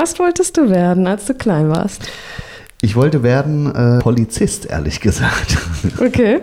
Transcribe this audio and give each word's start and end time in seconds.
Was 0.00 0.16
wolltest 0.20 0.56
du 0.56 0.70
werden, 0.70 1.08
als 1.08 1.24
du 1.24 1.34
klein 1.34 1.70
warst? 1.70 2.08
Ich 2.80 2.94
wollte 2.94 3.24
werden 3.24 3.74
äh, 3.74 3.98
Polizist, 3.98 4.66
ehrlich 4.66 5.00
gesagt. 5.00 5.58
Okay. 6.00 6.42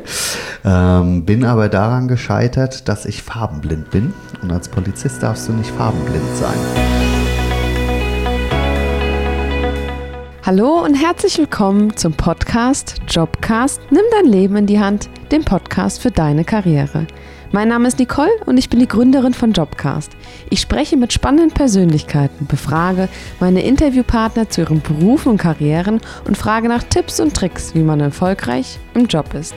ähm, 0.66 1.24
bin 1.24 1.46
aber 1.46 1.70
daran 1.70 2.10
gescheitert, 2.10 2.90
dass 2.90 3.06
ich 3.06 3.24
farbenblind 3.24 3.92
bin. 3.92 4.14
Und 4.42 4.52
als 4.52 4.68
Polizist 4.68 5.24
darfst 5.24 5.48
du 5.48 5.54
nicht 5.54 5.70
farbenblind 5.72 6.36
sein. 6.36 6.58
Hallo 10.46 10.84
und 10.84 10.96
herzlich 10.96 11.38
willkommen 11.38 11.96
zum 11.96 12.12
Podcast 12.12 12.96
Jobcast 13.08 13.80
Nimm 13.90 14.04
dein 14.12 14.30
Leben 14.30 14.58
in 14.58 14.66
die 14.66 14.82
Hand, 14.82 15.08
dem 15.32 15.46
Podcast 15.46 16.02
für 16.02 16.12
deine 16.12 16.44
Karriere. 16.44 17.08
Mein 17.56 17.70
Name 17.70 17.88
ist 17.88 18.00
Nicole 18.00 18.36
und 18.46 18.58
ich 18.58 18.70
bin 18.70 18.82
die 18.82 18.88
Gründerin 18.88 19.34
von 19.34 19.54
Jobcast. 19.54 20.12
Ich 20.50 20.60
spreche 20.60 20.98
mit 20.98 21.14
spannenden 21.14 21.52
Persönlichkeiten, 21.52 22.48
befrage 22.48 23.08
meine 23.40 23.62
Interviewpartner 23.62 24.50
zu 24.50 24.60
ihren 24.60 24.82
Berufen 24.82 25.30
und 25.30 25.38
Karrieren 25.38 26.02
und 26.28 26.38
frage 26.38 26.68
nach 26.68 26.84
Tipps 26.84 27.22
und 27.22 27.34
Tricks, 27.34 27.74
wie 27.74 27.84
man 27.84 28.02
erfolgreich 28.02 28.78
im 28.94 29.06
Job 29.06 29.34
ist. 29.34 29.56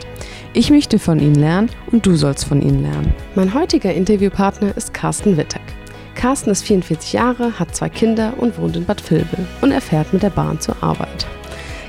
Ich 0.53 0.71
möchte 0.71 1.01
von 1.01 1.19
ihnen 1.19 1.35
lernen 1.35 1.71
und 1.91 2.07
du 2.07 2.15
sollst 2.15 2.45
von 2.45 2.63
ihnen 2.63 2.83
lernen. 2.83 3.13
Mein 3.35 3.53
heutiger 3.53 3.93
Interviewpartner 3.93 4.77
ist 4.77 4.95
Carsten 4.95 5.37
Wittek. 5.37 5.61
Carsten 6.15 6.51
ist 6.51 6.63
44 6.63 7.15
Jahre, 7.15 7.59
hat 7.59 7.75
zwei 7.75 7.89
Kinder 7.89 8.35
und 8.37 8.57
wohnt 8.59 8.77
in 8.77 8.85
Bad 8.85 9.11
Vilbel 9.11 9.45
und 9.61 9.73
er 9.73 9.81
fährt 9.81 10.13
mit 10.13 10.23
der 10.23 10.31
Bahn 10.31 10.61
zur 10.61 10.81
Arbeit. 10.85 11.27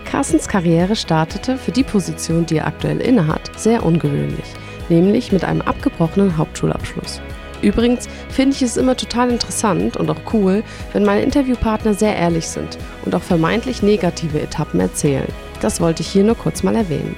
Carstens 0.06 0.48
Karriere 0.48 0.96
startete 0.96 1.56
für 1.60 1.72
die 1.72 1.84
Position, 1.84 2.48
die 2.48 2.58
er 2.58 2.66
aktuell 2.66 3.00
innehat, 3.00 3.52
sehr 3.56 3.86
ungewöhnlich 3.86 4.56
nämlich 4.90 5.32
mit 5.32 5.44
einem 5.44 5.62
abgebrochenen 5.62 6.38
Hauptschulabschluss. 6.38 7.22
Übrigens 7.62 8.08
finde 8.30 8.56
ich 8.56 8.62
es 8.62 8.78
immer 8.78 8.96
total 8.96 9.30
interessant 9.30 9.98
und 9.98 10.10
auch 10.10 10.34
cool, 10.34 10.64
wenn 10.94 11.04
meine 11.04 11.24
Interviewpartner 11.24 11.94
sehr 11.94 12.16
ehrlich 12.16 12.48
sind 12.48 12.78
und 13.06 13.14
auch 13.14 13.22
vermeintlich 13.22 13.84
negative 13.84 14.40
Etappen 14.40 14.80
erzählen. 14.80 15.28
Das 15.62 15.82
wollte 15.82 16.02
ich 16.02 16.08
hier 16.08 16.24
nur 16.24 16.36
kurz 16.36 16.64
mal 16.64 16.76
erwähnen. 16.76 17.16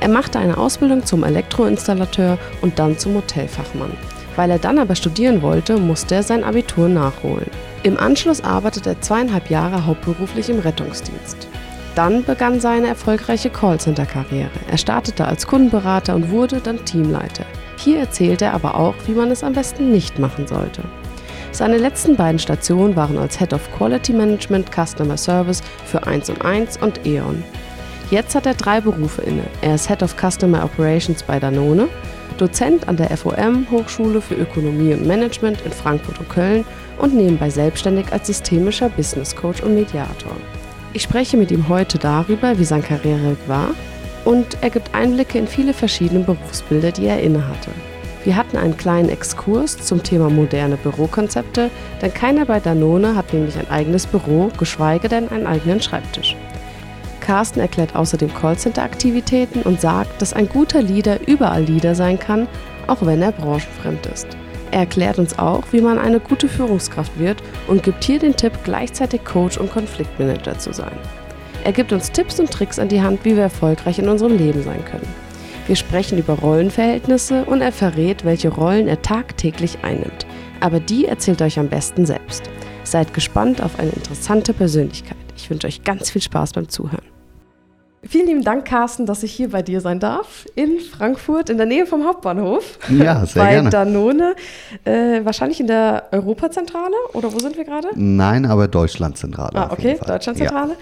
Er 0.00 0.08
machte 0.08 0.38
eine 0.38 0.56
Ausbildung 0.56 1.04
zum 1.04 1.24
Elektroinstallateur 1.24 2.38
und 2.60 2.78
dann 2.78 2.98
zum 2.98 3.14
Hotelfachmann. 3.14 3.92
Weil 4.36 4.50
er 4.50 4.58
dann 4.58 4.78
aber 4.78 4.94
studieren 4.94 5.42
wollte, 5.42 5.76
musste 5.76 6.14
er 6.14 6.22
sein 6.22 6.42
Abitur 6.42 6.88
nachholen. 6.88 7.50
Im 7.82 7.98
Anschluss 7.98 8.42
arbeitete 8.42 8.90
er 8.90 9.00
zweieinhalb 9.00 9.50
Jahre 9.50 9.84
hauptberuflich 9.86 10.48
im 10.48 10.60
Rettungsdienst. 10.60 11.48
Dann 11.94 12.24
begann 12.24 12.58
seine 12.58 12.88
erfolgreiche 12.88 13.50
Callcenter-Karriere. 13.50 14.50
Er 14.70 14.78
startete 14.78 15.26
als 15.26 15.46
Kundenberater 15.46 16.14
und 16.14 16.30
wurde 16.30 16.60
dann 16.60 16.84
Teamleiter. 16.84 17.44
Hier 17.76 17.98
erzählte 17.98 18.46
er 18.46 18.54
aber 18.54 18.76
auch, 18.76 18.94
wie 19.06 19.12
man 19.12 19.30
es 19.30 19.44
am 19.44 19.52
besten 19.52 19.90
nicht 19.90 20.18
machen 20.18 20.46
sollte. 20.46 20.82
Seine 21.50 21.76
letzten 21.76 22.16
beiden 22.16 22.38
Stationen 22.38 22.96
waren 22.96 23.18
als 23.18 23.38
Head 23.38 23.52
of 23.52 23.60
Quality 23.76 24.14
Management 24.14 24.70
Customer 24.74 25.18
Service 25.18 25.62
für 25.84 26.06
1 26.06 26.30
und 26.30 26.42
1 26.42 26.78
und 26.78 27.04
E.ON. 27.04 27.44
Jetzt 28.10 28.34
hat 28.34 28.46
er 28.46 28.54
drei 28.54 28.80
Berufe 28.80 29.20
inne. 29.22 29.44
Er 29.60 29.74
ist 29.74 29.88
Head 29.88 30.02
of 30.02 30.16
Customer 30.16 30.64
Operations 30.64 31.22
bei 31.22 31.38
Danone, 31.38 31.88
Dozent 32.38 32.88
an 32.88 32.96
der 32.96 33.14
FOM 33.16 33.66
Hochschule 33.70 34.22
für 34.22 34.34
Ökonomie 34.34 34.94
und 34.94 35.06
Management 35.06 35.60
in 35.62 35.72
Frankfurt 35.72 36.18
und 36.18 36.28
Köln 36.30 36.64
und 36.98 37.14
nebenbei 37.14 37.50
selbstständig 37.50 38.10
als 38.12 38.28
systemischer 38.28 38.88
Business 38.88 39.36
Coach 39.36 39.62
und 39.62 39.74
Mediator. 39.74 40.32
Ich 40.94 41.02
spreche 41.02 41.38
mit 41.38 41.50
ihm 41.50 41.68
heute 41.68 41.98
darüber, 41.98 42.58
wie 42.58 42.64
sein 42.64 42.82
Karriereweg 42.82 43.38
war 43.46 43.70
und 44.26 44.58
er 44.60 44.68
gibt 44.68 44.94
Einblicke 44.94 45.38
in 45.38 45.46
viele 45.46 45.72
verschiedene 45.72 46.20
Berufsbilder, 46.20 46.92
die 46.92 47.06
er 47.06 47.20
innehatte. 47.20 47.70
Wir 48.24 48.36
hatten 48.36 48.56
einen 48.56 48.76
kleinen 48.76 49.08
Exkurs 49.08 49.78
zum 49.78 50.02
Thema 50.02 50.28
moderne 50.28 50.76
Bürokonzepte, 50.76 51.70
denn 52.00 52.14
keiner 52.14 52.44
bei 52.44 52.60
Danone 52.60 53.16
hat 53.16 53.32
nämlich 53.32 53.56
ein 53.58 53.70
eigenes 53.70 54.06
Büro, 54.06 54.50
geschweige 54.58 55.08
denn 55.08 55.30
einen 55.30 55.46
eigenen 55.46 55.80
Schreibtisch. 55.80 56.36
Carsten 57.20 57.60
erklärt 57.60 57.96
außerdem 57.96 58.32
Callcenter-Aktivitäten 58.34 59.62
und 59.62 59.80
sagt, 59.80 60.20
dass 60.20 60.34
ein 60.34 60.48
guter 60.48 60.82
Leader 60.82 61.26
überall 61.26 61.64
Leader 61.64 61.94
sein 61.94 62.18
kann, 62.18 62.46
auch 62.86 63.04
wenn 63.04 63.22
er 63.22 63.32
branchenfremd 63.32 64.06
ist. 64.06 64.26
Er 64.72 64.80
erklärt 64.80 65.18
uns 65.18 65.38
auch, 65.38 65.64
wie 65.70 65.82
man 65.82 65.98
eine 65.98 66.18
gute 66.18 66.48
Führungskraft 66.48 67.18
wird 67.18 67.42
und 67.68 67.82
gibt 67.82 68.02
hier 68.02 68.18
den 68.18 68.34
Tipp, 68.34 68.52
gleichzeitig 68.64 69.22
Coach 69.22 69.58
und 69.58 69.70
Konfliktmanager 69.70 70.58
zu 70.58 70.72
sein. 70.72 70.96
Er 71.62 71.72
gibt 71.72 71.92
uns 71.92 72.10
Tipps 72.10 72.40
und 72.40 72.50
Tricks 72.50 72.78
an 72.78 72.88
die 72.88 73.02
Hand, 73.02 73.24
wie 73.24 73.36
wir 73.36 73.44
erfolgreich 73.44 73.98
in 73.98 74.08
unserem 74.08 74.36
Leben 74.36 74.62
sein 74.62 74.82
können. 74.86 75.06
Wir 75.66 75.76
sprechen 75.76 76.18
über 76.18 76.32
Rollenverhältnisse 76.32 77.44
und 77.44 77.60
er 77.60 77.70
verrät, 77.70 78.24
welche 78.24 78.48
Rollen 78.48 78.88
er 78.88 79.02
tagtäglich 79.02 79.78
einnimmt. 79.82 80.26
Aber 80.60 80.80
die 80.80 81.04
erzählt 81.04 81.42
euch 81.42 81.58
am 81.58 81.68
besten 81.68 82.06
selbst. 82.06 82.44
Seid 82.82 83.12
gespannt 83.12 83.62
auf 83.62 83.78
eine 83.78 83.90
interessante 83.90 84.54
Persönlichkeit. 84.54 85.18
Ich 85.36 85.50
wünsche 85.50 85.66
euch 85.66 85.84
ganz 85.84 86.10
viel 86.10 86.22
Spaß 86.22 86.54
beim 86.54 86.68
Zuhören. 86.68 87.11
Vielen 88.04 88.26
lieben 88.26 88.42
Dank, 88.42 88.64
Carsten, 88.64 89.06
dass 89.06 89.22
ich 89.22 89.32
hier 89.32 89.50
bei 89.50 89.62
dir 89.62 89.80
sein 89.80 90.00
darf, 90.00 90.44
in 90.56 90.80
Frankfurt, 90.80 91.50
in 91.50 91.56
der 91.56 91.66
Nähe 91.66 91.86
vom 91.86 92.04
Hauptbahnhof. 92.04 92.78
Ja, 92.88 93.24
sehr 93.24 93.42
bei 93.44 93.50
gerne. 93.52 93.70
Bei 93.70 93.70
Danone, 93.70 94.34
äh, 94.84 95.24
wahrscheinlich 95.24 95.60
in 95.60 95.68
der 95.68 96.08
Europazentrale, 96.10 96.96
oder 97.12 97.32
wo 97.32 97.38
sind 97.38 97.56
wir 97.56 97.64
gerade? 97.64 97.88
Nein, 97.94 98.44
aber 98.44 98.66
Deutschlandzentrale. 98.66 99.52
Ah, 99.54 99.70
okay, 99.70 99.98
Deutschlandzentrale. 100.04 100.72
Ja. 100.72 100.78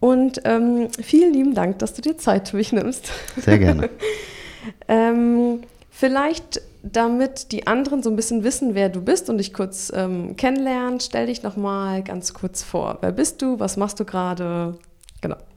Und 0.00 0.40
ähm, 0.44 0.88
vielen 1.00 1.34
lieben 1.34 1.54
Dank, 1.54 1.78
dass 1.78 1.92
du 1.92 2.00
dir 2.00 2.16
Zeit 2.16 2.48
für 2.48 2.56
mich 2.56 2.72
nimmst. 2.72 3.10
Sehr 3.36 3.58
gerne. 3.58 3.90
ähm, 4.88 5.60
vielleicht, 5.90 6.62
damit 6.82 7.52
die 7.52 7.66
anderen 7.66 8.02
so 8.02 8.08
ein 8.08 8.16
bisschen 8.16 8.44
wissen, 8.44 8.74
wer 8.74 8.88
du 8.88 9.02
bist 9.02 9.28
und 9.28 9.36
dich 9.38 9.52
kurz 9.52 9.92
ähm, 9.94 10.36
kennenlernen, 10.36 11.00
stell 11.00 11.26
dich 11.26 11.42
noch 11.42 11.56
mal 11.56 12.02
ganz 12.02 12.32
kurz 12.32 12.62
vor. 12.62 12.96
Wer 13.02 13.12
bist 13.12 13.42
du? 13.42 13.60
Was 13.60 13.76
machst 13.76 14.00
du 14.00 14.06
gerade? 14.06 14.78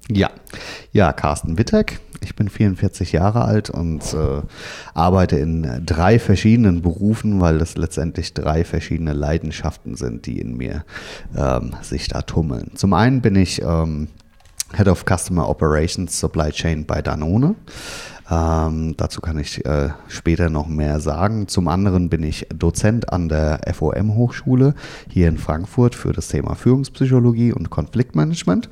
Ja, 0.09 0.29
ja, 0.91 1.13
Carsten 1.13 1.57
Wittek. 1.57 1.99
Ich 2.21 2.35
bin 2.35 2.49
44 2.49 3.11
Jahre 3.11 3.43
alt 3.43 3.69
und 3.69 4.01
äh, 4.13 4.41
arbeite 4.93 5.37
in 5.37 5.83
drei 5.85 6.19
verschiedenen 6.19 6.81
Berufen, 6.81 7.41
weil 7.41 7.59
das 7.59 7.75
letztendlich 7.75 8.33
drei 8.33 8.63
verschiedene 8.63 9.13
Leidenschaften 9.13 9.95
sind, 9.95 10.25
die 10.25 10.39
in 10.39 10.57
mir 10.57 10.85
ähm, 11.35 11.75
sich 11.81 12.07
da 12.07 12.21
tummeln. 12.21 12.71
Zum 12.75 12.93
einen 12.93 13.21
bin 13.21 13.35
ich 13.35 13.61
ähm, 13.61 14.07
Head 14.75 14.87
of 14.87 15.05
Customer 15.05 15.47
Operations 15.47 16.19
Supply 16.19 16.51
Chain 16.51 16.85
bei 16.85 17.01
Danone. 17.01 17.55
Ähm, 18.29 18.95
dazu 18.97 19.21
kann 19.21 19.37
ich 19.37 19.63
äh, 19.65 19.89
später 20.07 20.49
noch 20.49 20.67
mehr 20.67 20.99
sagen. 20.99 21.47
Zum 21.47 21.67
anderen 21.67 22.09
bin 22.09 22.23
ich 22.23 22.47
Dozent 22.49 23.11
an 23.13 23.29
der 23.29 23.61
FOM 23.73 24.15
Hochschule 24.15 24.73
hier 25.09 25.27
in 25.27 25.37
Frankfurt 25.37 25.93
für 25.93 26.11
das 26.11 26.27
Thema 26.29 26.55
Führungspsychologie 26.55 27.53
und 27.53 27.69
Konfliktmanagement. 27.69 28.69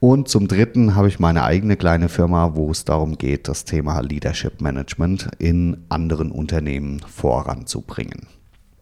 Und 0.00 0.28
zum 0.28 0.48
dritten 0.48 0.94
habe 0.96 1.08
ich 1.08 1.18
meine 1.18 1.44
eigene 1.44 1.76
kleine 1.76 2.08
Firma, 2.08 2.54
wo 2.54 2.70
es 2.70 2.84
darum 2.84 3.16
geht, 3.16 3.48
das 3.48 3.64
Thema 3.64 4.00
Leadership 4.00 4.60
Management 4.60 5.28
in 5.38 5.78
anderen 5.88 6.30
Unternehmen 6.30 7.00
voranzubringen. 7.00 8.26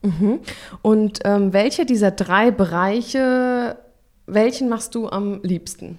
Mhm. 0.02 0.40
Und 0.82 1.20
ähm, 1.24 1.52
welche 1.52 1.86
dieser 1.86 2.10
drei 2.10 2.50
Bereiche, 2.50 3.78
welchen 4.26 4.68
machst 4.68 4.96
du 4.96 5.08
am 5.08 5.40
liebsten? 5.42 5.98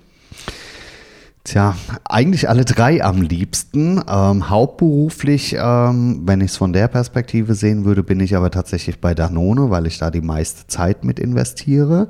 Tja, 1.50 1.76
eigentlich 2.08 2.48
alle 2.48 2.64
drei 2.64 3.04
am 3.04 3.24
liebsten. 3.24 4.04
Ähm, 4.08 4.52
hauptberuflich, 4.52 5.56
ähm, 5.60 6.22
wenn 6.24 6.42
ich 6.42 6.52
es 6.52 6.58
von 6.58 6.74
der 6.74 6.88
Perspektive 6.88 7.56
sehen 7.56 7.86
würde, 7.86 8.04
bin 8.04 8.20
ich 8.20 8.36
aber 8.36 8.52
tatsächlich 8.52 9.02
bei 9.02 9.16
Danone, 9.16 9.72
weil 9.72 9.88
ich 9.88 9.98
da 9.98 10.12
die 10.12 10.22
meiste 10.22 10.68
Zeit 10.68 11.04
mit 11.04 11.18
investiere. 11.18 12.08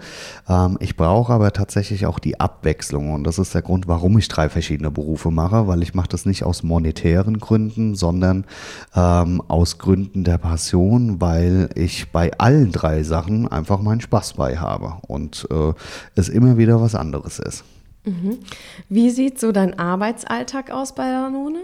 Ähm, 0.50 0.76
ich 0.82 0.98
brauche 0.98 1.32
aber 1.32 1.54
tatsächlich 1.54 2.06
auch 2.06 2.20
die 2.20 2.38
Abwechslung 2.38 3.14
und 3.14 3.24
das 3.24 3.40
ist 3.40 3.56
der 3.56 3.62
Grund, 3.62 3.88
warum 3.88 4.18
ich 4.18 4.28
drei 4.28 4.50
verschiedene 4.50 4.92
Berufe 4.92 5.32
mache, 5.32 5.68
weil 5.68 5.84
ich 5.84 5.94
mache 5.94 6.10
das 6.10 6.26
nicht 6.26 6.44
aus 6.44 6.62
monetären 6.62 7.40
Gründen, 7.40 7.96
sondern 7.96 8.44
ähm, 8.94 9.42
aus 9.48 9.78
Gründen 9.78 10.26
der 10.26 10.38
Passion, 10.38 11.22
weil 11.22 11.70
ich 11.76 12.12
bei 12.12 12.38
allen 12.38 12.74
drei 12.74 13.04
Sachen 13.04 13.48
einfach 13.48 13.80
meinen 13.80 14.02
Spaß 14.02 14.34
bei 14.34 14.58
habe 14.58 14.96
und 15.08 15.48
äh, 15.50 15.72
es 16.16 16.28
immer 16.28 16.58
wieder 16.58 16.82
was 16.82 16.94
anderes 16.94 17.40
ist. 17.40 17.64
Mhm. 18.06 18.40
Wie 18.88 19.10
sieht 19.10 19.40
so 19.40 19.52
dein 19.52 19.78
Arbeitsalltag 19.78 20.72
aus 20.72 20.96
bei 20.96 21.10
Danone? 21.10 21.60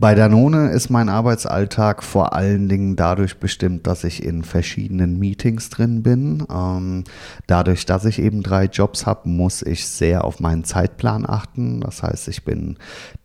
Bei 0.00 0.14
Danone 0.14 0.70
ist 0.70 0.90
mein 0.90 1.08
Arbeitsalltag 1.08 2.04
vor 2.04 2.32
allen 2.32 2.68
Dingen 2.68 2.94
dadurch 2.94 3.38
bestimmt, 3.38 3.88
dass 3.88 4.04
ich 4.04 4.22
in 4.22 4.44
verschiedenen 4.44 5.18
Meetings 5.18 5.70
drin 5.70 6.04
bin. 6.04 6.46
Ähm, 6.48 7.02
dadurch, 7.48 7.84
dass 7.84 8.04
ich 8.04 8.20
eben 8.20 8.44
drei 8.44 8.66
Jobs 8.66 9.06
habe, 9.06 9.28
muss 9.28 9.60
ich 9.60 9.88
sehr 9.88 10.22
auf 10.22 10.38
meinen 10.38 10.62
Zeitplan 10.62 11.28
achten. 11.28 11.80
Das 11.80 12.04
heißt, 12.04 12.28
ich 12.28 12.44
bin 12.44 12.76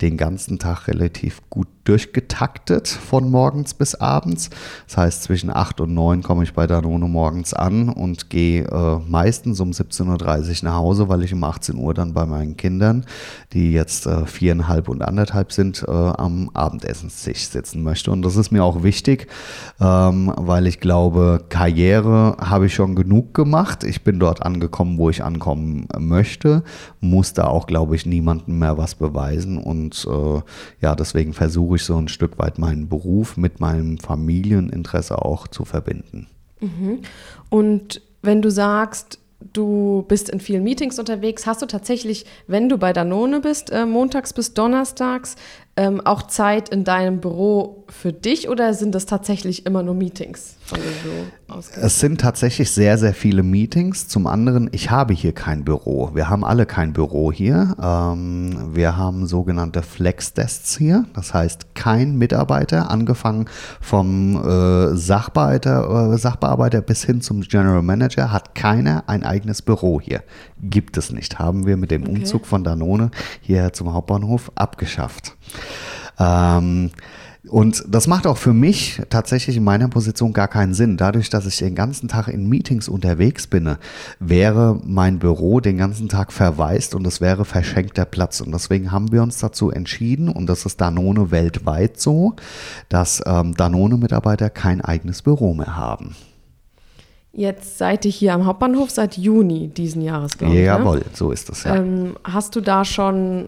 den 0.01 0.17
ganzen 0.17 0.57
Tag 0.57 0.87
relativ 0.87 1.47
gut 1.51 1.67
durchgetaktet 1.83 2.87
von 2.87 3.29
morgens 3.29 3.73
bis 3.73 3.95
abends. 3.95 4.49
Das 4.87 4.97
heißt, 4.97 5.23
zwischen 5.23 5.49
8 5.49 5.81
und 5.81 5.93
9 5.93 6.23
komme 6.23 6.43
ich 6.43 6.53
bei 6.53 6.65
Danone 6.65 7.07
morgens 7.07 7.53
an 7.53 7.89
und 7.89 8.29
gehe 8.29 8.63
äh, 8.63 8.99
meistens 9.07 9.59
um 9.59 9.71
17.30 9.71 10.63
Uhr 10.63 10.69
nach 10.69 10.75
Hause, 10.75 11.09
weil 11.09 11.23
ich 11.23 11.33
um 11.33 11.43
18 11.43 11.75
Uhr 11.75 11.93
dann 11.93 12.13
bei 12.13 12.25
meinen 12.25 12.57
Kindern, 12.57 13.05
die 13.51 13.73
jetzt 13.73 14.05
äh, 14.05 14.25
viereinhalb 14.25 14.87
und 14.87 15.01
anderthalb 15.01 15.51
sind, 15.51 15.83
äh, 15.87 15.91
am 15.91 16.49
Abendessenstisch 16.63 17.48
sitzen 17.48 17.83
möchte. 17.83 18.12
Und 18.12 18.21
das 18.21 18.36
ist 18.36 18.51
mir 18.51 18.63
auch 18.63 18.83
wichtig, 18.83 19.27
ähm, 19.81 20.33
weil 20.38 20.68
ich 20.68 20.80
glaube, 20.80 21.45
Karriere 21.50 22.38
habe 22.39 22.68
ich 22.68 22.74
schon 22.74 22.95
genug 22.95 23.33
gemacht. 23.33 23.83
Ich 23.83 24.04
bin 24.04 24.19
dort 24.19 24.42
angekommen, 24.45 24.98
wo 24.98 25.10
ich 25.10 25.24
ankommen 25.24 25.88
möchte, 25.98 26.63
muss 27.00 27.33
da 27.33 27.48
auch, 27.48 27.68
glaube 27.68 27.95
ich, 27.95 28.06
niemandem 28.06 28.60
mehr 28.60 28.77
was 28.77 28.95
beweisen. 28.95 29.57
Und 29.57 30.07
äh, 30.10 30.42
ja, 30.81 30.95
deswegen 30.95 31.33
versuche 31.33 31.75
ich 31.75 31.83
so 31.83 31.98
ein 31.98 32.07
Stück 32.07 32.38
weit 32.39 32.60
meinen 32.60 32.88
Beruf 32.88 33.38
mit 33.38 33.59
meinem 33.59 33.98
Familieninteresse 33.98 35.21
auch 35.24 35.48
zu 35.48 35.66
verbinden. 35.66 36.27
Mhm. 36.62 37.00
Und 37.50 38.01
wenn 38.21 38.42
du 38.42 38.50
sagst, 38.50 39.19
du 39.51 40.06
bist 40.07 40.30
in 40.30 40.39
vielen 40.39 40.63
Meetings 40.63 41.00
unterwegs. 41.00 41.45
Hast 41.45 41.62
du 41.62 41.66
tatsächlich, 41.66 42.25
wenn 42.48 42.69
du 42.69 42.77
bei 42.77 42.94
Danone 42.94 43.42
bist, 43.42 43.71
äh, 43.71 43.86
montags 43.86 44.33
bis 44.33 44.54
donnerstags, 44.54 45.36
ähm, 45.75 46.01
auch 46.01 46.23
Zeit 46.23 46.69
in 46.69 46.83
deinem 46.83 47.19
Büro 47.19 47.85
für 47.89 48.13
dich 48.13 48.47
oder 48.47 48.73
sind 48.75 48.93
das 48.93 49.07
tatsächlich 49.07 49.65
immer 49.65 49.81
nur 49.81 49.95
Meetings? 49.95 50.55
Es 51.81 51.99
sind 51.99 52.21
tatsächlich 52.21 52.71
sehr, 52.71 52.97
sehr 52.97 53.13
viele 53.13 53.43
Meetings. 53.43 54.07
Zum 54.07 54.27
anderen, 54.27 54.69
ich 54.71 54.91
habe 54.91 55.13
hier 55.13 55.33
kein 55.33 55.63
Büro. 55.63 56.11
Wir 56.13 56.29
haben 56.29 56.45
alle 56.45 56.65
kein 56.65 56.93
Büro 56.93 57.31
hier. 57.31 57.75
Ähm, 57.81 58.75
wir 58.75 58.97
haben 58.97 59.25
sogenannte 59.27 59.81
Flex-Desks 59.81 60.77
hier. 60.77 61.05
Das 61.15 61.33
heißt, 61.33 61.75
kein 61.75 62.17
Mitarbeiter, 62.17 62.91
angefangen 62.91 63.47
vom 63.81 64.35
äh, 64.37 64.95
Sachbearbeiter, 64.95 66.13
äh, 66.13 66.17
Sachbearbeiter 66.17 66.81
bis 66.81 67.03
hin 67.03 67.21
zum 67.21 67.41
General 67.41 67.81
Manager, 67.81 68.31
hat 68.31 68.55
keiner 68.55 69.03
ein 69.07 69.23
eigenes 69.23 69.61
Büro 69.61 69.99
hier. 69.99 70.23
Gibt 70.61 70.97
es 70.97 71.11
nicht. 71.11 71.39
Haben 71.39 71.65
wir 71.65 71.77
mit 71.77 71.91
dem 71.91 72.03
okay. 72.03 72.11
Umzug 72.11 72.45
von 72.45 72.63
Danone 72.63 73.11
hierher 73.41 73.73
zum 73.73 73.93
Hauptbahnhof 73.93 74.51
abgeschafft. 74.55 75.35
Ähm, 76.19 76.92
und 77.50 77.84
das 77.90 78.07
macht 78.07 78.25
auch 78.25 78.38
für 78.38 78.54
mich 78.54 79.01
tatsächlich 79.10 79.57
in 79.57 79.66
meiner 79.66 79.90
Position 79.90 80.31
gar 80.31 80.48
keinen 80.48 80.74
Sinn. 80.74 80.95
Dadurch, 80.95 81.30
dass 81.30 81.45
ich 81.45 81.57
den 81.57 81.75
ganzen 81.75 82.07
Tag 82.07 82.30
in 82.30 82.48
Meetings 82.48 82.88
unterwegs 82.88 83.48
bin, 83.48 83.75
wäre 84.19 84.80
mein 84.86 85.19
Büro 85.19 85.60
den 85.60 85.78
ganzen 85.78 86.07
Tag 86.07 86.31
verwaist 86.31 86.95
und 86.95 87.06
es 87.06 87.19
wäre 87.19 87.44
verschenkter 87.44 88.06
Platz. 88.06 88.40
Und 88.40 88.54
deswegen 88.54 88.94
haben 88.94 89.12
wir 89.12 89.22
uns 89.22 89.40
dazu 89.40 89.72
entschieden, 89.72 90.30
und 90.30 90.48
das 90.48 90.66
ist 90.66 90.80
Danone 90.80 91.31
weltweit 91.31 92.00
so, 92.00 92.34
dass 92.88 93.22
ähm, 93.25 93.56
Danone-Mitarbeiter 93.56 94.50
kein 94.50 94.80
eigenes 94.80 95.22
Büro 95.22 95.54
mehr 95.54 95.75
haben. 95.75 96.16
Jetzt 97.34 97.78
seid 97.78 98.06
ihr 98.06 98.12
hier 98.12 98.36
am 98.36 98.45
Hauptbahnhof 98.45 98.90
seit 98.92 99.18
Juni 99.18 99.68
diesen 99.68 100.01
Jahres, 100.01 100.38
glaube 100.38 100.54
ich. 100.54 100.60
Ne? 100.62 100.66
Jawohl, 100.66 101.00
ne? 101.00 101.06
so 101.13 101.31
ist 101.31 101.50
es 101.50 101.63
ja. 101.63 101.75
Ähm, 101.75 102.16
hast 102.24 102.56
du 102.56 102.62
da 102.62 102.86
schon 102.86 103.48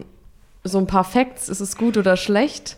so 0.66 0.78
ein 0.78 0.88
paar 0.88 1.04
Facts? 1.04 1.48
Ist 1.48 1.62
es 1.62 1.78
gut 1.78 1.98
oder 1.98 2.18
schlecht? 2.18 2.78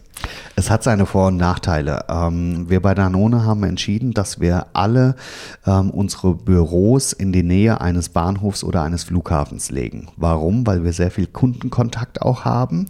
Es 0.60 0.72
hat 0.72 0.82
seine 0.82 1.06
Vor- 1.06 1.28
und 1.28 1.38
Nachteile. 1.38 2.06
Ähm, 2.10 2.68
wir 2.68 2.82
bei 2.82 2.96
Danone 2.96 3.46
haben 3.46 3.64
entschieden, 3.64 4.14
dass 4.14 4.40
wir 4.40 4.66
alle 4.74 5.16
ähm, 5.68 5.92
unsere 5.92 6.34
Büros 6.34 7.14
in 7.14 7.32
die 7.32 7.44
Nähe 7.44 7.80
eines 7.80 8.10
Bahnhofs 8.10 8.64
oder 8.64 8.82
eines 8.82 9.04
Flughafens 9.04 9.70
legen. 9.70 10.08
Warum? 10.18 10.66
Weil 10.66 10.84
wir 10.84 10.94
sehr 10.94 11.12
viel 11.12 11.28
Kundenkontakt 11.28 12.24
auch 12.24 12.44
haben, 12.44 12.88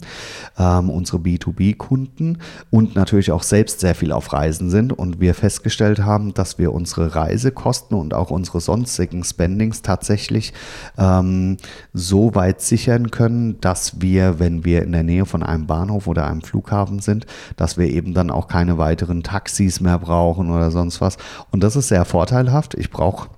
ähm, 0.58 0.88
unsere 0.88 1.18
B2B-Kunden 1.18 2.38
und 2.70 2.94
natürlich 2.94 3.32
auch 3.32 3.42
selbst 3.42 3.80
sehr 3.80 3.94
viel 3.94 4.12
auf 4.12 4.32
Reisen 4.32 4.70
sind 4.70 4.94
und 4.94 5.20
wir 5.20 5.34
festgestellt 5.34 6.00
haben, 6.00 6.32
dass 6.32 6.58
wir 6.58 6.72
unsere 6.72 7.14
Reisekosten 7.16 7.98
und 7.98 8.14
auch 8.14 8.30
unsere 8.30 8.62
sonstigen 8.62 9.24
Spendings 9.24 9.82
tatsächlich 9.82 10.54
ähm, 10.96 11.58
so 11.92 12.34
weit 12.34 12.62
sichern 12.62 13.10
können, 13.10 13.60
dass 13.60 14.00
wir, 14.00 14.38
wenn 14.38 14.64
wir 14.64 14.84
in 14.84 14.92
der 14.92 15.02
Nähe 15.02 15.26
von 15.26 15.42
einem 15.42 15.66
Bahnhof 15.66 16.06
oder 16.06 16.26
einem 16.26 16.40
Flughafen 16.40 17.00
sind, 17.00 17.26
dass 17.58 17.76
wir 17.76 17.88
eben 17.88 18.14
dann 18.14 18.30
auch 18.30 18.48
keine 18.48 18.78
weiteren 18.78 19.22
Taxis 19.22 19.80
mehr 19.80 19.98
brauchen 19.98 20.50
oder 20.50 20.70
sonst 20.70 21.02
was. 21.02 21.18
Und 21.50 21.62
das 21.62 21.76
ist 21.76 21.88
sehr 21.88 22.06
vorteilhaft. 22.06 22.74
Ich 22.74 22.90
brauche 22.90 23.28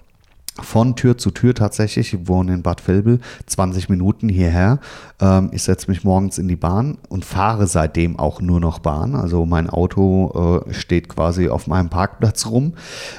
von 0.65 0.97
Tür 0.97 1.19
zu 1.19 1.31
Tür 1.31 1.55
tatsächlich. 1.55 2.15
Ich 2.15 2.29
wohne 2.29 2.55
in 2.55 2.63
Bad 2.63 2.87
Vilbel, 2.87 3.21
20 3.47 3.89
Minuten 3.89 4.29
hierher. 4.29 4.79
Ähm, 5.21 5.51
ich 5.53 5.63
setze 5.63 5.91
mich 5.91 6.05
morgens 6.05 6.39
in 6.39 6.49
die 6.49 6.57
Bahn 6.57 6.99
und 7.09 7.25
fahre 7.25 7.67
seitdem 7.67 8.19
auch 8.19 8.41
nur 8.41 8.61
noch 8.61 8.79
Bahn. 8.79 9.15
Also 9.15 9.47
mein 9.47 9.69
Auto 9.69 10.65
äh, 10.67 10.73
steht 10.73 11.09
quasi 11.09 11.49
auf 11.49 11.67
meinem 11.67 11.89
Parkplatz 11.89 12.47
rum. 12.47 12.75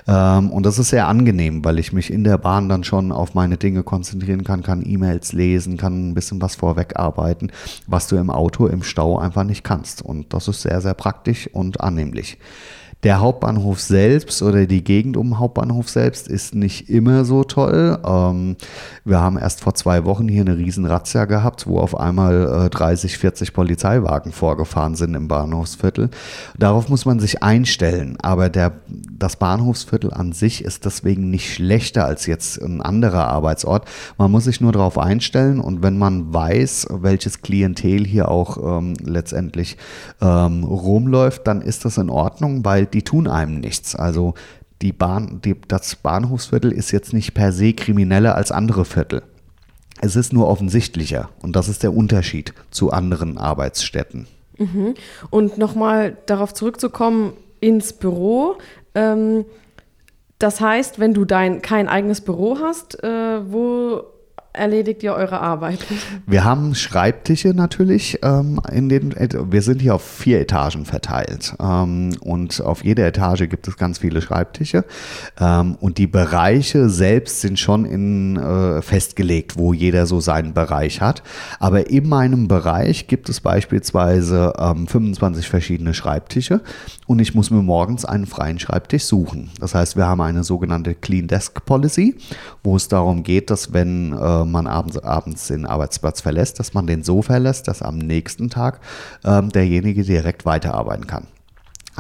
Ähm, 0.07 0.51
und 0.51 0.65
das 0.65 0.79
ist 0.79 0.89
sehr 0.89 1.07
angenehm, 1.07 1.63
weil 1.63 1.79
ich 1.79 1.93
mich 1.93 2.11
in 2.11 2.23
der 2.23 2.37
Bahn 2.37 2.69
dann 2.69 2.83
schon 2.83 3.11
auf 3.11 3.33
meine 3.33 3.57
Dinge 3.57 3.83
konzentrieren 3.83 4.43
kann, 4.43 4.63
kann 4.63 4.83
E-Mails 4.85 5.33
lesen, 5.33 5.77
kann 5.77 6.09
ein 6.09 6.13
bisschen 6.13 6.41
was 6.41 6.55
vorweg 6.55 6.97
arbeiten, 6.97 7.51
was 7.87 8.07
du 8.07 8.15
im 8.17 8.29
Auto 8.29 8.67
im 8.67 8.83
Stau 8.83 9.19
einfach 9.19 9.43
nicht 9.43 9.63
kannst. 9.63 10.01
Und 10.01 10.33
das 10.33 10.47
ist 10.47 10.61
sehr, 10.61 10.81
sehr 10.81 10.93
praktisch 10.93 11.49
und 11.53 11.81
annehmlich. 11.81 12.37
Der 13.03 13.19
Hauptbahnhof 13.19 13.79
selbst 13.79 14.43
oder 14.43 14.67
die 14.67 14.83
Gegend 14.83 15.17
um 15.17 15.29
den 15.29 15.39
Hauptbahnhof 15.39 15.89
selbst 15.89 16.27
ist 16.27 16.53
nicht 16.53 16.87
immer 16.87 17.25
so 17.25 17.43
toll. 17.43 17.97
Ähm, 18.05 18.57
wir 19.05 19.19
haben 19.19 19.39
erst 19.39 19.61
vor 19.61 19.73
zwei 19.73 20.05
Wochen 20.05 20.27
hier 20.27 20.41
eine 20.41 20.57
riesen 20.57 20.85
Razzia 20.85 21.25
gehabt, 21.25 21.65
wo 21.65 21.79
auf 21.79 21.99
einmal 21.99 22.65
äh, 22.65 22.69
30, 22.69 23.17
40 23.17 23.53
Polizeiwagen 23.53 24.31
vorgefahren 24.31 24.93
sind 24.93 25.15
im 25.15 25.27
Bahnhofsviertel. 25.27 26.11
Darauf 26.59 26.89
muss 26.89 27.05
man 27.05 27.19
sich 27.19 27.41
einstellen, 27.41 28.17
aber 28.21 28.49
der, 28.49 28.73
das 28.87 29.35
Bahnhofsviertel 29.35 30.13
an 30.13 30.31
sich 30.31 30.63
ist 30.63 30.85
deswegen 30.85 31.31
nicht 31.31 31.51
schlechter 31.51 32.05
als 32.05 32.27
jetzt 32.27 32.61
ein 32.61 32.83
anderer 32.83 33.27
Arbeitsort. 33.29 33.85
Man 34.19 34.29
muss 34.29 34.43
sich 34.43 34.61
nur 34.61 34.73
darauf 34.73 34.99
einstellen 34.99 35.59
und 35.59 35.81
wenn 35.81 35.97
man 35.97 36.31
weiß, 36.31 36.87
welches 36.91 37.41
Klientel 37.41 38.05
hier 38.05 38.29
auch 38.29 38.77
ähm, 38.77 38.93
letztendlich 39.03 39.77
ähm, 40.21 40.63
rumläuft, 40.63 41.47
dann 41.47 41.61
ist 41.61 41.85
das 41.85 41.97
in 41.97 42.11
Ordnung, 42.11 42.63
weil 42.63 42.85
die 42.93 43.03
tun 43.03 43.27
einem 43.27 43.59
nichts. 43.59 43.95
Also 43.95 44.33
die 44.81 44.91
Bahn, 44.91 45.41
die, 45.43 45.55
das 45.67 45.95
Bahnhofsviertel 45.95 46.71
ist 46.71 46.91
jetzt 46.91 47.13
nicht 47.13 47.33
per 47.33 47.51
se 47.51 47.73
krimineller 47.73 48.35
als 48.35 48.51
andere 48.51 48.85
Viertel. 48.85 49.23
Es 50.01 50.15
ist 50.15 50.33
nur 50.33 50.47
offensichtlicher 50.47 51.29
und 51.41 51.55
das 51.55 51.69
ist 51.69 51.83
der 51.83 51.93
Unterschied 51.93 52.53
zu 52.71 52.91
anderen 52.91 53.37
Arbeitsstätten. 53.37 54.27
Mhm. 54.57 54.95
Und 55.29 55.57
nochmal 55.57 56.17
darauf 56.25 56.53
zurückzukommen, 56.53 57.33
ins 57.59 57.93
Büro. 57.93 58.57
Ähm, 58.95 59.45
das 60.39 60.59
heißt, 60.59 60.99
wenn 60.99 61.13
du 61.13 61.23
dein 61.23 61.61
kein 61.61 61.87
eigenes 61.87 62.21
Büro 62.21 62.57
hast, 62.59 63.03
äh, 63.03 63.51
wo 63.51 64.03
erledigt 64.53 65.03
ihr 65.03 65.13
eure 65.13 65.39
Arbeit? 65.39 65.79
Wir 66.25 66.43
haben 66.43 66.75
Schreibtische 66.75 67.49
natürlich 67.49 68.19
ähm, 68.21 68.59
in 68.71 68.89
den, 68.89 69.13
wir 69.49 69.61
sind 69.61 69.81
hier 69.81 69.95
auf 69.95 70.03
vier 70.03 70.39
Etagen 70.41 70.85
verteilt 70.85 71.55
ähm, 71.61 72.15
und 72.21 72.61
auf 72.61 72.83
jeder 72.83 73.05
Etage 73.07 73.49
gibt 73.49 73.67
es 73.67 73.77
ganz 73.77 73.99
viele 73.99 74.21
Schreibtische 74.21 74.85
ähm, 75.39 75.75
und 75.79 75.97
die 75.97 76.07
Bereiche 76.07 76.89
selbst 76.89 77.41
sind 77.41 77.59
schon 77.59 77.85
in, 77.85 78.37
äh, 78.37 78.81
festgelegt, 78.81 79.57
wo 79.57 79.73
jeder 79.73 80.05
so 80.05 80.19
seinen 80.19 80.53
Bereich 80.53 81.01
hat. 81.01 81.23
Aber 81.59 81.89
in 81.89 82.07
meinem 82.07 82.47
Bereich 82.47 83.07
gibt 83.07 83.29
es 83.29 83.39
beispielsweise 83.39 84.53
25 84.57 85.45
ähm, 85.45 85.49
verschiedene 85.49 85.93
Schreibtische 85.93 86.61
und 87.07 87.19
ich 87.19 87.33
muss 87.35 87.51
mir 87.51 87.61
morgens 87.61 88.05
einen 88.05 88.25
freien 88.25 88.59
Schreibtisch 88.59 89.03
suchen. 89.05 89.49
Das 89.59 89.75
heißt, 89.75 89.95
wir 89.95 90.07
haben 90.07 90.21
eine 90.21 90.43
sogenannte 90.43 90.95
Clean 90.95 91.27
Desk 91.27 91.65
Policy, 91.65 92.15
wo 92.63 92.75
es 92.75 92.87
darum 92.87 93.23
geht, 93.23 93.49
dass 93.49 93.73
wenn 93.73 94.13
äh, 94.13 94.40
äh, 94.41 94.45
man 94.45 94.67
abends, 94.67 94.97
abends 94.97 95.47
den 95.47 95.65
Arbeitsplatz 95.65 96.21
verlässt, 96.21 96.59
dass 96.59 96.73
man 96.73 96.87
den 96.87 97.03
so 97.03 97.21
verlässt, 97.21 97.67
dass 97.67 97.81
am 97.81 97.97
nächsten 97.97 98.49
Tag 98.49 98.79
ähm, 99.23 99.49
derjenige 99.49 100.03
direkt 100.03 100.45
weiterarbeiten 100.45 101.07
kann. 101.07 101.27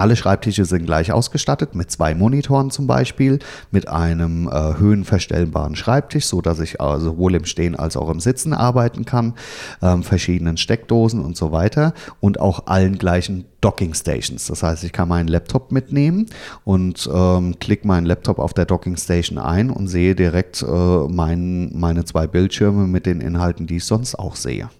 Alle 0.01 0.15
Schreibtische 0.15 0.65
sind 0.65 0.87
gleich 0.87 1.11
ausgestattet 1.11 1.75
mit 1.75 1.91
zwei 1.91 2.15
Monitoren 2.15 2.71
zum 2.71 2.87
Beispiel, 2.87 3.37
mit 3.69 3.87
einem 3.87 4.47
äh, 4.47 4.79
höhenverstellbaren 4.79 5.75
Schreibtisch, 5.75 6.25
so 6.25 6.41
dass 6.41 6.59
ich 6.59 6.79
äh, 6.79 6.99
sowohl 6.99 7.35
im 7.35 7.45
Stehen 7.45 7.75
als 7.75 7.95
auch 7.95 8.09
im 8.09 8.19
Sitzen 8.19 8.55
arbeiten 8.55 9.05
kann, 9.05 9.35
ähm, 9.79 10.01
verschiedenen 10.01 10.57
Steckdosen 10.57 11.23
und 11.23 11.37
so 11.37 11.51
weiter 11.51 11.93
und 12.19 12.39
auch 12.39 12.65
allen 12.65 12.97
gleichen 12.97 13.45
Docking 13.61 13.93
Stations. 13.93 14.47
Das 14.47 14.63
heißt, 14.63 14.83
ich 14.85 14.91
kann 14.91 15.07
meinen 15.07 15.27
Laptop 15.27 15.71
mitnehmen 15.71 16.25
und 16.63 17.07
ähm, 17.13 17.59
klicke 17.59 17.85
meinen 17.85 18.07
Laptop 18.07 18.39
auf 18.39 18.55
der 18.55 18.65
Docking 18.65 18.97
Station 18.97 19.37
ein 19.37 19.69
und 19.69 19.87
sehe 19.87 20.15
direkt 20.15 20.63
äh, 20.63 20.65
mein, 20.65 21.77
meine 21.77 22.05
zwei 22.05 22.25
Bildschirme 22.25 22.87
mit 22.87 23.05
den 23.05 23.21
Inhalten, 23.21 23.67
die 23.67 23.75
ich 23.75 23.85
sonst 23.85 24.15
auch 24.15 24.35
sehe. 24.35 24.71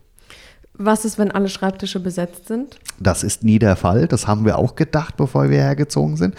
Was 0.84 1.06
ist, 1.06 1.20
wenn 1.20 1.30
alle 1.30 1.48
Schreibtische 1.48 2.00
besetzt 2.00 2.48
sind? 2.48 2.80
Das 3.00 3.24
ist 3.24 3.44
nie 3.44 3.60
der 3.60 3.76
Fall. 3.76 4.08
Das 4.08 4.26
haben 4.26 4.46
wir 4.46 4.58
auch 4.58 4.76
gedacht, 4.76 5.16
bevor 5.16 5.50
wir 5.50 5.60
hergezogen 5.60 6.18
sind. 6.18 6.34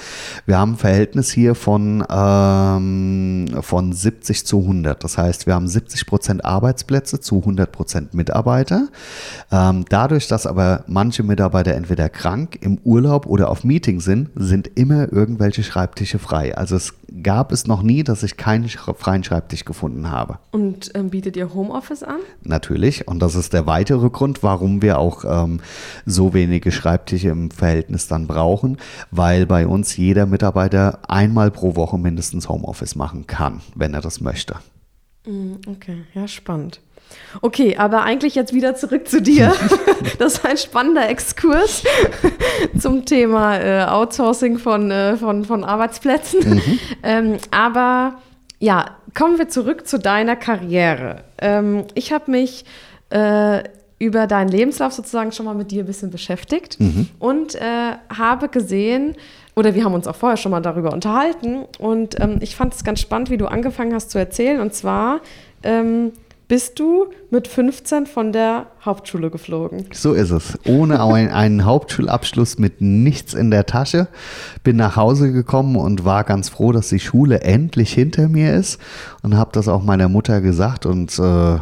Wir 0.47 0.59
haben 0.59 0.73
ein 0.73 0.77
Verhältnis 0.77 1.31
hier 1.31 1.55
von, 1.55 2.05
ähm, 2.11 3.47
von 3.61 3.93
70 3.93 4.45
zu 4.45 4.61
100. 4.61 5.05
Das 5.05 5.17
heißt, 5.17 5.47
wir 5.47 5.55
haben 5.55 5.69
70 5.69 6.07
Prozent 6.07 6.45
Arbeitsplätze 6.45 7.21
zu 7.21 7.39
100 7.39 7.71
Prozent 7.71 8.15
Mitarbeiter. 8.15 8.89
Ähm, 9.53 9.85
dadurch, 9.89 10.27
dass 10.27 10.47
aber 10.47 10.85
manche 10.89 11.23
Mitarbeiter 11.23 11.75
entweder 11.75 12.09
krank, 12.09 12.59
im 12.63 12.79
Urlaub 12.83 13.27
oder 13.27 13.49
auf 13.49 13.63
Meeting 13.63 14.01
sind, 14.01 14.31
sind 14.35 14.71
immer 14.75 15.13
irgendwelche 15.13 15.63
Schreibtische 15.63 16.19
frei. 16.19 16.57
Also 16.57 16.75
es 16.75 16.95
gab 17.23 17.53
es 17.53 17.67
noch 17.67 17.83
nie, 17.83 18.03
dass 18.03 18.23
ich 18.23 18.37
keinen 18.37 18.69
freien 18.69 19.25
Schreibtisch 19.25 19.65
gefunden 19.65 20.11
habe. 20.11 20.39
Und 20.51 20.91
ähm, 20.95 21.11
bietet 21.11 21.37
ihr 21.37 21.53
Homeoffice 21.53 22.03
an? 22.03 22.21
Natürlich. 22.43 23.09
Und 23.09 23.21
das 23.21 23.35
ist 23.35 23.53
der 23.53 23.67
weitere 23.67 24.09
Grund, 24.11 24.43
warum 24.43 24.83
wir 24.83 24.99
auch 24.99 25.25
ähm, 25.27 25.61
so 26.07 26.35
wenige 26.35 26.73
Schreibtische 26.73 27.29
im 27.29 27.51
Verhältnis 27.51 28.09
dann 28.09 28.27
brauchen, 28.27 28.79
weil 29.11 29.47
bei 29.47 29.67
uns 29.67 29.97
jeder 29.97 30.27
Mitarbeiter 30.27 31.01
einmal 31.09 31.51
pro 31.51 31.77
Woche 31.77 31.99
mindestens 31.99 32.49
Homeoffice 32.49 32.95
machen 32.95 33.27
kann, 33.27 33.61
wenn 33.75 33.95
er 33.95 34.01
das 34.01 34.21
möchte. 34.21 34.57
Mm, 35.27 35.55
okay, 35.69 36.05
ja, 36.15 36.27
spannend. 36.27 36.81
Okay, 37.41 37.77
aber 37.77 38.03
eigentlich 38.03 38.35
jetzt 38.35 38.53
wieder 38.53 38.75
zurück 38.75 39.09
zu 39.09 39.21
dir. 39.21 39.53
Das 40.19 40.35
ist 40.35 40.45
ein 40.45 40.57
spannender 40.57 41.09
Exkurs 41.09 41.83
zum 42.79 43.05
Thema 43.05 43.59
äh, 43.59 43.85
Outsourcing 43.87 44.59
von, 44.59 44.91
äh, 44.91 45.17
von, 45.17 45.45
von 45.45 45.65
Arbeitsplätzen. 45.65 46.55
Mhm. 46.55 46.79
Ähm, 47.03 47.39
aber 47.51 48.15
ja, 48.61 48.97
kommen 49.15 49.39
wir 49.39 49.49
zurück 49.49 49.87
zu 49.87 49.99
deiner 49.99 50.37
Karriere. 50.37 51.25
Ähm, 51.39 51.85
ich 51.95 52.13
habe 52.13 52.31
mich 52.31 52.65
äh, 53.11 53.65
über 53.99 54.27
deinen 54.27 54.49
Lebenslauf 54.49 54.93
sozusagen 54.93 55.33
schon 55.33 55.47
mal 55.47 55.55
mit 55.55 55.71
dir 55.71 55.85
ein 55.85 55.87
bisschen 55.87 56.11
beschäftigt 56.11 56.81
mhm. 56.81 57.09
und 57.19 57.55
äh, 57.55 57.61
habe 58.17 58.49
gesehen, 58.49 59.15
oder 59.55 59.75
wir 59.75 59.85
haben 59.85 59.95
uns 59.95 60.09
auch 60.09 60.17
vorher 60.17 60.37
schon 60.37 60.51
mal 60.51 60.61
darüber 60.61 60.93
unterhalten 60.93 61.65
und 61.79 62.19
ähm, 62.21 62.39
ich 62.41 62.57
fand 62.57 62.75
es 62.75 62.85
ganz 62.85 63.01
spannend, 63.01 63.31
wie 63.31 63.37
du 63.37 63.47
angefangen 63.47 63.95
hast 63.95 64.11
zu 64.11 64.19
erzählen. 64.19 64.61
Und 64.61 64.75
zwar 64.75 65.21
ähm, 65.63 66.13
bist 66.49 66.79
du 66.79 67.07
mit 67.31 67.49
15 67.49 68.07
von 68.07 68.33
der 68.33 68.67
Hauptschule 68.85 69.31
geflogen. 69.31 69.87
So 69.93 70.13
ist 70.13 70.31
es. 70.31 70.59
Ohne 70.67 71.01
einen 71.01 71.65
Hauptschulabschluss 71.65 72.59
mit 72.59 72.81
nichts 72.81 73.35
in 73.35 73.51
der 73.51 73.67
Tasche. 73.67 74.09
Bin 74.63 74.77
nach 74.77 74.97
Hause 74.97 75.33
gekommen 75.33 75.77
und 75.77 76.05
war 76.05 76.25
ganz 76.25 76.49
froh, 76.49 76.73
dass 76.73 76.89
die 76.91 77.01
Schule 77.01 77.41
endlich 77.41 77.93
hinter 77.93 78.29
mir 78.29 78.55
ist. 78.55 78.81
Und 79.23 79.37
habe 79.37 79.51
das 79.53 79.69
auch 79.69 79.83
meiner 79.83 80.09
Mutter 80.09 80.41
gesagt 80.41 80.85
und 80.85 81.19
äh, 81.19 81.59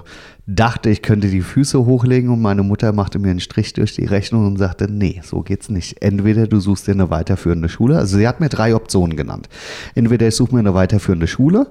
dachte, 0.47 0.91
ich 0.91 1.03
könnte 1.03 1.29
die 1.29 1.43
Füße 1.43 1.85
hochlegen. 1.85 2.31
Und 2.31 2.43
meine 2.43 2.63
Mutter 2.63 2.93
machte 2.93 3.19
mir 3.19 3.31
einen 3.31 3.41
Strich 3.41 3.73
durch 3.75 3.95
die 3.95 4.07
Rechnung 4.07 4.47
und 4.47 4.57
sagte, 4.57 4.91
nee, 4.91 5.21
so 5.25 5.43
geht's 5.43 5.69
nicht. 5.69 6.03
Entweder 6.03 6.47
du 6.47 6.59
suchst 6.59 6.89
dir 6.89 6.93
eine 6.93 7.11
weiterführende 7.11 7.69
Schule. 7.69 7.97
Also 7.99 8.19
sie 8.19 8.27
hat 8.27 8.41
mir 8.41 8.49
drei 8.49 8.75
Optionen 8.75 9.17
genannt. 9.17 9.49
Entweder 9.95 10.27
ich 10.27 10.35
suche 10.35 10.55
mir 10.55 10.61
eine 10.61 10.75
weiterführende 10.75 11.27
Schule 11.27 11.69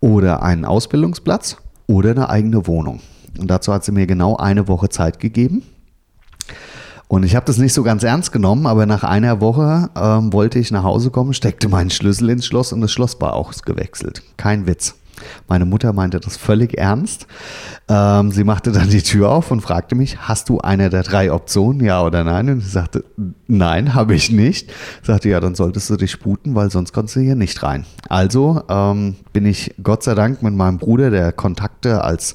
oder 0.00 0.42
einen 0.42 0.64
Ausbildungsplatz 0.64 1.58
oder 1.86 2.10
eine 2.10 2.28
eigene 2.28 2.66
Wohnung. 2.66 3.00
Und 3.38 3.50
dazu 3.50 3.72
hat 3.72 3.84
sie 3.84 3.92
mir 3.92 4.06
genau 4.06 4.36
eine 4.36 4.68
Woche 4.68 4.88
Zeit 4.88 5.18
gegeben. 5.18 5.62
Und 7.08 7.22
ich 7.22 7.36
habe 7.36 7.46
das 7.46 7.58
nicht 7.58 7.74
so 7.74 7.82
ganz 7.82 8.02
ernst 8.02 8.32
genommen, 8.32 8.66
aber 8.66 8.86
nach 8.86 9.04
einer 9.04 9.40
Woche 9.40 9.90
ähm, 9.94 10.32
wollte 10.32 10.58
ich 10.58 10.70
nach 10.70 10.84
Hause 10.84 11.10
kommen, 11.10 11.34
steckte 11.34 11.68
meinen 11.68 11.90
Schlüssel 11.90 12.30
ins 12.30 12.46
Schloss 12.46 12.72
und 12.72 12.80
das 12.80 12.92
Schloss 12.92 13.20
war 13.20 13.34
auch 13.34 13.52
gewechselt. 13.52 14.22
Kein 14.36 14.66
Witz. 14.66 14.94
Meine 15.48 15.64
Mutter 15.64 15.92
meinte 15.92 16.20
das 16.20 16.36
völlig 16.36 16.78
ernst. 16.78 17.26
Ähm, 17.88 18.30
sie 18.30 18.44
machte 18.44 18.72
dann 18.72 18.88
die 18.88 19.02
Tür 19.02 19.30
auf 19.30 19.50
und 19.50 19.60
fragte 19.60 19.94
mich, 19.94 20.18
hast 20.18 20.48
du 20.48 20.60
eine 20.60 20.90
der 20.90 21.02
drei 21.02 21.32
Optionen, 21.32 21.84
ja 21.84 22.02
oder 22.02 22.24
nein? 22.24 22.48
Und 22.48 22.58
ich 22.58 22.70
sagte, 22.70 23.04
nein, 23.46 23.94
habe 23.94 24.14
ich 24.14 24.30
nicht. 24.30 24.70
Ich 25.00 25.06
sagte, 25.06 25.28
ja, 25.28 25.40
dann 25.40 25.54
solltest 25.54 25.90
du 25.90 25.96
dich 25.96 26.10
sputen, 26.10 26.54
weil 26.54 26.70
sonst 26.70 26.92
kommst 26.92 27.16
du 27.16 27.20
hier 27.20 27.36
nicht 27.36 27.62
rein. 27.62 27.84
Also 28.08 28.62
ähm, 28.68 29.16
bin 29.32 29.46
ich 29.46 29.74
Gott 29.82 30.02
sei 30.02 30.14
Dank 30.14 30.42
mit 30.42 30.54
meinem 30.54 30.78
Bruder, 30.78 31.10
der 31.10 31.32
Kontakte 31.32 32.02
als 32.02 32.34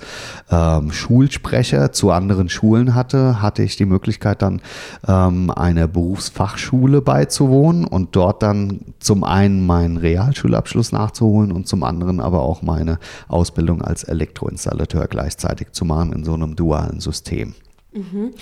ähm, 0.52 0.92
Schulsprecher 0.92 1.92
zu 1.92 2.12
anderen 2.12 2.50
Schulen 2.50 2.96
hatte, 2.96 3.42
hatte 3.42 3.64
ich 3.64 3.76
die 3.76 3.86
Möglichkeit 3.86 4.42
dann 4.42 4.62
ähm, 5.08 5.50
einer 5.52 5.88
Berufsfachschule 5.88 7.02
beizuwohnen 7.02 7.86
und 7.86 8.16
dort 8.16 8.44
dann 8.44 8.82
zum 9.00 9.24
einen 9.24 9.66
meinen 9.66 9.98
Realschulabschluss 9.98 10.92
nachzuholen 10.92 11.52
und 11.52 11.68
zum 11.68 11.84
anderen 11.84 12.20
aber 12.20 12.42
auch 12.42 12.62
meine 12.70 13.00
Ausbildung 13.28 13.82
als 13.82 14.04
Elektroinstallateur 14.04 15.08
gleichzeitig 15.08 15.72
zu 15.72 15.86
machen 15.86 16.14
in 16.14 16.24
so 16.24 16.34
einem 16.34 16.56
dualen 16.56 17.00
System. 17.00 17.56
Mhm. 17.94 18.34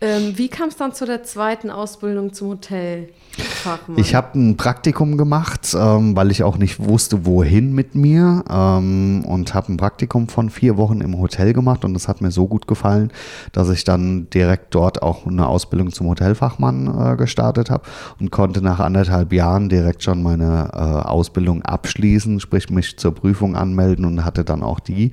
Ähm, 0.00 0.36
wie 0.36 0.48
kam 0.48 0.68
es 0.68 0.76
dann 0.76 0.94
zu 0.94 1.06
der 1.06 1.24
zweiten 1.24 1.70
Ausbildung 1.70 2.32
zum 2.32 2.48
Hotel? 2.50 3.08
Fachmann. 3.38 3.98
Ich 3.98 4.14
habe 4.14 4.38
ein 4.38 4.56
Praktikum 4.56 5.16
gemacht, 5.16 5.76
ähm, 5.78 6.16
weil 6.16 6.30
ich 6.30 6.42
auch 6.42 6.56
nicht 6.56 6.80
wusste, 6.80 7.26
wohin 7.26 7.72
mit 7.72 7.94
mir 7.94 8.44
ähm, 8.50 9.24
und 9.24 9.54
habe 9.54 9.72
ein 9.72 9.76
Praktikum 9.76 10.28
von 10.28 10.50
vier 10.50 10.76
Wochen 10.76 11.00
im 11.00 11.18
Hotel 11.18 11.52
gemacht 11.52 11.84
und 11.84 11.94
das 11.94 12.08
hat 12.08 12.20
mir 12.20 12.30
so 12.30 12.46
gut 12.46 12.66
gefallen, 12.66 13.12
dass 13.52 13.68
ich 13.70 13.84
dann 13.84 14.28
direkt 14.30 14.74
dort 14.74 15.02
auch 15.02 15.26
eine 15.26 15.46
Ausbildung 15.46 15.92
zum 15.92 16.08
Hotelfachmann 16.08 17.12
äh, 17.12 17.16
gestartet 17.16 17.70
habe 17.70 17.84
und 18.20 18.30
konnte 18.30 18.62
nach 18.62 18.80
anderthalb 18.80 19.32
Jahren 19.32 19.68
direkt 19.68 20.02
schon 20.02 20.22
meine 20.22 20.70
äh, 20.72 20.78
Ausbildung 20.78 21.62
abschließen, 21.62 22.40
sprich 22.40 22.70
mich 22.70 22.98
zur 22.98 23.14
Prüfung 23.14 23.56
anmelden 23.56 24.04
und 24.04 24.24
hatte 24.24 24.44
dann 24.44 24.62
auch 24.62 24.80
die 24.80 25.12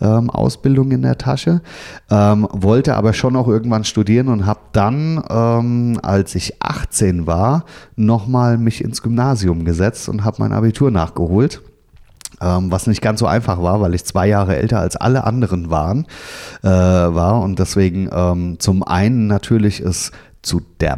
ähm, 0.00 0.30
Ausbildung 0.30 0.90
in 0.92 1.02
der 1.02 1.18
Tasche. 1.18 1.62
Ähm, 2.10 2.46
wollte 2.52 2.96
aber 2.96 3.12
schon 3.12 3.36
auch 3.36 3.48
irgendwann 3.48 3.84
studieren 3.84 4.25
und 4.28 4.46
habe 4.46 4.60
dann, 4.72 5.22
ähm, 5.28 5.98
als 6.02 6.34
ich 6.34 6.62
18 6.62 7.26
war, 7.26 7.64
nochmal 7.96 8.58
mich 8.58 8.82
ins 8.82 9.02
Gymnasium 9.02 9.64
gesetzt 9.64 10.08
und 10.08 10.24
habe 10.24 10.36
mein 10.40 10.52
Abitur 10.52 10.90
nachgeholt. 10.90 11.62
Ähm, 12.40 12.70
was 12.70 12.86
nicht 12.86 13.00
ganz 13.00 13.20
so 13.20 13.26
einfach 13.26 13.62
war, 13.62 13.80
weil 13.80 13.94
ich 13.94 14.04
zwei 14.04 14.28
Jahre 14.28 14.56
älter 14.56 14.78
als 14.78 14.96
alle 14.96 15.24
anderen 15.24 15.70
waren, 15.70 16.06
äh, 16.62 16.68
war 16.68 17.40
und 17.40 17.58
deswegen 17.58 18.10
ähm, 18.12 18.56
zum 18.58 18.82
einen 18.82 19.26
natürlich 19.26 19.80
ist 19.80 20.12
zu 20.46 20.62
der, 20.80 20.96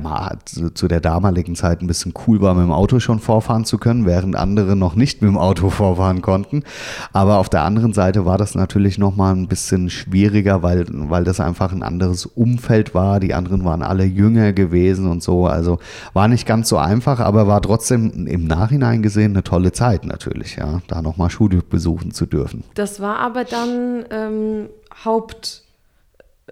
zu 0.75 0.89
der 0.89 1.01
damaligen 1.01 1.57
Zeit 1.57 1.81
ein 1.81 1.87
bisschen 1.87 2.13
cool 2.27 2.41
war, 2.41 2.55
mit 2.55 2.65
dem 2.65 2.73
Auto 2.73 3.01
schon 3.01 3.19
vorfahren 3.19 3.65
zu 3.65 3.79
können, 3.79 4.05
während 4.05 4.37
andere 4.37 4.77
noch 4.77 4.95
nicht 4.95 5.23
mit 5.23 5.31
dem 5.31 5.39
Auto 5.39 5.71
vorfahren 5.71 6.23
konnten. 6.23 6.65
Aber 7.13 7.39
auf 7.39 7.49
der 7.49 7.63
anderen 7.63 7.95
Seite 7.95 8.27
war 8.27 8.37
das 8.37 8.55
natürlich 8.55 8.99
nochmal 8.99 9.35
ein 9.35 9.49
bisschen 9.49 9.89
schwieriger, 9.89 10.63
weil, 10.63 10.85
weil 10.91 11.25
das 11.25 11.41
einfach 11.41 11.73
ein 11.73 11.83
anderes 11.83 12.27
Umfeld 12.27 12.95
war. 12.95 13.21
Die 13.21 13.35
anderen 13.35 13.65
waren 13.65 13.83
alle 13.83 14.05
jünger 14.05 14.53
gewesen 14.53 15.11
und 15.11 15.23
so. 15.23 15.47
Also 15.47 15.79
war 16.13 16.29
nicht 16.29 16.47
ganz 16.47 16.69
so 16.69 16.77
einfach, 16.77 17.19
aber 17.19 17.47
war 17.47 17.63
trotzdem 17.63 18.27
im 18.27 18.45
Nachhinein 18.45 19.03
gesehen 19.03 19.33
eine 19.33 19.45
tolle 19.45 19.73
Zeit 19.73 20.05
natürlich, 20.05 20.57
ja, 20.57 20.81
da 20.89 21.01
nochmal 21.01 21.31
Schule 21.31 21.63
besuchen 21.63 22.13
zu 22.13 22.27
dürfen. 22.27 22.65
Das 22.75 23.01
war 23.01 23.19
aber 23.19 23.45
dann 23.45 24.05
ähm, 24.11 24.69
Haupt 25.05 25.68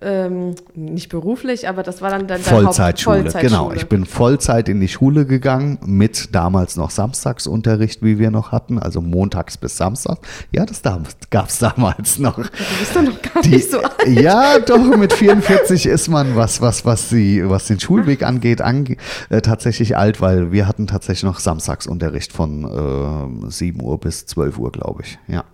ähm, 0.02 0.54
nicht 0.74 1.08
beruflich, 1.08 1.68
aber 1.68 1.82
das 1.82 2.02
war 2.02 2.10
dann 2.10 2.26
deine 2.26 2.42
Vollzeitschule. 2.42 3.22
Vollzeitschule. 3.22 3.50
Genau, 3.50 3.72
ich 3.72 3.88
bin 3.88 4.04
Vollzeit 4.04 4.68
in 4.68 4.80
die 4.80 4.88
Schule 4.88 5.26
gegangen 5.26 5.78
mit 5.84 6.34
damals 6.34 6.76
noch 6.76 6.90
Samstagsunterricht, 6.90 8.02
wie 8.02 8.18
wir 8.18 8.30
noch 8.30 8.52
hatten, 8.52 8.78
also 8.78 9.00
montags 9.00 9.56
bis 9.56 9.76
Samstag. 9.76 10.18
Ja, 10.52 10.66
das 10.66 10.82
gab 11.30 11.48
es 11.48 11.58
damals 11.58 12.18
noch. 12.18 12.36
Du 12.36 12.42
bist 12.42 12.94
doch 12.94 13.02
noch 13.02 13.22
gar 13.22 13.42
die, 13.42 13.50
nicht 13.50 13.70
so 13.70 13.78
alt. 13.78 14.06
Ja, 14.06 14.58
doch, 14.58 14.96
mit 14.96 15.12
44 15.12 15.86
ist 15.86 16.08
man, 16.08 16.36
was, 16.36 16.60
was, 16.60 16.84
was, 16.84 17.08
die, 17.08 17.48
was 17.48 17.66
den 17.66 17.80
Schulweg 17.80 18.22
angeht, 18.22 18.60
ange, 18.60 18.96
äh, 19.30 19.40
tatsächlich 19.40 19.96
alt, 19.96 20.20
weil 20.20 20.52
wir 20.52 20.66
hatten 20.66 20.86
tatsächlich 20.86 21.24
noch 21.24 21.38
Samstagsunterricht 21.38 22.32
von 22.32 23.46
äh, 23.46 23.50
7 23.50 23.82
Uhr 23.82 23.98
bis 23.98 24.26
12 24.26 24.58
Uhr, 24.58 24.72
glaube 24.72 25.02
ich. 25.02 25.18
Ja. 25.28 25.44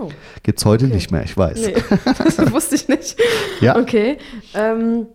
Oh. 0.00 0.10
Gibt 0.42 0.58
es 0.58 0.64
heute 0.64 0.86
okay. 0.86 0.94
nicht 0.94 1.10
mehr, 1.10 1.22
ich 1.24 1.36
weiß. 1.36 1.66
Nee, 1.66 1.74
das 2.36 2.52
wusste 2.52 2.76
ich 2.76 2.88
nicht. 2.88 3.16
Ja. 3.60 3.76
Okay. 3.76 4.18
Ähm, 4.54 5.06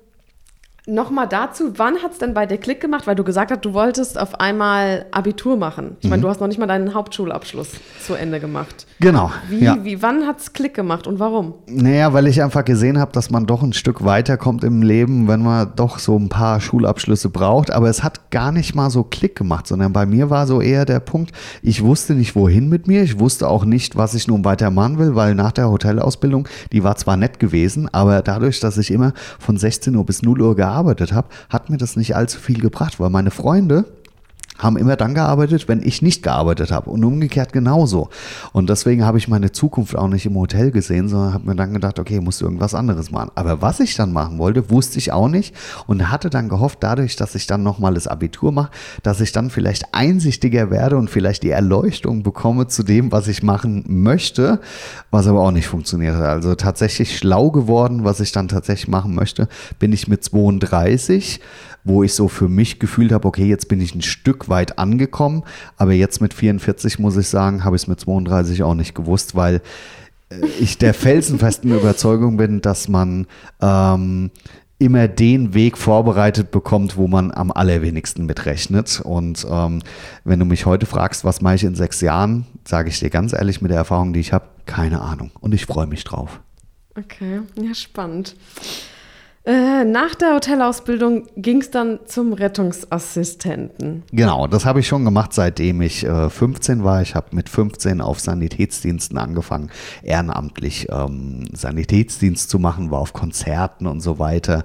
Nochmal 0.85 1.29
dazu, 1.29 1.71
wann 1.77 2.03
hat 2.03 2.11
es 2.11 2.17
denn 2.17 2.33
bei 2.33 2.45
dir 2.45 2.57
Klick 2.57 2.81
gemacht? 2.81 3.07
Weil 3.07 3.15
du 3.15 3.23
gesagt 3.23 3.51
hast, 3.51 3.63
du 3.63 3.73
wolltest 3.73 4.19
auf 4.19 4.41
einmal 4.41 5.05
Abitur 5.11 5.55
machen. 5.55 5.95
Ich 6.01 6.09
meine, 6.09 6.17
mhm. 6.17 6.23
du 6.23 6.29
hast 6.29 6.41
noch 6.41 6.49
nicht 6.49 6.59
mal 6.59 6.67
deinen 6.67 6.93
Hauptschulabschluss 6.93 7.69
zu 8.05 8.15
Ende 8.15 8.41
gemacht. 8.41 8.85
Genau. 8.99 9.31
Wie, 9.47 9.63
ja. 9.63 9.77
wie 9.81 10.01
wann 10.01 10.27
hat 10.27 10.41
es 10.41 10.51
Klick 10.51 10.73
gemacht 10.73 11.07
und 11.07 11.19
warum? 11.19 11.53
Naja, 11.67 12.11
weil 12.11 12.27
ich 12.27 12.43
einfach 12.43 12.65
gesehen 12.65 12.99
habe, 12.99 13.13
dass 13.13 13.29
man 13.29 13.45
doch 13.45 13.63
ein 13.63 13.71
Stück 13.71 14.03
weiterkommt 14.03 14.65
im 14.65 14.81
Leben, 14.81 15.29
wenn 15.29 15.41
man 15.41 15.71
doch 15.73 15.99
so 15.99 16.17
ein 16.17 16.27
paar 16.27 16.59
Schulabschlüsse 16.59 17.29
braucht. 17.29 17.71
Aber 17.71 17.89
es 17.89 18.03
hat 18.03 18.29
gar 18.29 18.51
nicht 18.51 18.75
mal 18.75 18.89
so 18.89 19.05
Klick 19.05 19.37
gemacht, 19.37 19.67
sondern 19.67 19.93
bei 19.93 20.05
mir 20.05 20.29
war 20.29 20.47
so 20.47 20.59
eher 20.59 20.83
der 20.83 20.99
Punkt, 20.99 21.31
ich 21.61 21.81
wusste 21.81 22.13
nicht, 22.13 22.35
wohin 22.35 22.67
mit 22.67 22.87
mir. 22.87 23.03
Ich 23.03 23.19
wusste 23.19 23.47
auch 23.47 23.63
nicht, 23.63 23.95
was 23.95 24.15
ich 24.15 24.27
nun 24.27 24.43
weiter 24.43 24.69
machen 24.69 24.97
will, 24.97 25.15
weil 25.15 25.33
nach 25.33 25.53
der 25.53 25.69
Hotelausbildung, 25.69 26.49
die 26.73 26.83
war 26.83 26.97
zwar 26.97 27.15
nett 27.15 27.39
gewesen, 27.39 27.87
aber 27.93 28.21
dadurch, 28.21 28.59
dass 28.59 28.77
ich 28.77 28.91
immer 28.91 29.13
von 29.39 29.55
16 29.55 29.95
Uhr 29.95 30.05
bis 30.05 30.23
0 30.23 30.41
Uhr 30.41 30.57
gearbeitet 30.57 30.72
gearbeitet 30.73 31.13
habe, 31.13 31.27
hat 31.49 31.69
mir 31.69 31.77
das 31.77 31.95
nicht 31.95 32.15
allzu 32.15 32.39
viel 32.39 32.59
gebracht, 32.59 32.99
weil 32.99 33.09
meine 33.09 33.31
Freunde, 33.31 33.85
haben 34.59 34.77
immer 34.77 34.95
dann 34.95 35.13
gearbeitet, 35.13 35.67
wenn 35.67 35.81
ich 35.81 36.01
nicht 36.01 36.21
gearbeitet 36.23 36.71
habe 36.71 36.89
und 36.89 37.03
umgekehrt 37.03 37.53
genauso. 37.53 38.09
Und 38.51 38.69
deswegen 38.69 39.03
habe 39.03 39.17
ich 39.17 39.27
meine 39.27 39.51
Zukunft 39.51 39.95
auch 39.95 40.07
nicht 40.07 40.25
im 40.25 40.35
Hotel 40.35 40.71
gesehen, 40.71 41.09
sondern 41.09 41.33
habe 41.33 41.47
mir 41.47 41.55
dann 41.55 41.73
gedacht, 41.73 41.99
okay, 41.99 42.19
musst 42.19 42.41
du 42.41 42.45
irgendwas 42.45 42.75
anderes 42.75 43.11
machen. 43.11 43.31
Aber 43.35 43.61
was 43.61 43.79
ich 43.79 43.95
dann 43.95 44.13
machen 44.13 44.37
wollte, 44.37 44.69
wusste 44.69 44.99
ich 44.99 45.11
auch 45.11 45.27
nicht 45.27 45.55
und 45.87 46.11
hatte 46.11 46.29
dann 46.29 46.49
gehofft, 46.49 46.79
dadurch, 46.81 47.15
dass 47.15 47.35
ich 47.35 47.47
dann 47.47 47.63
nochmal 47.63 47.95
das 47.95 48.07
Abitur 48.07 48.51
mache, 48.51 48.71
dass 49.01 49.21
ich 49.21 49.31
dann 49.31 49.49
vielleicht 49.49 49.93
einsichtiger 49.93 50.69
werde 50.69 50.97
und 50.97 51.09
vielleicht 51.09 51.43
die 51.43 51.49
Erleuchtung 51.49 52.23
bekomme 52.23 52.67
zu 52.67 52.83
dem, 52.83 53.11
was 53.11 53.27
ich 53.27 53.43
machen 53.43 53.83
möchte, 53.87 54.59
was 55.11 55.27
aber 55.27 55.41
auch 55.41 55.51
nicht 55.51 55.67
funktioniert 55.67 56.15
hat. 56.15 56.25
Also 56.25 56.55
tatsächlich 56.55 57.17
schlau 57.17 57.51
geworden, 57.51 58.03
was 58.03 58.19
ich 58.19 58.31
dann 58.31 58.47
tatsächlich 58.47 58.87
machen 58.87 59.15
möchte, 59.15 59.47
bin 59.79 59.91
ich 59.93 60.07
mit 60.07 60.23
32 60.23 61.39
wo 61.83 62.03
ich 62.03 62.13
so 62.13 62.27
für 62.27 62.47
mich 62.47 62.79
gefühlt 62.79 63.11
habe, 63.11 63.27
okay, 63.27 63.45
jetzt 63.45 63.67
bin 63.67 63.81
ich 63.81 63.93
ein 63.95 64.01
Stück 64.01 64.49
weit 64.49 64.77
angekommen. 64.79 65.43
Aber 65.77 65.91
jetzt 65.91 66.21
mit 66.21 66.33
44 66.33 66.99
muss 66.99 67.17
ich 67.17 67.27
sagen, 67.27 67.63
habe 67.63 67.75
ich 67.75 67.83
es 67.83 67.87
mit 67.87 67.99
32 67.99 68.63
auch 68.63 68.75
nicht 68.75 68.95
gewusst, 68.95 69.35
weil 69.35 69.61
äh, 70.29 70.45
ich 70.59 70.77
der 70.77 70.93
felsenfesten 70.93 71.71
Überzeugung 71.77 72.37
bin, 72.37 72.61
dass 72.61 72.87
man 72.87 73.27
ähm, 73.61 74.31
immer 74.79 75.07
den 75.07 75.53
Weg 75.53 75.77
vorbereitet 75.77 76.51
bekommt, 76.51 76.97
wo 76.97 77.07
man 77.07 77.31
am 77.31 77.51
allerwenigsten 77.51 78.25
mitrechnet. 78.25 79.01
Und 79.01 79.45
ähm, 79.49 79.81
wenn 80.23 80.39
du 80.39 80.45
mich 80.45 80.65
heute 80.65 80.85
fragst, 80.85 81.23
was 81.23 81.41
mache 81.41 81.55
ich 81.55 81.63
in 81.63 81.75
sechs 81.75 82.01
Jahren, 82.01 82.45
sage 82.65 82.89
ich 82.89 82.99
dir 82.99 83.09
ganz 83.09 83.33
ehrlich 83.33 83.61
mit 83.61 83.71
der 83.71 83.77
Erfahrung, 83.77 84.13
die 84.13 84.19
ich 84.19 84.33
habe, 84.33 84.45
keine 84.65 85.01
Ahnung. 85.01 85.31
Und 85.39 85.53
ich 85.53 85.65
freue 85.65 85.87
mich 85.87 86.03
drauf. 86.03 86.41
Okay, 86.97 87.41
ja, 87.55 87.73
spannend. 87.73 88.35
Äh, 89.45 89.83
nach 89.83 90.15
der 90.15 90.35
Hotelausbildung 90.35 91.27
ging 91.35 91.59
es 91.59 91.69
dann 91.69 91.99
zum 92.05 92.31
Rettungsassistenten. 92.31 94.03
Genau, 94.13 94.47
das 94.47 94.63
habe 94.63 94.79
ich 94.79 94.87
schon 94.87 95.03
gemacht, 95.03 95.33
seitdem 95.33 95.81
ich 95.81 96.05
äh, 96.05 96.29
15 96.29 96.85
war. 96.85 97.01
Ich 97.01 97.13
habe 97.13 97.35
mit 97.35 97.49
15 97.49 97.99
auf 97.99 98.21
Sanitätsdiensten 98.21 99.17
angefangen, 99.17 99.69
ehrenamtlich 100.01 100.87
ähm, 100.89 101.43
Sanitätsdienst 101.51 102.49
zu 102.49 102.57
machen, 102.57 102.89
war 102.89 103.01
auf 103.01 103.11
Konzerten 103.11 103.85
und 103.85 103.99
so 103.99 104.17
weiter. 104.17 104.63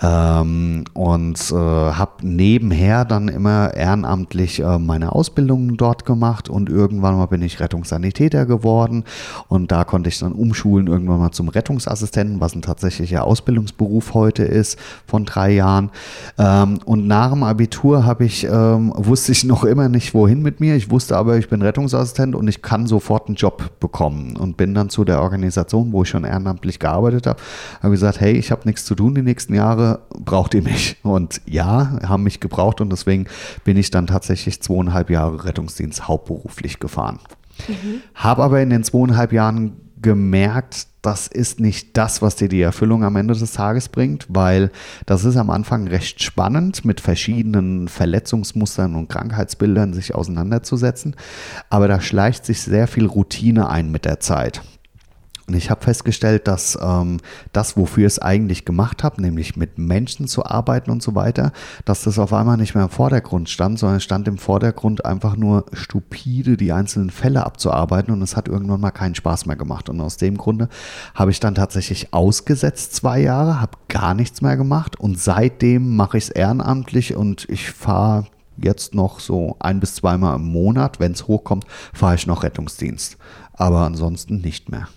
Ähm, 0.00 0.84
und 0.94 1.38
äh, 1.50 1.54
habe 1.54 2.26
nebenher 2.26 3.04
dann 3.04 3.28
immer 3.28 3.74
ehrenamtlich 3.74 4.60
äh, 4.60 4.78
meine 4.78 5.12
Ausbildung 5.12 5.76
dort 5.76 6.06
gemacht 6.06 6.48
und 6.48 6.70
irgendwann 6.70 7.18
mal 7.18 7.26
bin 7.26 7.42
ich 7.42 7.60
Rettungssanitäter 7.60 8.46
geworden 8.46 9.04
und 9.48 9.70
da 9.70 9.84
konnte 9.84 10.08
ich 10.08 10.18
dann 10.18 10.32
umschulen 10.32 10.86
irgendwann 10.86 11.18
mal 11.18 11.32
zum 11.32 11.48
Rettungsassistenten, 11.48 12.40
was 12.40 12.54
ein 12.54 12.62
tatsächlicher 12.62 13.24
Ausbildungsberuf 13.24 14.05
Beruf 14.06 14.14
heute 14.14 14.44
ist, 14.44 14.78
von 15.06 15.24
drei 15.24 15.52
Jahren. 15.52 15.90
Ähm, 16.38 16.78
und 16.84 17.06
nach 17.06 17.30
dem 17.30 17.42
Abitur 17.42 18.04
habe 18.04 18.24
ich, 18.24 18.44
ähm, 18.44 18.92
wusste 18.96 19.32
ich 19.32 19.44
noch 19.44 19.64
immer 19.64 19.88
nicht, 19.88 20.14
wohin 20.14 20.42
mit 20.42 20.60
mir. 20.60 20.76
Ich 20.76 20.90
wusste 20.90 21.16
aber, 21.16 21.36
ich 21.36 21.48
bin 21.48 21.62
Rettungsassistent 21.62 22.34
und 22.34 22.48
ich 22.48 22.62
kann 22.62 22.86
sofort 22.86 23.28
einen 23.28 23.36
Job 23.36 23.78
bekommen. 23.80 24.36
Und 24.36 24.56
bin 24.56 24.74
dann 24.74 24.88
zu 24.88 25.04
der 25.04 25.20
Organisation, 25.20 25.92
wo 25.92 26.02
ich 26.02 26.08
schon 26.08 26.24
ehrenamtlich 26.24 26.78
gearbeitet 26.78 27.26
habe, 27.26 27.40
habe 27.82 27.92
gesagt, 27.92 28.20
hey, 28.20 28.32
ich 28.32 28.50
habe 28.50 28.62
nichts 28.64 28.84
zu 28.84 28.94
tun 28.94 29.14
die 29.14 29.22
nächsten 29.22 29.54
Jahre, 29.54 30.00
braucht 30.10 30.54
ihr 30.54 30.62
mich? 30.62 30.96
Und 31.02 31.40
ja, 31.46 31.98
haben 32.06 32.22
mich 32.22 32.40
gebraucht 32.40 32.80
und 32.80 32.90
deswegen 32.90 33.26
bin 33.64 33.76
ich 33.76 33.90
dann 33.90 34.06
tatsächlich 34.06 34.62
zweieinhalb 34.62 35.10
Jahre 35.10 35.44
Rettungsdienst 35.44 36.08
hauptberuflich 36.08 36.78
gefahren. 36.80 37.18
Mhm. 37.68 38.02
Habe 38.14 38.42
aber 38.42 38.60
in 38.60 38.70
den 38.70 38.84
zweieinhalb 38.84 39.32
Jahren 39.32 39.85
gemerkt, 40.00 40.86
das 41.02 41.28
ist 41.28 41.60
nicht 41.60 41.96
das, 41.96 42.20
was 42.20 42.36
dir 42.36 42.48
die 42.48 42.60
Erfüllung 42.60 43.04
am 43.04 43.16
Ende 43.16 43.34
des 43.34 43.52
Tages 43.52 43.88
bringt, 43.88 44.26
weil 44.28 44.70
das 45.06 45.24
ist 45.24 45.36
am 45.36 45.50
Anfang 45.50 45.86
recht 45.86 46.22
spannend, 46.22 46.84
mit 46.84 47.00
verschiedenen 47.00 47.88
Verletzungsmustern 47.88 48.94
und 48.94 49.08
Krankheitsbildern 49.08 49.94
sich 49.94 50.14
auseinanderzusetzen. 50.14 51.14
Aber 51.70 51.86
da 51.86 52.00
schleicht 52.00 52.44
sich 52.44 52.60
sehr 52.62 52.88
viel 52.88 53.06
Routine 53.06 53.68
ein 53.68 53.90
mit 53.90 54.04
der 54.04 54.20
Zeit. 54.20 54.62
Und 55.46 55.54
ich 55.54 55.70
habe 55.70 55.84
festgestellt, 55.84 56.48
dass 56.48 56.76
ähm, 56.80 57.18
das, 57.52 57.76
wofür 57.76 58.06
ich 58.06 58.14
es 58.14 58.18
eigentlich 58.18 58.64
gemacht 58.64 59.04
habe, 59.04 59.22
nämlich 59.22 59.56
mit 59.56 59.78
Menschen 59.78 60.26
zu 60.26 60.44
arbeiten 60.44 60.90
und 60.90 61.02
so 61.02 61.14
weiter, 61.14 61.52
dass 61.84 62.02
das 62.02 62.18
auf 62.18 62.32
einmal 62.32 62.56
nicht 62.56 62.74
mehr 62.74 62.84
im 62.84 62.90
Vordergrund 62.90 63.48
stand, 63.48 63.78
sondern 63.78 64.00
stand 64.00 64.26
im 64.26 64.38
Vordergrund 64.38 65.04
einfach 65.04 65.36
nur 65.36 65.66
stupide 65.72 66.56
die 66.56 66.72
einzelnen 66.72 67.10
Fälle 67.10 67.46
abzuarbeiten 67.46 68.12
und 68.12 68.22
es 68.22 68.36
hat 68.36 68.48
irgendwann 68.48 68.80
mal 68.80 68.90
keinen 68.90 69.14
Spaß 69.14 69.46
mehr 69.46 69.56
gemacht. 69.56 69.88
Und 69.88 70.00
aus 70.00 70.16
dem 70.16 70.36
Grunde 70.36 70.68
habe 71.14 71.30
ich 71.30 71.38
dann 71.38 71.54
tatsächlich 71.54 72.12
ausgesetzt 72.12 72.96
zwei 72.96 73.20
Jahre, 73.20 73.60
habe 73.60 73.78
gar 73.88 74.14
nichts 74.14 74.42
mehr 74.42 74.56
gemacht 74.56 74.98
und 74.98 75.20
seitdem 75.20 75.94
mache 75.94 76.18
ich 76.18 76.24
es 76.24 76.30
ehrenamtlich 76.30 77.14
und 77.14 77.48
ich 77.48 77.70
fahre 77.70 78.26
jetzt 78.56 78.94
noch 78.94 79.20
so 79.20 79.56
ein 79.60 79.78
bis 79.78 79.94
zweimal 79.94 80.36
im 80.36 80.46
Monat, 80.46 80.98
wenn 80.98 81.12
es 81.12 81.28
hochkommt, 81.28 81.66
fahre 81.92 82.16
ich 82.16 82.26
noch 82.26 82.42
Rettungsdienst. 82.42 83.16
Aber 83.52 83.80
ansonsten 83.80 84.38
nicht 84.38 84.70
mehr. 84.70 84.88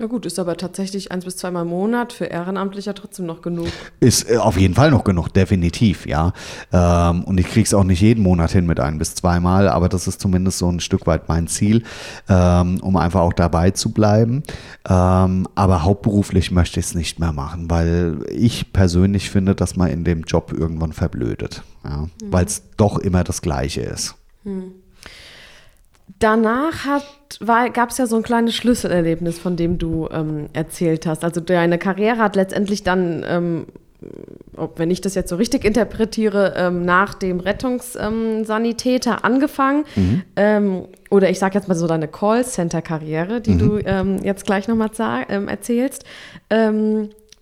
Ja 0.00 0.06
gut, 0.06 0.26
ist 0.26 0.40
aber 0.40 0.56
tatsächlich 0.56 1.12
eins 1.12 1.24
bis 1.24 1.36
zweimal 1.36 1.62
im 1.62 1.68
Monat 1.68 2.12
für 2.12 2.24
Ehrenamtlicher 2.24 2.94
trotzdem 2.94 3.26
noch 3.26 3.42
genug. 3.42 3.68
Ist 4.00 4.28
äh, 4.28 4.38
auf 4.38 4.58
jeden 4.58 4.74
Fall 4.74 4.90
noch 4.90 5.04
genug, 5.04 5.28
definitiv, 5.28 6.04
ja. 6.06 6.32
Ähm, 6.72 7.22
und 7.22 7.38
ich 7.38 7.46
kriege 7.46 7.64
es 7.64 7.72
auch 7.74 7.84
nicht 7.84 8.00
jeden 8.00 8.22
Monat 8.22 8.50
hin 8.50 8.66
mit 8.66 8.80
ein 8.80 8.98
bis 8.98 9.14
zweimal, 9.14 9.68
aber 9.68 9.88
das 9.88 10.08
ist 10.08 10.20
zumindest 10.20 10.58
so 10.58 10.68
ein 10.68 10.80
Stück 10.80 11.06
weit 11.06 11.28
mein 11.28 11.46
Ziel, 11.46 11.84
ähm, 12.28 12.80
um 12.80 12.96
einfach 12.96 13.20
auch 13.20 13.32
dabei 13.32 13.70
zu 13.70 13.92
bleiben. 13.92 14.42
Ähm, 14.88 15.46
aber 15.54 15.84
hauptberuflich 15.84 16.50
möchte 16.50 16.80
ich 16.80 16.86
es 16.86 16.94
nicht 16.96 17.20
mehr 17.20 17.32
machen, 17.32 17.70
weil 17.70 18.18
ich 18.32 18.72
persönlich 18.72 19.30
finde, 19.30 19.54
dass 19.54 19.76
man 19.76 19.90
in 19.90 20.02
dem 20.02 20.22
Job 20.22 20.52
irgendwann 20.52 20.92
verblödet, 20.92 21.62
ja? 21.84 21.98
Mhm. 21.98 22.08
weil 22.32 22.46
es 22.46 22.64
doch 22.76 22.98
immer 22.98 23.22
das 23.22 23.42
Gleiche 23.42 23.82
ist. 23.82 24.16
Mhm. 24.42 24.72
Danach 26.18 27.00
gab 27.72 27.90
es 27.90 27.98
ja 27.98 28.06
so 28.06 28.16
ein 28.16 28.22
kleines 28.22 28.54
Schlüsselerlebnis, 28.54 29.38
von 29.38 29.56
dem 29.56 29.78
du 29.78 30.08
ähm, 30.12 30.48
erzählt 30.52 31.06
hast. 31.06 31.24
Also 31.24 31.40
deine 31.40 31.78
Karriere 31.78 32.18
hat 32.18 32.36
letztendlich 32.36 32.82
dann, 32.82 33.24
ähm, 33.26 33.66
wenn 34.76 34.90
ich 34.90 35.00
das 35.00 35.14
jetzt 35.14 35.30
so 35.30 35.36
richtig 35.36 35.64
interpretiere, 35.64 36.54
ähm, 36.56 36.84
nach 36.84 37.14
dem 37.14 37.40
Rettungssanitäter 37.40 39.12
ähm, 39.12 39.18
angefangen. 39.22 39.84
Mhm. 39.96 40.22
Ähm, 40.36 40.84
oder 41.10 41.30
ich 41.30 41.38
sage 41.38 41.54
jetzt 41.54 41.68
mal 41.68 41.74
so 41.74 41.86
deine 41.86 42.08
Callcenter-Karriere, 42.08 43.40
die 43.40 43.54
mhm. 43.54 43.58
du 43.58 43.78
ähm, 43.78 44.18
jetzt 44.22 44.44
gleich 44.44 44.68
nochmal 44.68 44.90
erzählst. 45.28 46.04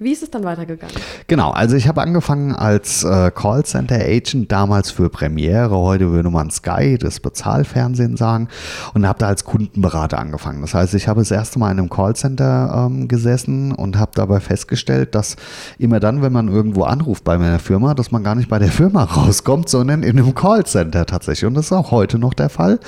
Wie 0.03 0.11
ist 0.11 0.23
es 0.23 0.31
dann 0.31 0.43
weitergegangen? 0.43 0.97
Genau, 1.29 1.51
also 1.51 1.77
ich 1.77 1.87
habe 1.87 2.03
angefangen 2.03 2.53
als 2.53 3.05
äh, 3.05 3.31
Callcenter 3.31 4.01
Agent 4.01 4.51
damals 4.51 4.91
für 4.91 5.09
Premiere, 5.09 5.77
heute 5.77 6.11
würde 6.11 6.29
man 6.29 6.51
Sky, 6.51 6.99
das 6.99 7.21
Bezahlfernsehen 7.21 8.17
sagen, 8.17 8.49
und 8.95 9.07
habe 9.07 9.21
da 9.21 9.29
als 9.29 9.45
Kundenberater 9.45 10.19
angefangen. 10.19 10.61
Das 10.61 10.75
heißt, 10.75 10.95
ich 10.95 11.07
habe 11.07 11.21
das 11.21 11.31
erste 11.31 11.61
Mal 11.61 11.71
in 11.71 11.79
einem 11.79 11.89
Callcenter 11.89 12.89
ähm, 12.91 13.07
gesessen 13.07 13.71
und 13.71 13.97
habe 13.97 14.11
dabei 14.15 14.41
festgestellt, 14.41 15.15
dass 15.15 15.37
immer 15.79 16.01
dann, 16.01 16.21
wenn 16.21 16.33
man 16.33 16.49
irgendwo 16.49 16.83
anruft 16.83 17.23
bei 17.23 17.39
meiner 17.39 17.61
Firma, 17.61 17.95
dass 17.95 18.11
man 18.11 18.25
gar 18.25 18.35
nicht 18.35 18.49
bei 18.49 18.59
der 18.59 18.73
Firma 18.73 19.05
rauskommt, 19.17 19.69
sondern 19.69 20.03
in 20.03 20.19
einem 20.19 20.35
Callcenter 20.35 21.07
tatsächlich. 21.07 21.47
Und 21.47 21.55
das 21.55 21.67
ist 21.67 21.73
auch 21.73 21.93
heute 21.93 22.19
noch 22.19 22.35
der 22.35 22.49
Fall. 22.49 22.81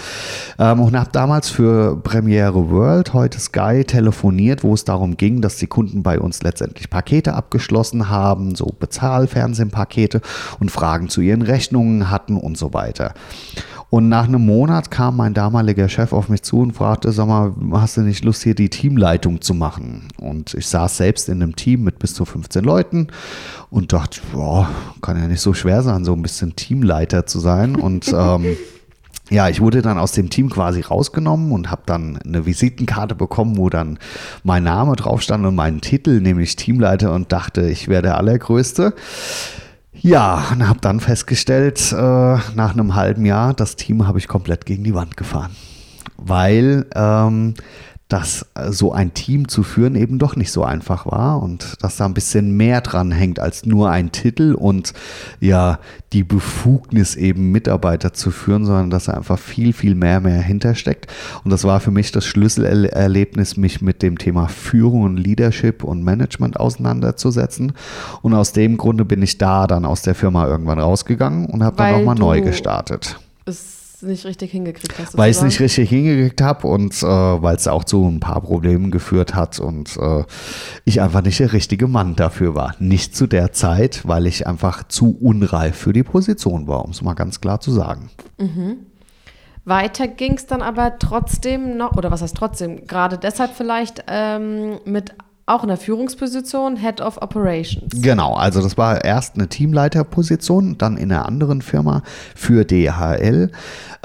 Ähm, 0.58 0.80
und 0.80 0.98
habe 0.98 1.10
damals 1.12 1.48
für 1.48 1.96
Premiere 1.96 2.70
World, 2.70 3.12
heute 3.12 3.38
Sky, 3.38 3.84
telefoniert, 3.84 4.64
wo 4.64 4.74
es 4.74 4.84
darum 4.84 5.16
ging, 5.16 5.40
dass 5.40 5.56
die 5.56 5.68
Kunden 5.68 6.02
bei 6.02 6.18
uns 6.18 6.42
letztendlich 6.42 6.90
Pakete 6.90 7.03
Pakete 7.04 7.34
abgeschlossen 7.34 8.08
haben, 8.08 8.54
so 8.54 8.64
Bezahlfernsehpakete 8.78 10.22
und 10.58 10.70
Fragen 10.70 11.10
zu 11.10 11.20
ihren 11.20 11.42
Rechnungen 11.42 12.10
hatten 12.10 12.38
und 12.38 12.56
so 12.56 12.72
weiter. 12.72 13.12
Und 13.90 14.08
nach 14.08 14.26
einem 14.26 14.44
Monat 14.44 14.90
kam 14.90 15.16
mein 15.16 15.34
damaliger 15.34 15.88
Chef 15.88 16.12
auf 16.14 16.30
mich 16.30 16.42
zu 16.42 16.60
und 16.60 16.72
fragte, 16.72 17.12
sag 17.12 17.28
mal, 17.28 17.52
hast 17.72 17.98
du 17.98 18.00
nicht 18.00 18.24
Lust, 18.24 18.42
hier 18.42 18.54
die 18.54 18.70
Teamleitung 18.70 19.42
zu 19.42 19.52
machen? 19.52 20.08
Und 20.18 20.54
ich 20.54 20.66
saß 20.66 20.96
selbst 20.96 21.28
in 21.28 21.42
einem 21.42 21.54
Team 21.54 21.84
mit 21.84 21.98
bis 21.98 22.14
zu 22.14 22.24
15 22.24 22.64
Leuten 22.64 23.08
und 23.70 23.92
dachte, 23.92 24.20
boah, 24.32 24.68
kann 25.02 25.20
ja 25.20 25.28
nicht 25.28 25.42
so 25.42 25.52
schwer 25.52 25.82
sein, 25.82 26.04
so 26.04 26.14
ein 26.14 26.22
bisschen 26.22 26.56
Teamleiter 26.56 27.26
zu 27.26 27.38
sein. 27.38 27.76
Und 27.76 28.08
ähm, 28.08 28.56
ja, 29.30 29.48
ich 29.48 29.60
wurde 29.60 29.80
dann 29.80 29.98
aus 29.98 30.12
dem 30.12 30.28
Team 30.28 30.50
quasi 30.50 30.82
rausgenommen 30.82 31.52
und 31.52 31.70
habe 31.70 31.82
dann 31.86 32.18
eine 32.18 32.44
Visitenkarte 32.44 33.14
bekommen, 33.14 33.56
wo 33.56 33.70
dann 33.70 33.98
mein 34.42 34.64
Name 34.64 34.96
drauf 34.96 35.22
stand 35.22 35.46
und 35.46 35.54
mein 35.54 35.80
Titel, 35.80 36.20
nämlich 36.20 36.56
Teamleiter 36.56 37.12
und 37.12 37.32
dachte, 37.32 37.62
ich 37.62 37.88
wäre 37.88 38.02
der 38.02 38.18
Allergrößte. 38.18 38.94
Ja, 39.94 40.48
und 40.52 40.68
habe 40.68 40.80
dann 40.80 41.00
festgestellt, 41.00 41.92
äh, 41.92 41.96
nach 41.96 42.72
einem 42.72 42.94
halben 42.94 43.24
Jahr, 43.24 43.54
das 43.54 43.76
Team 43.76 44.06
habe 44.06 44.18
ich 44.18 44.28
komplett 44.28 44.66
gegen 44.66 44.84
die 44.84 44.94
Wand 44.94 45.16
gefahren. 45.16 45.56
Weil 46.18 46.86
ähm, 46.94 47.54
dass 48.14 48.46
äh, 48.54 48.70
so 48.70 48.92
ein 48.92 49.12
Team 49.12 49.48
zu 49.48 49.64
führen 49.64 49.96
eben 49.96 50.20
doch 50.20 50.36
nicht 50.36 50.52
so 50.52 50.62
einfach 50.62 51.04
war 51.04 51.42
und 51.42 51.82
dass 51.82 51.96
da 51.96 52.04
ein 52.04 52.14
bisschen 52.14 52.56
mehr 52.56 52.80
dran 52.80 53.10
hängt 53.10 53.40
als 53.40 53.66
nur 53.66 53.90
ein 53.90 54.12
Titel 54.12 54.54
und 54.54 54.92
ja 55.40 55.80
die 56.12 56.22
Befugnis 56.22 57.16
eben 57.16 57.50
Mitarbeiter 57.50 58.12
zu 58.12 58.30
führen, 58.30 58.66
sondern 58.66 58.90
dass 58.90 59.06
da 59.06 59.14
einfach 59.14 59.36
viel, 59.36 59.72
viel 59.72 59.96
mehr 59.96 60.20
mehr 60.20 60.40
hintersteckt. 60.40 61.12
Und 61.42 61.50
das 61.50 61.64
war 61.64 61.80
für 61.80 61.90
mich 61.90 62.12
das 62.12 62.24
Schlüsselerlebnis, 62.24 63.56
mich 63.56 63.82
mit 63.82 64.00
dem 64.00 64.16
Thema 64.16 64.46
Führung 64.46 65.02
und 65.02 65.16
Leadership 65.16 65.82
und 65.82 66.04
Management 66.04 66.60
auseinanderzusetzen. 66.60 67.72
Und 68.22 68.32
aus 68.32 68.52
dem 68.52 68.76
Grunde 68.76 69.04
bin 69.04 69.22
ich 69.22 69.38
da 69.38 69.66
dann 69.66 69.84
aus 69.84 70.02
der 70.02 70.14
Firma 70.14 70.46
irgendwann 70.46 70.78
rausgegangen 70.78 71.46
und 71.46 71.64
habe 71.64 71.76
dann 71.78 71.90
nochmal 71.90 72.14
neu 72.14 72.42
gestartet. 72.42 73.18
Es 73.44 73.83
nicht 74.06 74.24
richtig 74.24 74.50
hingekriegt 74.52 74.98
hast. 74.98 75.16
Weil 75.16 75.30
ich 75.30 75.36
es 75.36 75.42
nicht 75.42 75.60
richtig 75.60 75.88
hingekriegt 75.88 76.40
habe 76.40 76.66
und 76.66 76.94
äh, 77.02 77.06
weil 77.06 77.56
es 77.56 77.66
auch 77.68 77.84
zu 77.84 78.06
ein 78.06 78.20
paar 78.20 78.40
Problemen 78.40 78.90
geführt 78.90 79.34
hat 79.34 79.58
und 79.60 79.96
äh, 79.96 80.24
ich 80.84 81.00
einfach 81.00 81.22
nicht 81.22 81.40
der 81.40 81.52
richtige 81.52 81.88
Mann 81.88 82.16
dafür 82.16 82.54
war. 82.54 82.74
Nicht 82.78 83.16
zu 83.16 83.26
der 83.26 83.52
Zeit, 83.52 84.06
weil 84.06 84.26
ich 84.26 84.46
einfach 84.46 84.86
zu 84.88 85.16
unreif 85.20 85.76
für 85.76 85.92
die 85.92 86.02
Position 86.02 86.66
war, 86.66 86.84
um 86.84 86.90
es 86.90 87.02
mal 87.02 87.14
ganz 87.14 87.40
klar 87.40 87.60
zu 87.60 87.70
sagen. 87.70 88.10
Mhm. 88.38 88.76
Weiter 89.64 90.08
ging 90.08 90.34
es 90.34 90.46
dann 90.46 90.60
aber 90.60 90.98
trotzdem 90.98 91.76
noch, 91.76 91.96
oder 91.96 92.10
was 92.10 92.20
heißt 92.20 92.36
trotzdem, 92.36 92.86
gerade 92.86 93.16
deshalb 93.16 93.52
vielleicht 93.54 94.04
ähm, 94.08 94.78
mit 94.84 95.14
auch 95.46 95.62
in 95.62 95.68
der 95.68 95.76
Führungsposition, 95.76 96.76
Head 96.76 97.02
of 97.02 97.20
Operations. 97.20 97.92
Genau, 98.00 98.34
also 98.34 98.62
das 98.62 98.78
war 98.78 99.04
erst 99.04 99.34
eine 99.34 99.48
Teamleiterposition, 99.48 100.78
dann 100.78 100.96
in 100.96 101.12
einer 101.12 101.26
anderen 101.26 101.60
Firma 101.60 102.02
für 102.34 102.64
DHL, 102.64 103.50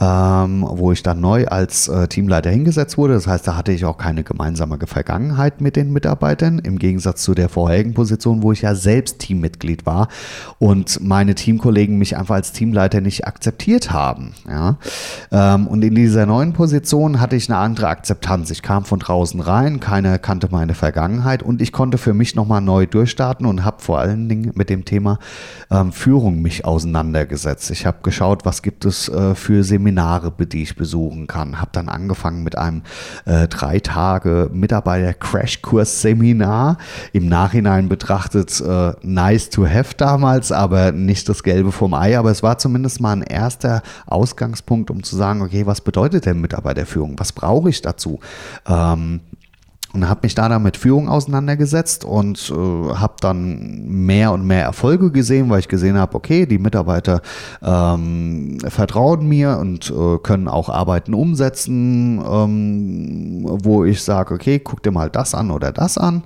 ähm, 0.02 0.65
wo 0.67 0.91
ich 0.91 1.02
dann 1.02 1.21
neu 1.21 1.47
als 1.47 1.88
äh, 1.88 2.10
Teamleiter 2.10 2.49
hingesetzt 2.49 2.97
wurde. 2.97 3.13
Das 3.13 3.25
heißt, 3.25 3.47
da 3.47 3.56
hatte 3.56 3.71
ich 3.71 3.86
auch 3.86 3.97
keine 3.97 4.23
gemeinsame 4.23 4.78
Vergangenheit 4.86 5.62
mit 5.62 5.78
den 5.78 5.93
Mitarbeitern, 5.93 6.60
im 6.60 6.78
Gegensatz 6.78 7.23
zu 7.23 7.34
der 7.34 7.47
vorherigen 7.47 7.93
Position, 7.93 8.43
wo 8.43 8.52
ich 8.52 8.63
ja 8.63 8.75
selbst 8.75 9.19
Teammitglied 9.19 9.86
war 9.86 10.10
und 10.58 11.02
meine 11.02 11.36
Teamkollegen 11.36 11.97
mich 11.97 12.17
einfach 12.17 12.36
als 12.36 12.52
Teamleiter 12.52 12.99
nicht 12.99 13.25
akzeptiert 13.28 13.91
haben. 13.91 14.34
Ja? 14.45 14.78
Ähm, 15.32 15.67
und 15.67 15.86
in 15.86 15.95
dieser 15.95 16.25
neuen 16.25 16.52
Position 16.52 17.21
hatte 17.21 17.38
ich 17.38 17.49
eine 17.49 17.60
andere 17.60 17.88
Akzeptanz. 17.88 18.52
Ich 18.52 18.62
kam 18.62 18.84
von 18.84 18.99
draußen 18.99 19.39
rein, 19.39 19.80
keiner 19.80 20.19
kannte 20.19 20.49
meine 20.52 20.73
Vergangenheit 20.73 21.29
Vergangenheit 21.30 21.44
und 21.44 21.62
ich 21.62 21.72
konnte 21.72 21.98
für 21.98 22.13
mich 22.13 22.36
nochmal 22.36 22.60
neu 22.62 22.86
durchstarten 22.86 23.46
und 23.46 23.65
habe 23.65 23.82
vor 23.82 24.00
allen 24.00 24.30
Dingen 24.30 24.52
mit 24.56 24.70
dem 24.70 24.86
Thema 24.86 25.20
ähm, 25.70 25.92
Führung 25.92 26.42
mich 26.42 26.63
auseinandergesetzt. 26.65 27.70
Ich 27.72 27.86
habe 27.86 27.98
geschaut, 28.04 28.46
was 28.46 28.62
gibt 28.62 28.86
es 28.86 29.10
äh, 29.10 29.36
für 29.36 29.63
Seminare, 29.63 30.32
die 30.39 30.63
ich 30.63 30.76
besuchen 30.76 31.28
kann. 31.28 31.60
Habe 31.60 31.72
dann 31.74 31.89
angefangen 31.89 32.44
mit 32.44 32.58
einem 32.58 32.84
äh, 33.26 33.48
drei 33.48 33.80
Tage 33.80 34.50
Mitarbeiter-Crashkurs-Seminar. 34.54 36.78
Im 37.13 37.28
Nachhinein 37.28 37.89
betrachtet 37.89 38.62
äh, 38.62 38.94
nice 39.02 39.50
to 39.50 39.68
have 39.68 39.96
damals, 39.98 40.52
aber 40.52 40.92
nicht 40.92 41.28
das 41.30 41.42
Gelbe 41.44 41.72
vom 41.72 41.94
Ei. 41.94 42.18
Aber 42.18 42.32
es 42.32 42.44
war 42.44 42.58
zumindest 42.58 43.00
mal 43.02 43.13
ein 43.13 43.22
erster 43.22 43.82
Ausgangspunkt, 44.08 44.92
um 44.92 45.04
zu 45.04 45.15
sagen, 45.15 45.42
okay, 45.42 45.65
was 45.65 45.80
bedeutet 45.82 46.26
denn 46.26 46.42
Mitarbeiterführung? 46.42 47.20
Was 47.20 47.32
brauche 47.34 47.70
ich 47.70 47.82
dazu? 47.82 48.20
Ähm, 48.68 49.22
und 49.93 50.08
habe 50.08 50.19
mich 50.23 50.36
da 50.36 50.47
dann 50.47 50.62
mit 50.62 50.78
Führung 50.78 51.10
auseinandergesetzt 51.10 52.06
und 52.06 52.52
äh, 52.52 52.93
habe 52.93 53.15
dann 53.21 53.88
mehr 53.88 54.32
und 54.32 54.45
mehr 54.45 54.63
Erfolge 54.63 55.12
gesehen, 55.12 55.49
weil 55.49 55.60
ich 55.60 55.67
gesehen 55.67 55.97
habe, 55.97 56.15
okay, 56.15 56.45
die 56.45 56.60
Mitarbeiter 56.60 57.21
ähm, 57.63 58.60
vertrauen 58.67 59.28
mir 59.28 59.58
und 59.58 59.89
äh, 59.89 60.19
können 60.19 60.47
auch 60.47 60.69
Arbeiten 60.69 61.15
umsetzen, 61.15 62.21
ähm, 62.23 63.45
wo 63.45 63.84
ich 63.84 64.04
sage, 64.04 64.36
okay, 64.36 64.60
guck 64.60 64.84
dir 64.84 64.91
mal 64.91 65.10
das 65.10 65.34
an 65.34 65.49
oder 65.49 65.71
das 65.71 65.97
an 65.97 66.21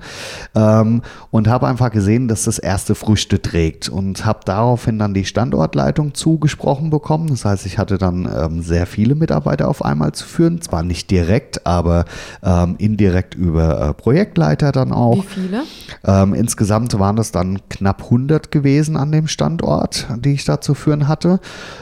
ähm, 0.56 1.02
und 1.32 1.48
habe 1.48 1.68
einfach 1.68 1.92
gesehen, 1.92 2.28
dass 2.28 2.44
das 2.44 2.60
erste 2.60 2.96
Früchte 2.96 3.42
trägt 3.42 3.88
und 3.88 4.26
habe 4.26 4.42
daraufhin 4.44 5.00
dann 5.00 5.14
die 5.14 5.26
Standortleitung 5.26 6.14
zugesprochen 6.14 6.90
bekommen. 6.90 7.28
Das 7.28 7.46
heißt, 7.46 7.66
ich 7.66 7.78
hatte 7.78 7.98
dann 7.98 8.30
ähm, 8.36 8.62
sehr 8.62 8.88
viele 8.88 9.16
Mitarbeiter 9.16 9.70
auf 9.70 9.86
einmal 9.86 10.12
zu 10.12 10.26
führen, 10.26 10.62
zwar 10.62 10.84
nicht 10.84 11.10
direkt, 11.12 11.66
aber 11.66 12.04
ähm, 12.44 12.76
indirekt 12.78 13.36
über 13.36 13.53
über 13.54 13.90
äh, 13.90 13.94
Projektleiter 13.94 14.72
dann 14.72 14.92
auch. 14.92 15.18
Wie 15.18 15.28
viele? 15.28 15.64
Ähm, 16.04 16.34
insgesamt 16.34 16.98
waren 17.00 17.18
es 17.18 17.32
dann 17.32 17.60
knapp 17.70 18.04
100 18.04 18.52
gewesen 18.52 18.98
an 18.98 19.12
dem 19.12 19.28
Standort, 19.28 20.08
die 20.18 20.34
ich 20.34 20.46
da 20.46 20.60
zu 20.60 20.74
führen 20.74 21.08
hatte. 21.08 21.40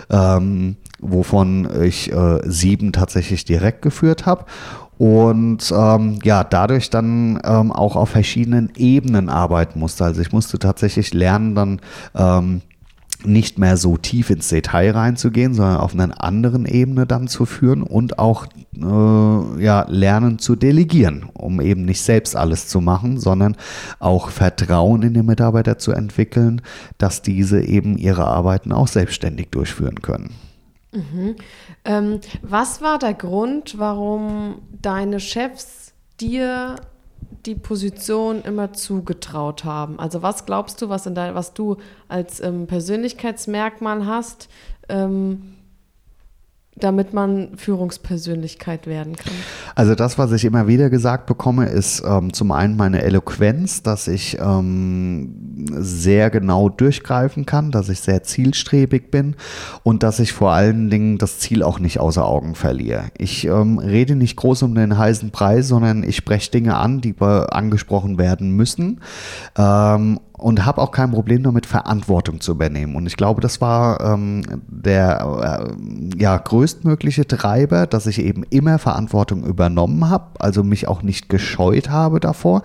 Ähm, 0.09 0.75
wovon 0.99 1.67
ich 1.81 2.11
äh, 2.11 2.39
sieben 2.45 2.91
tatsächlich 2.93 3.43
direkt 3.43 3.81
geführt 3.81 4.27
habe 4.27 4.45
und 5.01 5.73
ähm, 5.75 6.19
ja, 6.23 6.43
dadurch 6.43 6.91
dann 6.91 7.41
ähm, 7.43 7.71
auch 7.71 7.95
auf 7.95 8.09
verschiedenen 8.09 8.71
Ebenen 8.75 9.29
arbeiten 9.29 9.79
musste. 9.79 10.05
Also 10.05 10.21
ich 10.21 10.31
musste 10.31 10.59
tatsächlich 10.59 11.11
lernen, 11.11 11.55
dann 11.55 11.81
ähm, 12.13 12.61
nicht 13.25 13.59
mehr 13.59 13.77
so 13.77 13.97
tief 13.97 14.29
ins 14.29 14.49
Detail 14.49 14.91
reinzugehen, 14.91 15.53
sondern 15.53 15.77
auf 15.77 15.93
einer 15.93 16.23
anderen 16.23 16.65
Ebene 16.65 17.05
dann 17.05 17.27
zu 17.27 17.45
führen 17.45 17.83
und 17.83 18.19
auch 18.19 18.45
äh, 18.75 19.63
ja, 19.63 19.85
lernen 19.87 20.39
zu 20.39 20.55
delegieren, 20.55 21.29
um 21.33 21.61
eben 21.61 21.85
nicht 21.85 22.01
selbst 22.01 22.35
alles 22.35 22.67
zu 22.67 22.81
machen, 22.81 23.19
sondern 23.19 23.55
auch 23.99 24.29
Vertrauen 24.29 25.03
in 25.03 25.13
den 25.13 25.25
Mitarbeiter 25.25 25.77
zu 25.77 25.91
entwickeln, 25.91 26.61
dass 26.97 27.21
diese 27.21 27.61
eben 27.61 27.97
ihre 27.97 28.25
Arbeiten 28.25 28.71
auch 28.71 28.87
selbstständig 28.87 29.49
durchführen 29.49 30.01
können. 30.01 30.31
Mhm. 30.91 31.35
Ähm, 31.85 32.19
was 32.41 32.81
war 32.81 32.99
der 32.99 33.13
Grund, 33.13 33.75
warum 33.77 34.61
deine 34.81 35.19
Chefs 35.19 35.93
dir 36.19 36.75
die 37.45 37.55
Position 37.55 38.41
immer 38.43 38.73
zugetraut 38.73 39.63
haben? 39.63 39.99
Also 39.99 40.21
was 40.21 40.45
glaubst 40.45 40.81
du, 40.81 40.89
was, 40.89 41.05
in 41.05 41.15
dein, 41.15 41.35
was 41.35 41.53
du 41.53 41.77
als 42.07 42.39
ähm, 42.39 42.67
Persönlichkeitsmerkmal 42.67 44.05
hast, 44.05 44.49
ähm, 44.89 45.50
damit 46.75 47.13
man 47.13 47.57
Führungspersönlichkeit 47.57 48.87
werden 48.87 49.15
kann? 49.15 49.33
Also 49.75 49.93
das, 49.93 50.17
was 50.17 50.31
ich 50.31 50.45
immer 50.45 50.67
wieder 50.67 50.89
gesagt 50.89 51.25
bekomme, 51.25 51.67
ist 51.67 52.01
ähm, 52.05 52.33
zum 52.33 52.51
einen 52.51 52.77
meine 52.77 53.01
Eloquenz, 53.03 53.83
dass 53.83 54.07
ich 54.07 54.37
ähm, 54.39 55.65
sehr 55.71 56.29
genau 56.29 56.69
durchgreifen 56.69 57.45
kann, 57.45 57.71
dass 57.71 57.89
ich 57.89 57.99
sehr 57.99 58.23
zielstrebig 58.23 59.11
bin 59.11 59.35
und 59.83 60.01
dass 60.03 60.19
ich 60.19 60.31
vor 60.31 60.51
allen 60.51 60.89
Dingen 60.89 61.17
das 61.17 61.39
Ziel 61.39 61.61
auch 61.61 61.79
nicht 61.79 61.99
außer 61.99 62.25
Augen 62.25 62.55
verliere. 62.55 63.05
Ich 63.17 63.45
ähm, 63.45 63.77
rede 63.77 64.15
nicht 64.15 64.37
groß 64.37 64.63
um 64.63 64.73
den 64.73 64.97
heißen 64.97 65.31
Preis, 65.31 65.67
sondern 65.67 66.03
ich 66.03 66.15
spreche 66.15 66.51
Dinge 66.51 66.77
an, 66.77 67.01
die 67.01 67.15
angesprochen 67.21 68.17
werden 68.17 68.55
müssen 68.55 69.01
ähm, 69.57 70.19
und 70.41 70.65
habe 70.65 70.81
auch 70.81 70.91
kein 70.91 71.11
Problem 71.11 71.43
damit, 71.43 71.67
Verantwortung 71.67 72.41
zu 72.41 72.53
übernehmen. 72.53 72.95
Und 72.95 73.05
ich 73.05 73.15
glaube, 73.15 73.41
das 73.41 73.61
war 73.61 74.01
ähm, 74.01 74.41
der 74.67 75.71
äh, 75.71 76.19
ja, 76.19 76.35
größtmögliche 76.35 77.27
Treiber, 77.27 77.85
dass 77.85 78.07
ich 78.07 78.19
eben 78.19 78.43
immer 78.49 78.79
Verantwortung 78.79 79.45
übernommen 79.45 80.09
habe, 80.09 80.39
also 80.39 80.63
mich 80.63 80.87
auch 80.87 81.03
nicht 81.03 81.29
gescheut 81.29 81.89
habe 81.89 82.19
davor. 82.19 82.63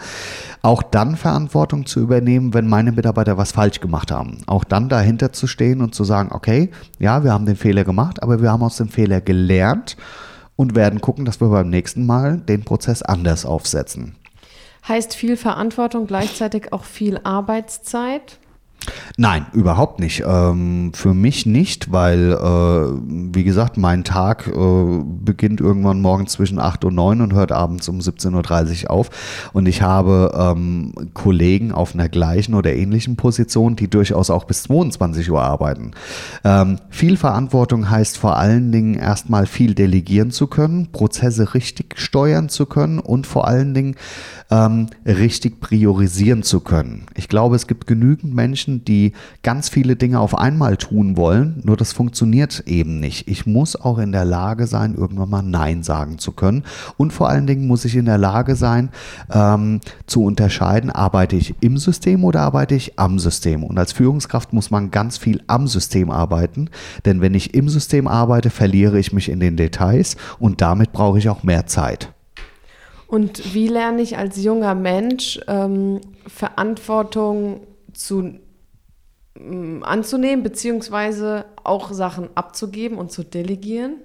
Auch 0.63 0.83
dann 0.83 1.17
Verantwortung 1.17 1.85
zu 1.85 2.01
übernehmen, 2.01 2.55
wenn 2.55 2.67
meine 2.67 2.93
Mitarbeiter 2.93 3.37
was 3.37 3.53
falsch 3.53 3.81
gemacht 3.81 4.11
haben. 4.11 4.39
Auch 4.47 4.65
dann 4.65 4.89
dahinter 4.89 5.33
zu 5.33 5.47
stehen 5.47 5.83
und 5.83 5.95
zu 5.95 6.05
sagen, 6.05 6.31
okay, 6.33 6.71
ja, 6.99 7.25
wir 7.25 7.33
haben 7.33 7.45
den 7.45 7.57
Fehler 7.57 7.85
gemacht, 7.85 8.23
aber 8.23 8.41
wir 8.41 8.51
haben 8.51 8.63
aus 8.63 8.79
dem 8.79 8.89
Fehler 8.89 9.21
gelernt 9.21 9.99
und 10.57 10.75
werden 10.75 11.03
gucken, 11.03 11.27
dass 11.27 11.43
wir 11.43 11.49
beim 11.49 11.69
nächsten 11.69 12.07
Mal 12.07 12.39
den 12.39 12.65
Prozess 12.65 13.03
anders 13.03 13.45
aufsetzen. 13.45 14.15
Heißt 14.89 15.15
viel 15.15 15.37
Verantwortung 15.37 16.07
gleichzeitig 16.07 16.73
auch 16.73 16.85
viel 16.85 17.21
Arbeitszeit? 17.25 18.39
Nein, 19.17 19.47
überhaupt 19.53 19.99
nicht. 19.99 20.25
Ähm, 20.27 20.93
für 20.95 21.15
mich 21.15 21.47
nicht, 21.47 21.91
weil, 21.91 22.33
äh, 22.33 23.35
wie 23.35 23.45
gesagt, 23.45 23.77
mein 23.79 24.05
Tag 24.05 24.47
äh, 24.47 25.03
beginnt 25.05 25.61
irgendwann 25.61 26.01
morgens 26.01 26.33
zwischen 26.33 26.59
8 26.59 26.85
und 26.85 26.95
9 26.95 27.21
und 27.23 27.33
hört 27.33 27.51
abends 27.51 27.89
um 27.89 27.99
17.30 27.99 28.85
Uhr 28.85 28.91
auf. 28.91 29.11
Und 29.53 29.67
ich 29.67 29.83
habe 29.83 30.33
ähm, 30.37 30.93
Kollegen 31.15 31.73
auf 31.73 31.95
einer 31.95 32.09
gleichen 32.09 32.55
oder 32.55 32.75
ähnlichen 32.75 33.17
Position, 33.17 33.75
die 33.77 33.89
durchaus 33.89 34.31
auch 34.31 34.45
bis 34.45 34.65
22 34.65 35.31
Uhr 35.31 35.43
arbeiten. 35.43 35.93
Ähm, 36.45 36.79
viel 36.91 37.17
Verantwortung 37.17 37.89
heißt 37.89 38.19
vor 38.19 38.37
allen 38.37 38.71
Dingen 38.71 38.95
erstmal 38.95 39.47
viel 39.47 39.75
delegieren 39.75 40.31
zu 40.31 40.47
können, 40.47 40.93
Prozesse 40.93 41.55
richtig 41.55 41.99
steuern 41.99 42.49
zu 42.49 42.67
können 42.67 42.99
und 42.99 43.27
vor 43.27 43.49
allen 43.49 43.73
Dingen 43.73 43.97
ähm, 44.51 44.89
richtig 45.07 45.61
priorisieren 45.61 46.43
zu 46.43 46.61
können. 46.61 47.07
Ich 47.15 47.29
glaube, 47.29 47.57
es 47.57 47.67
gibt 47.67 47.87
genügend 47.87 48.35
Menschen, 48.35 48.66
die 48.67 49.13
ganz 49.43 49.69
viele 49.69 49.97
Dinge 49.97 50.21
auf 50.21 50.37
einmal 50.37 50.77
tun 50.77 51.17
wollen, 51.17 51.63
nur 51.65 51.77
das 51.77 51.93
funktioniert 51.93 52.65
eben 52.67 53.01
nicht. 53.01 53.29
Ich 53.29 53.47
muss 53.47 53.77
auch 53.77 53.99
in 53.99 54.13
der 54.13 54.25
Lage 54.25 54.67
sein, 54.67 54.95
irgendwann 54.95 55.31
mal 55.31 55.43
Nein 55.43 55.83
sagen 55.83 56.19
zu 56.19 56.33
können. 56.33 56.65
Und 56.97 57.13
vor 57.13 57.29
allen 57.29 57.47
Dingen 57.47 57.67
muss 57.67 57.85
ich 57.85 57.97
in 57.97 58.05
der 58.05 58.19
Lage 58.19 58.57
sein, 58.57 58.91
ähm, 59.33 59.81
zu 60.07 60.25
unterscheiden, 60.25 60.91
arbeite 60.91 61.37
ich 61.37 61.55
im 61.61 61.79
System 61.79 62.25
oder 62.25 62.41
arbeite 62.41 62.75
ich 62.75 62.99
am 62.99 63.19
System. 63.19 63.65
Und 63.65 63.79
als 63.79 63.93
Führungskraft 63.93 64.53
muss 64.53 64.71
man 64.71 64.91
ganz 64.91 65.19
viel 65.19 65.43
am 65.47 65.67
System 65.67 66.11
arbeiten, 66.11 66.71
denn 67.05 67.21
wenn 67.21 67.35
ich 67.35 67.55
im 67.55 67.69
System 67.69 68.07
arbeite, 68.07 68.51
verliere 68.51 68.99
ich 68.99 69.13
mich 69.13 69.29
in 69.29 69.41
den 69.41 69.57
Details 69.57 70.17
und 70.39 70.61
damit 70.61 70.93
brauche 70.93 71.19
ich 71.19 71.29
auch 71.29 71.43
mehr 71.43 71.67
Zeit. 71.67 72.13
Und 73.07 73.55
wie 73.55 73.69
lerne 73.69 74.03
ich 74.03 74.19
als 74.19 74.43
junger 74.43 74.75
Mensch 74.75 75.39
ähm, 75.47 76.01
Verantwortung 76.27 77.61
zu, 77.93 78.35
anzunehmen, 79.83 80.43
beziehungsweise 80.43 81.45
auch 81.65 81.93
Sachen 81.93 82.29
abzugeben 82.35 82.99
und 82.99 83.13
zu 83.13 83.23
delegieren? 83.23 83.97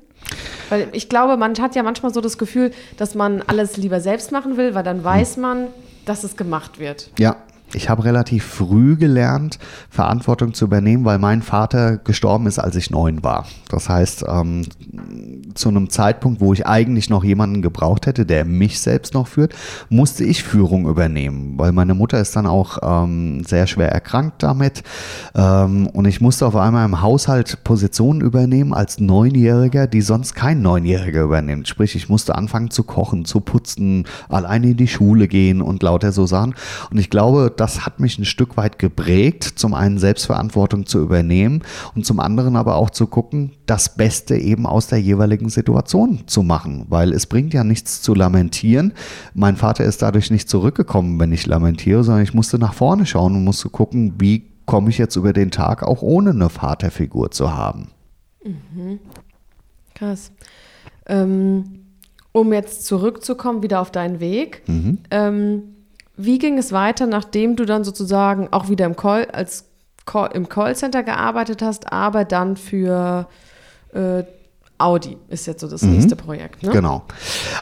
Weil 0.70 0.90
ich 0.94 1.10
glaube, 1.10 1.38
man 1.38 1.58
hat 1.58 1.76
ja 1.76 1.84
manchmal 1.84 2.14
so 2.14 2.22
das 2.22 2.38
Gefühl, 2.38 2.72
dass 2.98 3.16
man 3.16 3.42
alles 3.42 3.78
lieber 3.78 4.00
selbst 4.00 4.32
machen 4.32 4.58
will, 4.58 4.74
weil 4.76 4.84
dann 4.84 5.04
weiß 5.04 5.38
man, 5.38 5.68
dass 6.06 6.24
es 6.24 6.38
gemacht 6.38 6.80
wird. 6.80 7.10
Ja. 7.20 7.38
Ich 7.74 7.90
habe 7.90 8.04
relativ 8.04 8.44
früh 8.44 8.96
gelernt, 8.96 9.60
Verantwortung 9.90 10.54
zu 10.54 10.66
übernehmen, 10.66 11.06
weil 11.06 11.20
mein 11.20 11.42
Vater 11.42 11.98
gestorben 11.98 12.48
ist, 12.48 12.60
als 12.60 12.76
ich 12.76 12.92
neun 12.92 13.24
war. 13.24 13.46
Das 13.70 13.90
heißt, 13.90 14.26
ähm, 14.28 14.66
zu 15.54 15.70
einem 15.70 15.90
Zeitpunkt, 15.90 16.42
wo 16.42 16.54
ich 16.54 16.66
eigentlich 16.66 17.10
noch 17.10 17.24
jemanden 17.24 17.62
gebraucht 17.62 18.08
hätte, 18.08 18.26
der 18.26 18.46
mich 18.46 18.80
selbst 18.80 19.14
noch 19.14 19.28
führt, 19.28 19.54
musste 19.90 20.24
ich 20.24 20.44
Führung 20.44 20.88
übernehmen, 20.88 21.58
weil 21.58 21.72
meine 21.72 21.94
Mutter 21.94 22.20
ist 22.20 22.36
dann 22.36 22.46
auch 22.46 22.78
ähm, 22.82 23.44
sehr 23.44 23.68
schwer 23.68 23.92
erkrankt 23.92 24.44
damit. 24.44 24.84
Ähm, 25.36 25.88
und 25.88 26.06
ich 26.06 26.22
musste 26.22 26.46
auf 26.46 26.56
einmal 26.56 26.86
im 26.86 27.02
Haushalt 27.02 27.64
Positionen 27.64 28.22
übernehmen 28.22 28.74
als 28.74 29.00
Neunjähriger, 29.00 29.88
die 29.88 30.02
sonst 30.02 30.34
kein 30.34 30.62
Neunjähriger 30.62 31.24
übernimmt. 31.24 31.68
Sprich, 31.68 31.96
ich 31.96 32.10
musste 32.10 32.36
anfangen 32.36 32.72
zu 32.72 32.84
kochen, 32.84 33.26
zu 33.26 33.40
putzen, 33.40 34.06
alleine 34.30 34.72
in 34.72 34.78
die 34.78 34.88
Schule 34.88 35.28
gehen 35.28 35.62
und 35.62 35.84
lauter 35.84 36.12
so 36.12 36.26
Sachen. 36.26 36.56
Und 36.90 36.98
ich 36.98 37.10
glaube, 37.10 37.54
das 37.62 37.86
hat 37.86 38.00
mich 38.00 38.18
ein 38.18 38.26
Stück 38.26 38.58
weit 38.58 38.80
geprägt, 38.80 39.44
zum 39.44 39.76
einen 39.76 40.00
Selbstverantwortung 40.00 40.88
zu 40.88 41.00
übernehmen 41.00 41.62
und 41.94 42.08
zum 42.08 42.20
anderen 42.20 42.56
aber 42.56 42.76
auch 42.76 42.90
zu 42.90 43.06
gucken, 43.06 43.52
das 43.68 43.96
Beste 43.96 44.36
eben 44.36 44.66
aus 44.66 44.88
der 44.88 45.00
jeweiligen 45.00 45.48
Situation 45.50 46.24
zu 46.26 46.42
machen, 46.42 46.88
weil 46.90 47.14
es 47.14 47.28
bringt 47.28 47.54
ja 47.54 47.64
nichts 47.64 48.02
zu 48.02 48.16
lamentieren. 48.16 48.94
Mein 49.36 49.58
Vater 49.58 49.86
ist 49.86 50.02
dadurch 50.02 50.32
nicht 50.32 50.50
zurückgekommen, 50.50 51.20
wenn 51.20 51.32
ich 51.32 51.46
lamentiere, 51.46 52.04
sondern 52.04 52.24
ich 52.24 52.34
musste 52.34 52.58
nach 52.58 52.74
vorne 52.74 53.06
schauen 53.06 53.36
und 53.36 53.44
musste 53.44 53.70
gucken, 53.70 54.16
wie 54.18 54.50
komme 54.66 54.90
ich 54.90 54.98
jetzt 54.98 55.16
über 55.16 55.32
den 55.32 55.52
Tag 55.52 55.84
auch 55.84 56.02
ohne 56.02 56.32
eine 56.32 56.50
Vaterfigur 56.50 57.30
zu 57.30 57.54
haben. 57.54 57.90
Mhm. 58.44 58.98
Krass. 59.94 60.32
Ähm, 61.06 61.86
um 62.32 62.54
jetzt 62.54 62.88
zurückzukommen, 62.88 63.62
wieder 63.62 63.82
auf 63.82 63.92
deinen 63.92 64.20
Weg. 64.20 64.64
Mhm. 64.66 64.98
Ähm, 65.12 65.64
wie 66.24 66.40
ging 66.40 66.58
es 66.58 66.72
weiter, 66.72 67.08
nachdem 67.08 67.56
du 67.56 67.66
dann 67.66 67.84
sozusagen 67.84 68.50
auch 68.52 68.70
wieder 68.70 68.86
im 68.86 68.96
Call, 68.96 69.26
als 69.32 69.66
Call, 70.06 70.32
im 70.34 70.50
Callcenter 70.50 71.04
gearbeitet 71.04 71.62
hast, 71.62 71.92
aber 71.92 72.26
dann 72.26 72.58
für 72.58 73.28
äh, 73.94 74.24
Audi 74.82 75.18
ist 75.30 75.46
jetzt 75.46 75.62
so 75.62 75.68
das 75.68 75.84
mhm. 75.84 75.92
nächste 75.92 76.16
Projekt. 76.16 76.64
Ne? 76.64 76.72
Genau. 76.72 77.04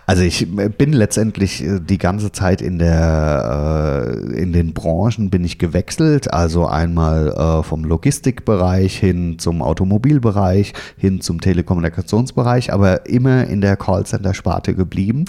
Also 0.06 0.24
ich 0.24 0.48
bin 0.78 0.94
letztendlich 0.94 1.64
äh, 1.64 1.80
die 1.80 1.98
ganze 1.98 2.32
Zeit 2.32 2.62
in 2.62 2.80
der 2.80 4.06
äh, 4.08 4.42
in 4.42 4.54
den 4.54 4.74
Branchen 4.74 5.30
bin 5.30 5.44
ich 5.44 5.60
gewechselt. 5.60 6.34
Also 6.34 6.66
einmal 6.66 7.30
äh, 7.30 7.64
vom 7.64 7.84
Logistikbereich 7.84 8.98
hin 8.98 9.38
zum 9.38 9.62
Automobilbereich, 9.62 10.74
hin 10.98 11.22
zum 11.22 11.42
Telekommunikationsbereich, 11.42 12.72
aber 12.72 13.08
immer 13.08 13.46
in 13.48 13.62
der 13.62 13.76
Callcenter-Sparte 13.76 14.74
geblieben, 14.74 15.26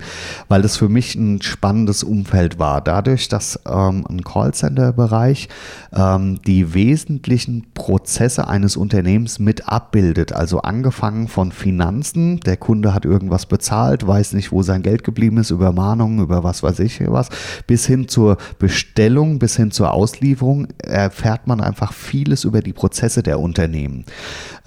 weil 0.48 0.62
das 0.62 0.76
für 0.76 0.88
mich 0.88 1.16
ein 1.16 1.42
spannendes 1.42 2.05
Umfeld 2.05 2.59
war. 2.59 2.81
Dadurch, 2.81 3.29
dass 3.29 3.59
ähm, 3.66 4.07
ein 4.09 4.22
Callcenter-Bereich 4.22 5.48
ähm, 5.92 6.40
die 6.46 6.72
wesentlichen 6.74 7.66
Prozesse 7.74 8.46
eines 8.46 8.76
Unternehmens 8.76 9.38
mit 9.38 9.68
abbildet, 9.68 10.33
also 10.33 10.61
angefangen 10.61 11.26
von 11.26 11.50
Finanzen 11.50 11.80
Finanzen. 11.81 12.40
Der 12.40 12.59
Kunde 12.59 12.93
hat 12.93 13.07
irgendwas 13.07 13.47
bezahlt, 13.47 14.07
weiß 14.07 14.35
nicht, 14.35 14.53
wo 14.53 14.62
sein 14.62 14.83
Geld 14.83 15.03
geblieben 15.03 15.38
ist, 15.38 15.51
über 15.51 15.73
Mahnungen, 15.73 16.19
über 16.19 16.45
was 16.45 16.62
weiß 16.62 16.79
ich 16.81 17.01
was, 17.07 17.31
bis 17.66 17.87
hin 17.87 18.07
zur 18.07 18.37
Bestellung, 18.59 19.38
bis 19.38 19.57
hin 19.57 19.71
zur 19.71 19.95
Auslieferung 19.95 20.69
erfährt 20.77 21.47
man 21.47 21.62
einfach 21.62 21.95
vieles 21.95 22.45
über 22.45 22.61
die 22.61 22.75
Prozesse 22.75 23.23
der 23.23 23.40
Unternehmen. 23.40 24.05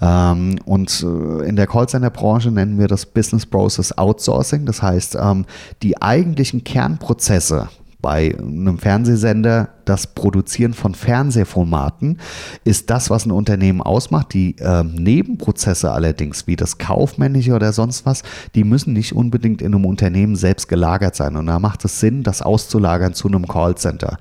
Ähm, 0.00 0.58
und 0.64 1.04
äh, 1.04 1.46
in 1.46 1.54
der 1.54 1.68
Callcenter-Branche 1.68 2.50
nennen 2.50 2.80
wir 2.80 2.88
das 2.88 3.06
Business 3.06 3.46
Process 3.46 3.96
Outsourcing. 3.96 4.66
Das 4.66 4.82
heißt, 4.82 5.16
ähm, 5.20 5.44
die 5.84 6.02
eigentlichen 6.02 6.64
Kernprozesse 6.64 7.68
bei 8.04 8.36
einem 8.38 8.76
Fernsehsender 8.76 9.70
das 9.86 10.08
Produzieren 10.08 10.74
von 10.74 10.94
Fernsehformaten 10.94 12.18
ist 12.62 12.90
das, 12.90 13.08
was 13.08 13.24
ein 13.24 13.30
Unternehmen 13.30 13.80
ausmacht. 13.80 14.34
Die 14.34 14.56
äh, 14.58 14.84
Nebenprozesse 14.84 15.90
allerdings, 15.90 16.46
wie 16.46 16.56
das 16.56 16.76
Kaufmännische 16.76 17.54
oder 17.54 17.72
sonst 17.72 18.04
was, 18.04 18.22
die 18.54 18.64
müssen 18.64 18.92
nicht 18.92 19.14
unbedingt 19.14 19.62
in 19.62 19.74
einem 19.74 19.86
Unternehmen 19.86 20.36
selbst 20.36 20.68
gelagert 20.68 21.16
sein. 21.16 21.34
Und 21.36 21.46
da 21.46 21.58
macht 21.58 21.82
es 21.86 21.98
Sinn, 21.98 22.22
das 22.22 22.42
auszulagern 22.42 23.14
zu 23.14 23.26
einem 23.28 23.48
Callcenter. 23.48 24.18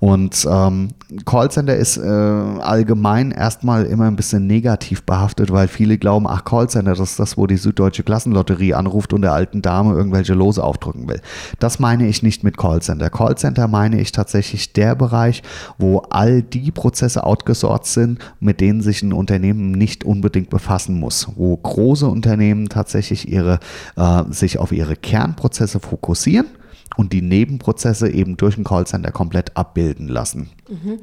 Und 0.00 0.46
ähm, 0.48 0.90
Callcenter 1.24 1.74
ist 1.74 1.96
äh, 1.96 2.00
allgemein 2.02 3.32
erstmal 3.32 3.84
immer 3.86 4.04
ein 4.04 4.14
bisschen 4.14 4.46
negativ 4.46 5.02
behaftet, 5.02 5.50
weil 5.50 5.66
viele 5.66 5.98
glauben, 5.98 6.26
ach, 6.28 6.44
Callcenter, 6.44 6.94
das 6.94 7.10
ist 7.10 7.18
das, 7.18 7.36
wo 7.36 7.48
die 7.48 7.56
Süddeutsche 7.56 8.04
Klassenlotterie 8.04 8.74
anruft 8.74 9.12
und 9.12 9.22
der 9.22 9.32
alten 9.32 9.60
Dame 9.60 9.94
irgendwelche 9.94 10.34
Lose 10.34 10.62
aufdrücken 10.62 11.08
will. 11.08 11.20
Das 11.58 11.80
meine 11.80 12.06
ich 12.06 12.22
nicht 12.22 12.44
mit 12.44 12.56
Callcenter. 12.56 13.10
Callcenter 13.10 13.66
meine 13.66 14.00
ich 14.00 14.12
tatsächlich 14.12 14.72
der 14.72 14.94
Bereich, 14.94 15.42
wo 15.78 15.98
all 16.10 16.42
die 16.42 16.70
Prozesse 16.70 17.24
outgesourced 17.24 17.92
sind, 17.92 18.18
mit 18.38 18.60
denen 18.60 18.82
sich 18.82 19.02
ein 19.02 19.12
Unternehmen 19.12 19.72
nicht 19.72 20.04
unbedingt 20.04 20.50
befassen 20.50 21.00
muss, 21.00 21.28
wo 21.34 21.56
große 21.56 22.06
Unternehmen 22.06 22.68
tatsächlich 22.68 23.28
ihre, 23.28 23.58
äh, 23.96 24.22
sich 24.30 24.58
auf 24.58 24.70
ihre 24.70 24.94
Kernprozesse 24.94 25.80
fokussieren 25.80 26.46
und 26.98 27.12
die 27.12 27.22
Nebenprozesse 27.22 28.10
eben 28.10 28.36
durch 28.36 28.58
ein 28.58 28.64
Callcenter 28.64 29.12
komplett 29.12 29.56
abbilden 29.56 30.08
lassen. 30.08 30.50
Mhm. 30.68 30.98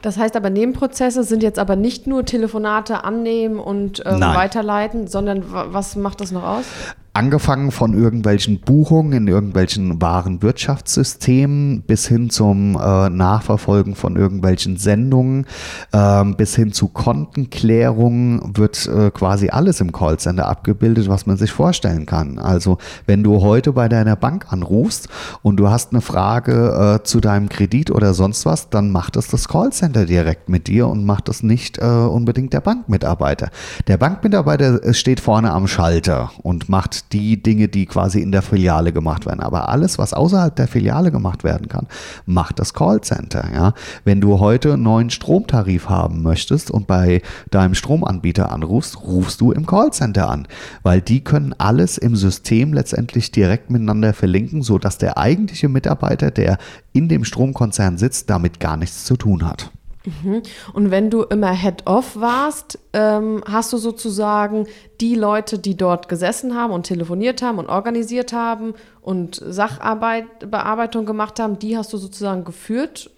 Das 0.00 0.16
heißt 0.16 0.36
aber, 0.36 0.48
Nebenprozesse 0.48 1.24
sind 1.24 1.42
jetzt 1.42 1.58
aber 1.58 1.74
nicht 1.74 2.06
nur 2.06 2.24
Telefonate 2.24 3.02
annehmen 3.02 3.58
und 3.58 4.00
ähm, 4.06 4.20
weiterleiten, 4.20 5.08
sondern 5.08 5.42
was 5.48 5.96
macht 5.96 6.20
das 6.20 6.30
noch 6.30 6.44
aus? 6.44 6.64
Angefangen 7.12 7.72
von 7.72 7.92
irgendwelchen 7.92 8.60
Buchungen 8.60 9.12
in 9.12 9.26
irgendwelchen 9.26 10.00
wahren 10.00 10.42
Wirtschaftssystemen 10.42 11.82
bis 11.82 12.06
hin 12.06 12.30
zum 12.30 12.76
äh, 12.80 13.10
Nachverfolgen 13.10 13.96
von 13.96 14.14
irgendwelchen 14.14 14.76
Sendungen, 14.76 15.46
äh, 15.92 16.24
bis 16.36 16.54
hin 16.54 16.72
zu 16.72 16.86
Kontenklärungen 16.86 18.56
wird 18.56 18.86
äh, 18.86 19.10
quasi 19.10 19.48
alles 19.48 19.80
im 19.80 19.90
Callcenter 19.90 20.46
abgebildet, 20.46 21.08
was 21.08 21.26
man 21.26 21.36
sich 21.36 21.50
vorstellen 21.50 22.06
kann. 22.06 22.38
Also 22.38 22.78
wenn 23.06 23.24
du 23.24 23.40
heute 23.40 23.72
bei 23.72 23.88
deiner 23.88 24.14
Bank 24.14 24.46
anrufst 24.52 25.08
und 25.42 25.56
du 25.56 25.68
hast 25.68 25.90
eine 25.92 26.02
Frage 26.02 27.00
äh, 27.00 27.04
zu 27.04 27.20
deinem 27.20 27.48
Kredit 27.48 27.90
oder 27.90 28.14
sonst 28.14 28.46
was, 28.46 28.70
dann 28.70 28.92
macht 28.92 29.16
es 29.16 29.26
das 29.26 29.48
Callcenter 29.48 30.06
direkt 30.06 30.48
mit 30.48 30.68
dir 30.68 30.86
und 30.86 31.04
macht 31.04 31.28
es 31.28 31.42
nicht 31.42 31.78
äh, 31.78 31.84
unbedingt 31.84 32.52
der 32.52 32.60
Bankmitarbeiter. 32.60 33.50
Der 33.88 33.96
Bankmitarbeiter 33.96 34.84
äh, 34.84 34.94
steht 34.94 35.18
vorne 35.18 35.50
am 35.50 35.66
Schalter 35.66 36.30
und 36.42 36.68
macht 36.68 36.99
die 37.08 37.42
Dinge, 37.42 37.68
die 37.68 37.86
quasi 37.86 38.20
in 38.20 38.32
der 38.32 38.42
Filiale 38.42 38.92
gemacht 38.92 39.26
werden. 39.26 39.40
Aber 39.40 39.68
alles, 39.68 39.98
was 39.98 40.12
außerhalb 40.12 40.54
der 40.54 40.68
Filiale 40.68 41.10
gemacht 41.10 41.44
werden 41.44 41.68
kann, 41.68 41.86
macht 42.26 42.58
das 42.58 42.74
Callcenter. 42.74 43.44
Ja? 43.52 43.74
Wenn 44.04 44.20
du 44.20 44.40
heute 44.40 44.74
einen 44.74 44.82
neuen 44.82 45.10
Stromtarif 45.10 45.88
haben 45.88 46.22
möchtest 46.22 46.70
und 46.70 46.86
bei 46.86 47.22
deinem 47.50 47.74
Stromanbieter 47.74 48.52
anrufst, 48.52 49.02
rufst 49.02 49.40
du 49.40 49.52
im 49.52 49.66
Callcenter 49.66 50.28
an, 50.28 50.46
weil 50.82 51.00
die 51.00 51.22
können 51.22 51.54
alles 51.58 51.98
im 51.98 52.16
System 52.16 52.72
letztendlich 52.72 53.32
direkt 53.32 53.70
miteinander 53.70 54.12
verlinken, 54.12 54.62
sodass 54.62 54.98
der 54.98 55.18
eigentliche 55.18 55.68
Mitarbeiter, 55.68 56.30
der 56.30 56.58
in 56.92 57.08
dem 57.08 57.24
Stromkonzern 57.24 57.98
sitzt, 57.98 58.30
damit 58.30 58.60
gar 58.60 58.76
nichts 58.76 59.04
zu 59.04 59.16
tun 59.16 59.46
hat. 59.46 59.70
Mhm. 60.04 60.42
Und 60.72 60.90
wenn 60.90 61.10
du 61.10 61.22
immer 61.24 61.52
Head-Off 61.52 62.18
warst, 62.18 62.78
ähm, 62.92 63.42
hast 63.46 63.72
du 63.72 63.76
sozusagen 63.76 64.66
die 65.00 65.14
Leute, 65.14 65.58
die 65.58 65.76
dort 65.76 66.08
gesessen 66.08 66.54
haben 66.54 66.72
und 66.72 66.84
telefoniert 66.84 67.42
haben 67.42 67.58
und 67.58 67.68
organisiert 67.68 68.32
haben 68.32 68.74
und 69.02 69.40
Sacharbeit, 69.44 70.50
Bearbeitung 70.50 71.04
gemacht 71.04 71.38
haben, 71.38 71.58
die 71.58 71.76
hast 71.76 71.92
du 71.92 71.98
sozusagen 71.98 72.44
geführt? 72.44 73.10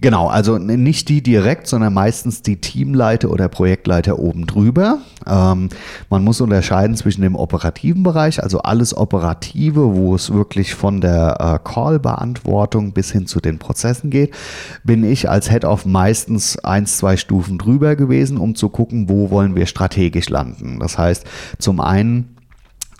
Genau, 0.00 0.26
also 0.26 0.58
nicht 0.58 1.08
die 1.08 1.22
direkt, 1.22 1.66
sondern 1.66 1.94
meistens 1.94 2.42
die 2.42 2.60
Teamleiter 2.60 3.30
oder 3.30 3.48
Projektleiter 3.48 4.18
oben 4.18 4.46
drüber. 4.46 4.98
Ähm, 5.26 5.70
man 6.10 6.24
muss 6.24 6.40
unterscheiden 6.42 6.96
zwischen 6.96 7.22
dem 7.22 7.36
operativen 7.36 8.02
Bereich, 8.02 8.42
also 8.42 8.58
alles 8.58 8.94
Operative, 8.94 9.94
wo 9.94 10.14
es 10.14 10.32
wirklich 10.32 10.74
von 10.74 11.00
der 11.00 11.36
äh, 11.40 11.66
Call-Beantwortung 11.66 12.92
bis 12.92 13.12
hin 13.12 13.26
zu 13.26 13.40
den 13.40 13.58
Prozessen 13.58 14.10
geht, 14.10 14.34
bin 14.82 15.04
ich 15.04 15.30
als 15.30 15.48
Head 15.50 15.64
of 15.64 15.86
meistens 15.86 16.58
eins, 16.58 16.98
zwei 16.98 17.16
Stufen 17.16 17.56
drüber 17.56 17.96
gewesen, 17.96 18.36
um 18.36 18.56
zu 18.56 18.68
gucken, 18.68 19.08
wo 19.08 19.30
wollen 19.30 19.54
wir 19.54 19.64
strategisch 19.64 20.28
landen. 20.28 20.80
Das 20.80 20.98
heißt, 20.98 21.24
zum 21.58 21.80
einen 21.80 22.33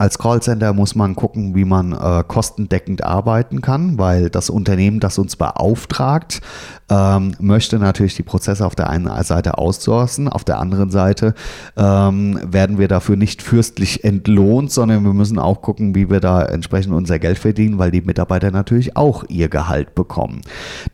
als 0.05 0.19
Callcenter 0.19 0.75
muss 0.75 0.95
man 0.95 1.17
gucken, 1.17 1.55
wie 1.55 1.65
man 1.65 1.93
äh, 1.93 2.23
kostendeckend 2.29 3.03
arbeiten 3.03 3.63
kann, 3.63 3.97
weil 3.97 4.29
das 4.29 4.51
Unternehmen, 4.51 5.01
das 5.01 5.17
uns 5.17 5.37
beauftragt, 5.37 6.43
ähm, 6.91 7.35
möchte 7.41 7.79
natürlich 7.79 8.15
die 8.15 8.23
Prozesse 8.23 8.67
auf 8.67 8.75
der 8.75 8.91
einen 8.91 9.11
Seite 9.25 9.57
outsourcen, 9.57 10.29
auf 10.29 10.45
der 10.45 10.59
anderen 10.59 10.91
Seite 10.91 11.35
ähm, 11.79 12.39
werden 12.45 12.77
wir 12.77 12.89
dafür 12.89 13.17
nicht 13.17 13.41
fürstlich 13.41 14.05
entlohnt, 14.05 14.71
sondern 14.71 15.05
wir 15.05 15.15
müssen 15.15 15.39
auch 15.39 15.63
gucken, 15.63 15.95
wie 15.95 16.11
wir 16.11 16.21
da 16.21 16.43
entsprechend 16.43 16.93
unser 16.93 17.19
Geld 17.19 17.39
verdienen, 17.39 17.79
weil 17.79 17.91
die 17.91 18.03
Mitarbeiter 18.03 18.51
natürlich 18.51 18.99
auch 18.99 19.25
ihr 19.29 19.49
Gehalt 19.49 19.95
bekommen. 19.95 20.43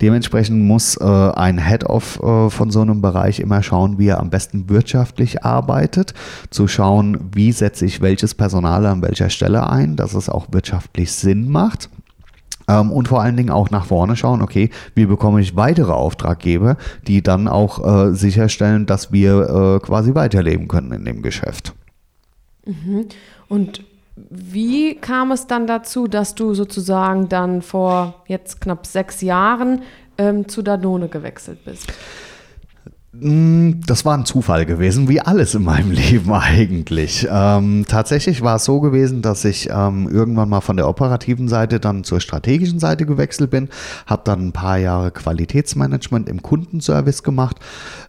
Dementsprechend 0.01 0.63
muss 0.63 0.97
äh, 0.97 1.05
ein 1.05 1.59
Head-Off 1.59 2.23
äh, 2.23 2.51
von 2.51 2.71
so 2.71 2.81
einem 2.83 3.03
Bereich 3.03 3.41
immer 3.41 3.65
schauen, 3.65 3.99
wie 3.99 4.07
er 4.07 4.21
am 4.21 4.31
besten 4.31 4.69
wirtschaftlich 4.69 5.45
arbeitet, 5.45 6.15
zu 6.51 6.69
schauen, 6.69 7.19
wie 7.35 7.51
setze 7.51 7.85
ich 7.85 8.01
welches 8.01 8.37
Personal 8.37 8.87
an 9.01 9.09
welcher 9.09 9.31
Stelle 9.31 9.69
ein, 9.69 9.97
dass 9.97 10.15
es 10.15 10.29
auch 10.29 10.47
wirtschaftlich 10.51 11.13
Sinn 11.13 11.49
macht. 11.49 11.89
Ähm, 12.69 12.93
und 12.93 13.09
vor 13.09 13.23
allen 13.23 13.37
Dingen 13.37 13.51
auch 13.51 13.71
nach 13.71 13.87
vorne 13.87 14.17
schauen, 14.17 14.43
okay, 14.43 14.71
wie 14.95 15.07
bekomme 15.07 15.41
ich 15.41 15.57
weitere 15.57 15.93
Auftraggeber, 15.93 16.77
die 17.07 17.23
dann 17.23 17.49
auch 17.49 17.85
äh, 17.85 18.15
sicherstellen, 18.15 18.87
dass 18.87 19.13
wir 19.13 19.79
äh, 19.81 19.85
quasi 19.85 20.15
weiterleben 20.15 20.69
können 20.69 20.93
in 20.93 21.05
dem 21.05 21.23
Geschäft. 21.23 21.75
Mhm. 22.65 23.07
Und 23.49 23.85
wie 24.29 24.97
kam 24.97 25.33
es 25.33 25.47
dann 25.47 25.67
dazu, 25.67 26.07
dass 26.07 26.35
du 26.35 26.53
sozusagen 26.55 27.29
dann 27.29 27.63
vor 27.63 28.23
jetzt 28.27 28.61
knapp 28.61 28.87
sechs 28.87 29.23
Jahren 29.23 29.83
ähm, 30.19 30.47
zu 30.47 30.63
Danone 30.63 31.09
gewechselt 31.09 31.65
bist? 31.65 31.93
Hm, 33.13 33.81
das 33.85 34.05
war 34.05 34.17
ein 34.17 34.25
Zufall 34.25 34.67
gewesen, 34.67 35.09
wie 35.09 35.21
alles 35.21 35.57
in 35.57 35.65
meinem 35.65 35.91
Leben 35.91 36.33
eigentlich. 36.33 37.27
Ähm, 37.29 37.85
tatsächlich 37.89 38.41
war 38.43 38.57
es 38.57 38.65
so 38.65 38.81
gewesen, 38.81 39.21
dass 39.21 39.45
ich 39.45 39.69
ähm, 39.69 40.09
irgendwann 40.09 40.49
mal 40.49 40.61
von 40.61 40.77
der 40.77 40.89
operativen 40.89 41.49
Seite 41.49 41.81
dann 41.81 42.05
zur 42.05 42.21
strategischen 42.21 42.79
Seite 42.79 43.07
gewechselt 43.07 43.51
bin, 43.51 43.69
habe 44.07 44.23
dann 44.25 44.47
ein 44.47 44.53
paar 44.53 44.79
Jahre 44.79 45.11
Qualitätsmanagement 45.11 46.29
im 46.29 46.41
Kundenservice 46.41 47.25
gemacht, 47.25 47.57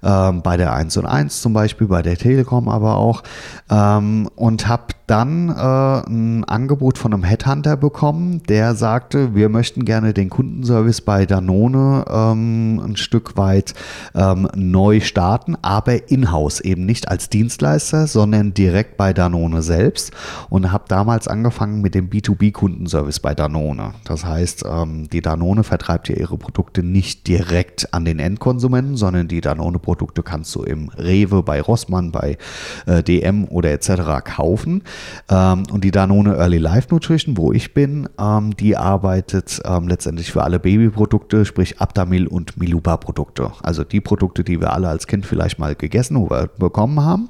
ähm, 0.03 0.43
bei 0.43 0.55
der 0.55 0.73
1 0.73 0.95
und 0.97 1.07
1 1.07 1.41
zum 1.41 1.53
Beispiel, 1.53 1.87
bei 1.87 2.03
der 2.03 2.17
Telekom 2.17 2.69
aber 2.69 2.97
auch 2.97 3.23
ähm, 3.71 4.29
und 4.35 4.67
habe 4.67 4.93
dann 5.11 5.49
äh, 5.49 6.09
ein 6.09 6.45
Angebot 6.45 6.97
von 6.97 7.13
einem 7.13 7.25
Headhunter 7.25 7.75
bekommen, 7.75 8.41
der 8.47 8.75
sagte, 8.75 9.35
wir 9.35 9.49
möchten 9.49 9.83
gerne 9.83 10.13
den 10.13 10.29
Kundenservice 10.29 11.01
bei 11.01 11.25
Danone 11.25 12.05
ähm, 12.09 12.79
ein 12.79 12.95
Stück 12.95 13.35
weit 13.35 13.73
ähm, 14.15 14.47
neu 14.55 15.01
starten, 15.01 15.57
aber 15.61 16.09
in-house, 16.09 16.61
eben 16.61 16.85
nicht 16.85 17.09
als 17.09 17.27
Dienstleister, 17.27 18.07
sondern 18.07 18.53
direkt 18.53 18.95
bei 18.95 19.11
Danone 19.11 19.61
selbst 19.61 20.13
und 20.49 20.71
habe 20.71 20.85
damals 20.87 21.27
angefangen 21.27 21.81
mit 21.81 21.93
dem 21.93 22.09
B2B-Kundenservice 22.09 23.19
bei 23.19 23.35
Danone. 23.35 23.95
Das 24.05 24.23
heißt, 24.23 24.63
ähm, 24.65 25.09
die 25.09 25.21
Danone 25.21 25.65
vertreibt 25.65 26.07
ja 26.07 26.15
ihre 26.15 26.37
Produkte 26.37 26.83
nicht 26.83 27.27
direkt 27.27 27.93
an 27.93 28.05
den 28.05 28.19
Endkonsumenten, 28.19 28.95
sondern 28.95 29.27
die 29.27 29.41
Danone-Produkte 29.41 30.23
kannst 30.23 30.55
du 30.55 30.63
im 30.63 30.87
Rewe, 30.87 31.43
bei 31.43 31.59
Rossmann, 31.59 32.13
bei 32.13 32.37
äh, 32.85 33.03
DM 33.03 33.43
oder 33.43 33.71
etc. 33.71 34.23
kaufen. 34.23 34.83
Ähm, 35.29 35.63
und 35.71 35.83
die 35.83 35.91
Danone 35.91 36.35
Early 36.35 36.57
Life 36.57 36.87
Nutrition, 36.91 37.37
wo 37.37 37.51
ich 37.51 37.73
bin, 37.73 38.09
ähm, 38.19 38.55
die 38.55 38.77
arbeitet 38.77 39.61
ähm, 39.65 39.87
letztendlich 39.87 40.31
für 40.31 40.43
alle 40.43 40.59
Babyprodukte, 40.59 41.45
sprich 41.45 41.79
Abdamil 41.79 42.27
und 42.27 42.57
Miluba 42.57 42.97
Produkte. 42.97 43.51
Also 43.63 43.83
die 43.83 44.01
Produkte, 44.01 44.43
die 44.43 44.59
wir 44.59 44.73
alle 44.73 44.89
als 44.89 45.07
Kind 45.07 45.25
vielleicht 45.25 45.59
mal 45.59 45.75
gegessen 45.75 46.17
oder 46.17 46.47
bekommen 46.47 47.01
haben. 47.01 47.29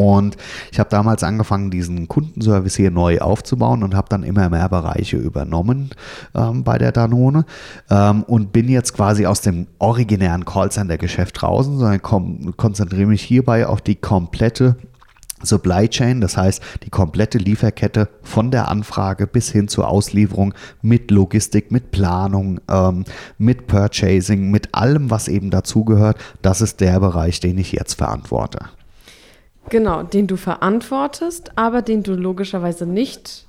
Und 0.00 0.38
ich 0.72 0.78
habe 0.78 0.88
damals 0.88 1.22
angefangen, 1.22 1.70
diesen 1.70 2.08
Kundenservice 2.08 2.74
hier 2.74 2.90
neu 2.90 3.18
aufzubauen 3.18 3.82
und 3.82 3.94
habe 3.94 4.08
dann 4.08 4.22
immer 4.22 4.48
mehr 4.48 4.68
Bereiche 4.70 5.18
übernommen 5.18 5.90
ähm, 6.34 6.64
bei 6.64 6.78
der 6.78 6.90
Danone 6.90 7.44
ähm, 7.90 8.22
und 8.22 8.50
bin 8.50 8.68
jetzt 8.70 8.94
quasi 8.94 9.26
aus 9.26 9.42
dem 9.42 9.66
originären 9.78 10.46
Callcenter-Geschäft 10.46 11.42
draußen, 11.42 11.78
sondern 11.78 12.00
konzentriere 12.56 13.08
mich 13.08 13.20
hierbei 13.20 13.66
auf 13.66 13.82
die 13.82 13.96
komplette 13.96 14.76
Supply 15.42 15.88
Chain, 15.88 16.20
das 16.20 16.36
heißt 16.36 16.62
die 16.84 16.90
komplette 16.90 17.38
Lieferkette 17.38 18.08
von 18.22 18.50
der 18.50 18.68
Anfrage 18.68 19.26
bis 19.26 19.50
hin 19.50 19.68
zur 19.68 19.88
Auslieferung 19.88 20.54
mit 20.82 21.10
Logistik, 21.10 21.70
mit 21.70 21.90
Planung, 21.90 22.60
ähm, 22.68 23.04
mit 23.38 23.66
Purchasing, 23.66 24.50
mit 24.50 24.74
allem, 24.74 25.10
was 25.10 25.28
eben 25.28 25.50
dazugehört. 25.50 26.18
Das 26.42 26.60
ist 26.60 26.80
der 26.80 27.00
Bereich, 27.00 27.40
den 27.40 27.58
ich 27.58 27.72
jetzt 27.72 27.94
verantworte. 27.94 28.66
Genau, 29.68 30.02
den 30.02 30.26
du 30.26 30.36
verantwortest, 30.36 31.52
aber 31.56 31.82
den 31.82 32.02
du 32.02 32.14
logischerweise 32.14 32.86
nicht 32.86 33.46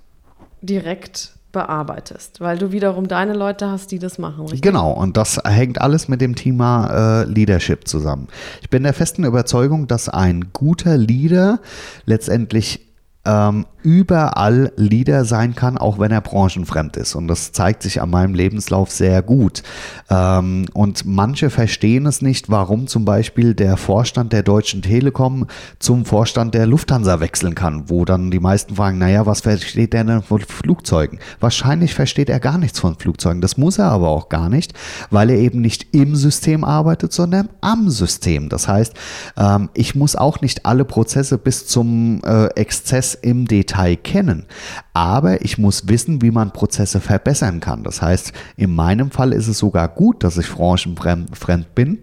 direkt 0.61 1.33
bearbeitest, 1.51 2.39
weil 2.39 2.57
du 2.57 2.71
wiederum 2.71 3.07
deine 3.07 3.33
Leute 3.33 3.69
hast, 3.69 3.91
die 3.91 3.99
das 3.99 4.17
machen. 4.17 4.41
Richtig? 4.43 4.61
Genau, 4.61 4.91
und 4.91 5.17
das 5.17 5.39
hängt 5.43 5.81
alles 5.81 6.07
mit 6.07 6.21
dem 6.21 6.35
Thema 6.35 7.21
äh, 7.21 7.25
Leadership 7.25 7.87
zusammen. 7.87 8.27
Ich 8.61 8.69
bin 8.69 8.83
der 8.83 8.93
festen 8.93 9.23
Überzeugung, 9.23 9.87
dass 9.87 10.09
ein 10.09 10.51
guter 10.53 10.97
Leader 10.97 11.59
letztendlich 12.05 12.90
ähm, 13.25 13.65
überall 13.83 14.71
Leader 14.75 15.25
sein 15.25 15.55
kann, 15.55 15.77
auch 15.77 15.99
wenn 15.99 16.11
er 16.11 16.21
branchenfremd 16.21 16.97
ist. 16.97 17.15
Und 17.15 17.27
das 17.27 17.51
zeigt 17.51 17.83
sich 17.83 18.01
an 18.01 18.09
meinem 18.09 18.33
Lebenslauf 18.33 18.91
sehr 18.91 19.21
gut. 19.21 19.63
Ähm, 20.09 20.65
und 20.73 21.05
manche 21.05 21.49
verstehen 21.49 22.05
es 22.05 22.21
nicht, 22.21 22.49
warum 22.49 22.87
zum 22.87 23.05
Beispiel 23.05 23.53
der 23.53 23.77
Vorstand 23.77 24.33
der 24.33 24.43
Deutschen 24.43 24.81
Telekom 24.81 25.47
zum 25.79 26.05
Vorstand 26.05 26.53
der 26.53 26.67
Lufthansa 26.67 27.19
wechseln 27.19 27.55
kann, 27.55 27.89
wo 27.89 28.05
dann 28.05 28.31
die 28.31 28.39
meisten 28.39 28.75
fragen, 28.75 28.97
naja, 28.97 29.25
was 29.25 29.41
versteht 29.41 29.93
der 29.93 30.03
denn 30.03 30.21
von 30.21 30.41
Flugzeugen? 30.41 31.19
Wahrscheinlich 31.39 31.93
versteht 31.93 32.29
er 32.29 32.39
gar 32.39 32.57
nichts 32.57 32.79
von 32.79 32.95
Flugzeugen. 32.95 33.41
Das 33.41 33.57
muss 33.57 33.79
er 33.79 33.85
aber 33.85 34.09
auch 34.09 34.29
gar 34.29 34.49
nicht, 34.49 34.73
weil 35.09 35.29
er 35.29 35.37
eben 35.37 35.61
nicht 35.61 35.87
im 35.93 36.15
System 36.15 36.63
arbeitet, 36.63 37.13
sondern 37.13 37.49
am 37.61 37.89
System. 37.89 38.49
Das 38.49 38.67
heißt, 38.67 38.93
ähm, 39.37 39.69
ich 39.73 39.95
muss 39.95 40.15
auch 40.15 40.41
nicht 40.41 40.65
alle 40.65 40.85
Prozesse 40.85 41.37
bis 41.37 41.65
zum 41.67 42.21
äh, 42.23 42.47
Exzess 42.55 43.10
im 43.15 43.47
Detail 43.47 43.95
kennen. 43.95 44.45
Aber 44.93 45.43
ich 45.43 45.57
muss 45.57 45.87
wissen, 45.87 46.21
wie 46.21 46.31
man 46.31 46.51
Prozesse 46.51 46.99
verbessern 46.99 47.59
kann. 47.59 47.83
Das 47.83 48.01
heißt, 48.01 48.33
in 48.57 48.73
meinem 48.73 49.11
Fall 49.11 49.33
ist 49.33 49.47
es 49.47 49.57
sogar 49.57 49.87
gut, 49.87 50.23
dass 50.23 50.37
ich 50.37 50.49
branchenfremd 50.49 51.75
bin, 51.75 51.99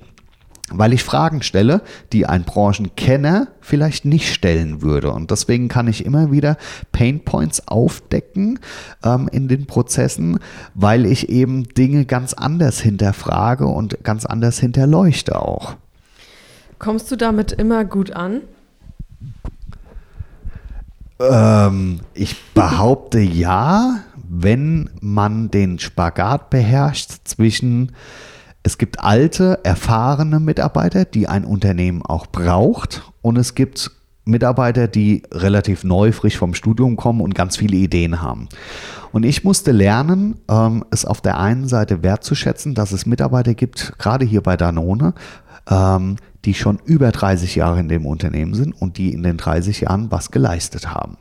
weil 0.71 0.93
ich 0.93 1.03
Fragen 1.03 1.43
stelle, 1.43 1.83
die 2.13 2.27
ein 2.27 2.45
Branchenkenner 2.45 3.49
vielleicht 3.61 4.05
nicht 4.05 4.33
stellen 4.33 4.83
würde. 4.83 5.13
Und 5.13 5.31
deswegen 5.31 5.69
kann 5.69 5.89
ich 5.89 6.05
immer 6.05 6.31
wieder 6.31 6.57
Painpoints 6.93 7.69
aufdecken 7.69 8.59
ähm, 9.05 9.29
in 9.33 9.49
den 9.49 9.67
Prozessen, 9.67 10.39
weil 10.75 11.07
ich 11.07 11.29
eben 11.29 11.65
Dinge 11.65 12.05
ganz 12.05 12.35
anders 12.35 12.81
hinterfrage 12.81 13.67
und 13.67 14.05
ganz 14.05 14.27
anders 14.27 14.59
hinterleuchte 14.59 15.41
auch. 15.41 15.77
Kommst 16.79 17.11
du 17.11 17.17
damit 17.17 17.53
immer 17.53 17.85
gut 17.85 18.13
an? 18.13 18.43
Ähm, 21.21 22.01
ich 22.15 22.37
behaupte 22.55 23.21
ja, 23.21 24.01
wenn 24.29 24.91
man 25.01 25.51
den 25.51 25.79
Spagat 25.79 26.51
beherrscht 26.51 27.13
zwischen, 27.25 27.93
es 28.63 28.79
gibt 28.79 29.01
alte, 29.01 29.61
erfahrene 29.65 30.41
Mitarbeiter, 30.41 31.05
die 31.05 31.29
ein 31.29 31.45
Unternehmen 31.45 32.03
auch 32.03 32.27
braucht, 32.27 33.03
und 33.23 33.37
es 33.37 33.55
gibt 33.55 33.91
Mitarbeiter, 34.25 34.89
die 34.89 35.23
relativ 35.33 35.85
neu, 35.85 36.13
frisch 36.13 36.37
vom 36.37 36.55
Studium 36.55 36.97
kommen 36.97 37.23
und 37.23 37.35
ganz 37.35 37.57
viele 37.57 37.77
Ideen 37.77 38.21
haben. 38.21 38.49
Und 39.11 39.25
ich 39.25 39.43
musste 39.43 39.73
lernen, 39.73 40.37
ähm, 40.51 40.85
es 40.91 41.07
auf 41.07 41.23
der 41.23 41.39
einen 41.39 41.67
Seite 41.67 42.03
wertzuschätzen, 42.03 42.75
dass 42.75 42.93
es 42.93 43.07
Mitarbeiter 43.07 43.55
gibt, 43.55 43.99
gerade 43.99 44.27
hier 44.27 44.43
bei 44.43 44.57
Danone, 44.57 45.15
ähm, 45.71 46.17
die 46.45 46.55
schon 46.55 46.79
über 46.85 47.11
30 47.11 47.57
Jahre 47.57 47.81
in 47.81 47.89
dem 47.89 48.07
Unternehmen 48.07 48.55
sind 48.55 48.73
und 48.73 48.99
die 48.99 49.13
in 49.13 49.23
den 49.23 49.37
30 49.37 49.83
Jahren 49.83 50.11
was 50.11 50.31
geleistet 50.31 50.95
haben. 50.95 51.17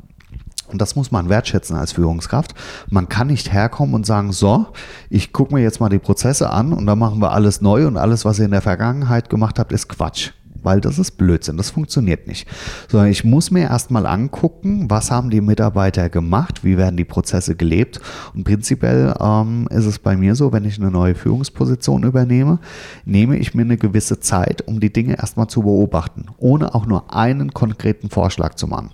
Und 0.68 0.82
das 0.82 0.96
muss 0.96 1.12
man 1.12 1.30
wertschätzen 1.30 1.78
als 1.78 1.94
Führungskraft. 1.94 2.54
Man 2.90 3.08
kann 3.08 3.28
nicht 3.28 3.54
herkommen 3.54 3.96
und 3.96 4.06
sagen, 4.06 4.34
so, 4.34 4.68
ich 5.10 5.32
gucke 5.32 5.54
mir 5.54 5.62
jetzt 5.62 5.80
mal 5.80 5.90
die 5.90 6.00
Prozesse 6.00 6.50
an 6.50 6.74
und 6.74 6.86
dann 6.86 7.00
machen 7.00 7.22
wir 7.22 7.32
alles 7.32 7.62
neu 7.62 7.88
und 7.88 7.96
alles, 7.98 8.26
was 8.26 8.40
ihr 8.40 8.46
in 8.46 8.52
der 8.52 8.62
Vergangenheit 8.62 9.30
gemacht 9.30 9.60
habt, 9.60 9.72
ist 9.72 9.88
Quatsch 9.88 10.32
weil 10.64 10.82
das 10.82 11.00
ist 11.00 11.12
Blödsinn, 11.12 11.58
das 11.58 11.70
funktioniert 11.70 12.28
nicht. 12.28 12.48
Sondern 12.88 13.10
ich 13.10 13.24
muss 13.24 13.52
mir 13.52 13.64
erstmal 13.64 14.06
angucken, 14.06 14.90
was 14.90 15.12
haben 15.12 15.30
die 15.30 15.42
Mitarbeiter 15.42 16.10
gemacht, 16.10 16.64
wie 16.64 16.78
werden 16.78 16.98
die 16.98 17.06
Prozesse 17.06 17.56
gelebt. 17.56 18.00
Und 18.34 18.44
prinzipiell 18.44 19.14
ähm, 19.20 19.68
ist 19.72 19.86
es 19.86 20.00
bei 20.00 20.16
mir 20.16 20.36
so, 20.36 20.52
wenn 20.52 20.66
ich 20.66 20.80
eine 20.80 20.92
neue 20.92 21.16
Führungsposition 21.16 22.04
übernehme, 22.04 22.60
nehme 23.06 23.38
ich 23.38 23.54
mir 23.54 23.64
eine 23.64 23.78
gewisse 23.78 24.20
Zeit, 24.20 24.68
um 24.68 24.80
die 24.80 24.94
Dinge 24.94 25.18
erstmal 25.18 25.48
zu 25.48 25.62
beobachten, 25.62 26.26
ohne 26.38 26.76
auch 26.76 26.86
nur 26.86 27.14
einen 27.14 27.54
konkreten 27.54 28.10
Vorschlag 28.10 28.56
zu 28.56 28.68
machen. 28.68 28.92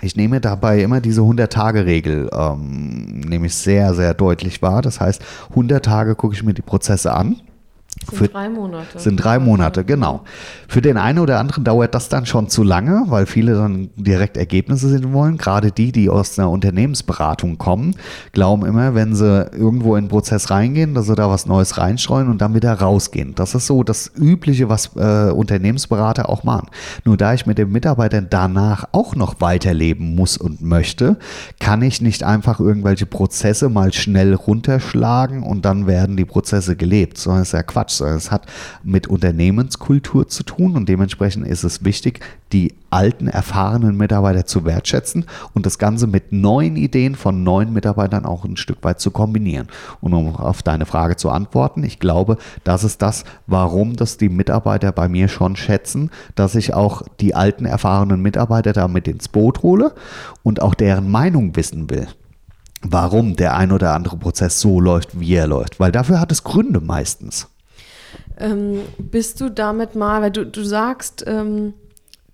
Ich 0.00 0.14
nehme 0.14 0.40
dabei 0.40 0.80
immer 0.80 1.00
diese 1.00 1.22
100-Tage-Regel, 1.22 2.30
ähm, 2.32 3.20
nehme 3.20 3.46
ich 3.46 3.54
sehr, 3.54 3.94
sehr 3.94 4.14
deutlich 4.14 4.62
wahr. 4.62 4.80
Das 4.80 5.00
heißt, 5.00 5.22
100 5.50 5.84
Tage 5.84 6.14
gucke 6.14 6.34
ich 6.34 6.44
mir 6.44 6.54
die 6.54 6.62
Prozesse 6.62 7.12
an 7.12 7.40
sind 8.06 8.18
für, 8.18 8.28
drei 8.28 8.48
Monate. 8.48 8.98
Sind 8.98 9.16
drei 9.16 9.38
Monate, 9.38 9.84
genau. 9.84 10.24
Für 10.68 10.80
den 10.80 10.96
einen 10.96 11.18
oder 11.18 11.38
anderen 11.38 11.64
dauert 11.64 11.94
das 11.94 12.08
dann 12.08 12.26
schon 12.26 12.48
zu 12.48 12.62
lange, 12.62 13.04
weil 13.08 13.26
viele 13.26 13.54
dann 13.54 13.90
direkt 13.96 14.36
Ergebnisse 14.36 14.88
sehen 14.88 15.12
wollen. 15.12 15.38
Gerade 15.38 15.72
die, 15.72 15.92
die 15.92 16.08
aus 16.08 16.38
einer 16.38 16.50
Unternehmensberatung 16.50 17.58
kommen, 17.58 17.94
glauben 18.32 18.64
immer, 18.64 18.94
wenn 18.94 19.14
sie 19.14 19.46
irgendwo 19.52 19.96
in 19.96 20.04
den 20.04 20.10
Prozess 20.10 20.50
reingehen, 20.50 20.94
dass 20.94 21.06
sie 21.06 21.14
da 21.14 21.28
was 21.28 21.46
Neues 21.46 21.78
reinstreuen 21.78 22.28
und 22.28 22.40
dann 22.40 22.54
wieder 22.54 22.72
rausgehen. 22.74 23.34
Das 23.34 23.54
ist 23.54 23.66
so 23.66 23.82
das 23.82 24.10
Übliche, 24.16 24.68
was 24.68 24.90
äh, 24.96 25.30
Unternehmensberater 25.30 26.28
auch 26.28 26.44
machen. 26.44 26.68
Nur 27.04 27.16
da 27.16 27.34
ich 27.34 27.46
mit 27.46 27.58
den 27.58 27.70
Mitarbeitern 27.70 28.28
danach 28.30 28.84
auch 28.92 29.14
noch 29.14 29.40
weiterleben 29.40 30.14
muss 30.14 30.36
und 30.36 30.62
möchte, 30.62 31.16
kann 31.60 31.82
ich 31.82 32.00
nicht 32.00 32.22
einfach 32.22 32.60
irgendwelche 32.60 33.06
Prozesse 33.06 33.68
mal 33.68 33.92
schnell 33.92 34.34
runterschlagen 34.34 35.42
und 35.42 35.64
dann 35.64 35.86
werden 35.86 36.16
die 36.16 36.24
Prozesse 36.24 36.76
gelebt, 36.76 37.18
sondern 37.18 37.42
es 37.42 37.48
ist 37.48 37.52
ja 37.52 37.62
Quatsch. 37.62 37.87
Quatsch, 37.88 38.00
es 38.00 38.30
hat 38.30 38.46
mit 38.82 39.06
Unternehmenskultur 39.06 40.28
zu 40.28 40.42
tun 40.42 40.76
und 40.76 40.88
dementsprechend 40.88 41.46
ist 41.46 41.64
es 41.64 41.84
wichtig, 41.84 42.20
die 42.52 42.74
alten, 42.90 43.28
erfahrenen 43.28 43.96
Mitarbeiter 43.96 44.46
zu 44.46 44.64
wertschätzen 44.64 45.26
und 45.54 45.66
das 45.66 45.78
Ganze 45.78 46.06
mit 46.06 46.32
neuen 46.32 46.76
Ideen 46.76 47.14
von 47.14 47.42
neuen 47.42 47.72
Mitarbeitern 47.72 48.24
auch 48.24 48.44
ein 48.44 48.56
Stück 48.56 48.78
weit 48.82 49.00
zu 49.00 49.10
kombinieren. 49.10 49.68
Und 50.00 50.14
um 50.14 50.36
auf 50.36 50.62
deine 50.62 50.86
Frage 50.86 51.16
zu 51.16 51.30
antworten, 51.30 51.84
ich 51.84 51.98
glaube, 51.98 52.38
das 52.64 52.84
ist 52.84 53.02
das, 53.02 53.24
warum 53.46 53.96
das 53.96 54.16
die 54.16 54.30
Mitarbeiter 54.30 54.92
bei 54.92 55.08
mir 55.08 55.28
schon 55.28 55.56
schätzen, 55.56 56.10
dass 56.34 56.54
ich 56.54 56.74
auch 56.74 57.02
die 57.20 57.34
alten, 57.34 57.64
erfahrenen 57.64 58.22
Mitarbeiter 58.22 58.72
da 58.72 58.88
mit 58.88 59.08
ins 59.08 59.28
Boot 59.28 59.62
hole 59.62 59.94
und 60.42 60.62
auch 60.62 60.74
deren 60.74 61.10
Meinung 61.10 61.56
wissen 61.56 61.90
will 61.90 62.08
warum 62.82 63.36
der 63.36 63.56
ein 63.56 63.72
oder 63.72 63.94
andere 63.94 64.16
Prozess 64.16 64.60
so 64.60 64.80
läuft, 64.80 65.18
wie 65.18 65.34
er 65.34 65.46
läuft. 65.46 65.80
Weil 65.80 65.92
dafür 65.92 66.20
hat 66.20 66.32
es 66.32 66.44
Gründe 66.44 66.80
meistens. 66.80 67.48
Ähm, 68.38 68.82
bist 68.98 69.40
du 69.40 69.50
damit 69.50 69.94
mal, 69.94 70.22
weil 70.22 70.30
du, 70.30 70.46
du 70.46 70.62
sagst, 70.62 71.24
ähm, 71.26 71.74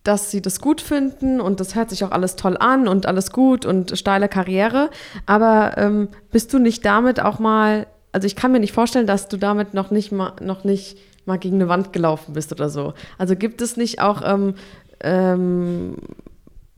dass 0.04 0.30
sie 0.30 0.42
das 0.42 0.60
gut 0.60 0.82
finden 0.82 1.40
und 1.40 1.60
das 1.60 1.74
hört 1.74 1.88
sich 1.88 2.04
auch 2.04 2.10
alles 2.10 2.36
toll 2.36 2.58
an 2.58 2.86
und 2.86 3.06
alles 3.06 3.32
gut 3.32 3.64
und 3.64 3.98
steile 3.98 4.28
Karriere. 4.28 4.90
Aber 5.24 5.78
ähm, 5.78 6.08
bist 6.30 6.52
du 6.52 6.58
nicht 6.58 6.84
damit 6.84 7.20
auch 7.20 7.38
mal, 7.38 7.86
also 8.12 8.26
ich 8.26 8.36
kann 8.36 8.52
mir 8.52 8.60
nicht 8.60 8.72
vorstellen, 8.72 9.06
dass 9.06 9.28
du 9.28 9.38
damit 9.38 9.72
noch 9.72 9.90
nicht 9.90 10.12
mal, 10.12 10.34
noch 10.42 10.62
nicht 10.62 10.98
mal 11.24 11.38
gegen 11.38 11.56
eine 11.56 11.68
Wand 11.68 11.94
gelaufen 11.94 12.34
bist 12.34 12.52
oder 12.52 12.68
so. 12.68 12.92
Also 13.16 13.34
gibt 13.34 13.62
es 13.62 13.78
nicht 13.78 14.02
auch 14.02 14.20
ähm, 14.24 14.54
ähm, 15.00 15.96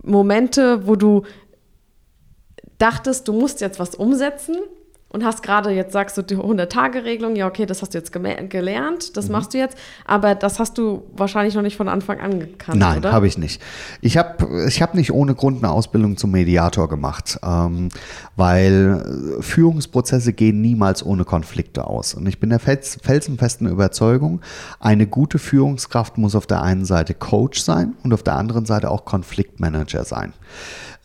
Momente, 0.04 0.86
wo 0.86 0.94
du 0.94 1.22
dachtest, 2.78 3.26
du 3.26 3.32
musst 3.32 3.60
jetzt 3.60 3.80
was 3.80 3.96
umsetzen 3.96 4.56
und 5.16 5.24
hast 5.24 5.42
gerade, 5.42 5.70
jetzt 5.70 5.94
sagst 5.94 6.18
du 6.18 6.22
die 6.22 6.36
100-Tage-Regelung, 6.36 7.36
ja, 7.36 7.46
okay, 7.46 7.64
das 7.64 7.80
hast 7.80 7.94
du 7.94 7.98
jetzt 7.98 8.12
gelernt, 8.12 9.16
das 9.16 9.26
mhm. 9.26 9.32
machst 9.32 9.54
du 9.54 9.58
jetzt, 9.58 9.74
aber 10.04 10.34
das 10.34 10.58
hast 10.58 10.76
du 10.76 11.04
wahrscheinlich 11.16 11.54
noch 11.54 11.62
nicht 11.62 11.78
von 11.78 11.88
Anfang 11.88 12.20
an 12.20 12.38
gekannt, 12.38 12.78
Nein, 12.78 13.02
habe 13.02 13.26
ich 13.26 13.38
nicht. 13.38 13.62
Ich 14.02 14.18
habe 14.18 14.66
ich 14.68 14.82
hab 14.82 14.94
nicht 14.94 15.12
ohne 15.12 15.34
Grund 15.34 15.64
eine 15.64 15.72
Ausbildung 15.72 16.18
zum 16.18 16.32
Mediator 16.32 16.90
gemacht, 16.90 17.38
ähm, 17.42 17.88
weil 18.36 19.38
Führungsprozesse 19.40 20.34
gehen 20.34 20.60
niemals 20.60 21.04
ohne 21.04 21.24
Konflikte 21.24 21.86
aus. 21.86 22.12
Und 22.12 22.26
ich 22.26 22.38
bin 22.38 22.50
der 22.50 22.58
fels 22.58 22.98
felsenfesten 23.02 23.68
Überzeugung, 23.68 24.42
eine 24.80 25.06
gute 25.06 25.38
Führungskraft 25.38 26.18
muss 26.18 26.34
auf 26.34 26.46
der 26.46 26.62
einen 26.62 26.84
Seite 26.84 27.14
Coach 27.14 27.62
sein 27.62 27.94
und 28.04 28.12
auf 28.12 28.22
der 28.22 28.34
anderen 28.34 28.66
Seite 28.66 28.90
auch 28.90 29.06
Konfliktmanager 29.06 30.04
sein. 30.04 30.34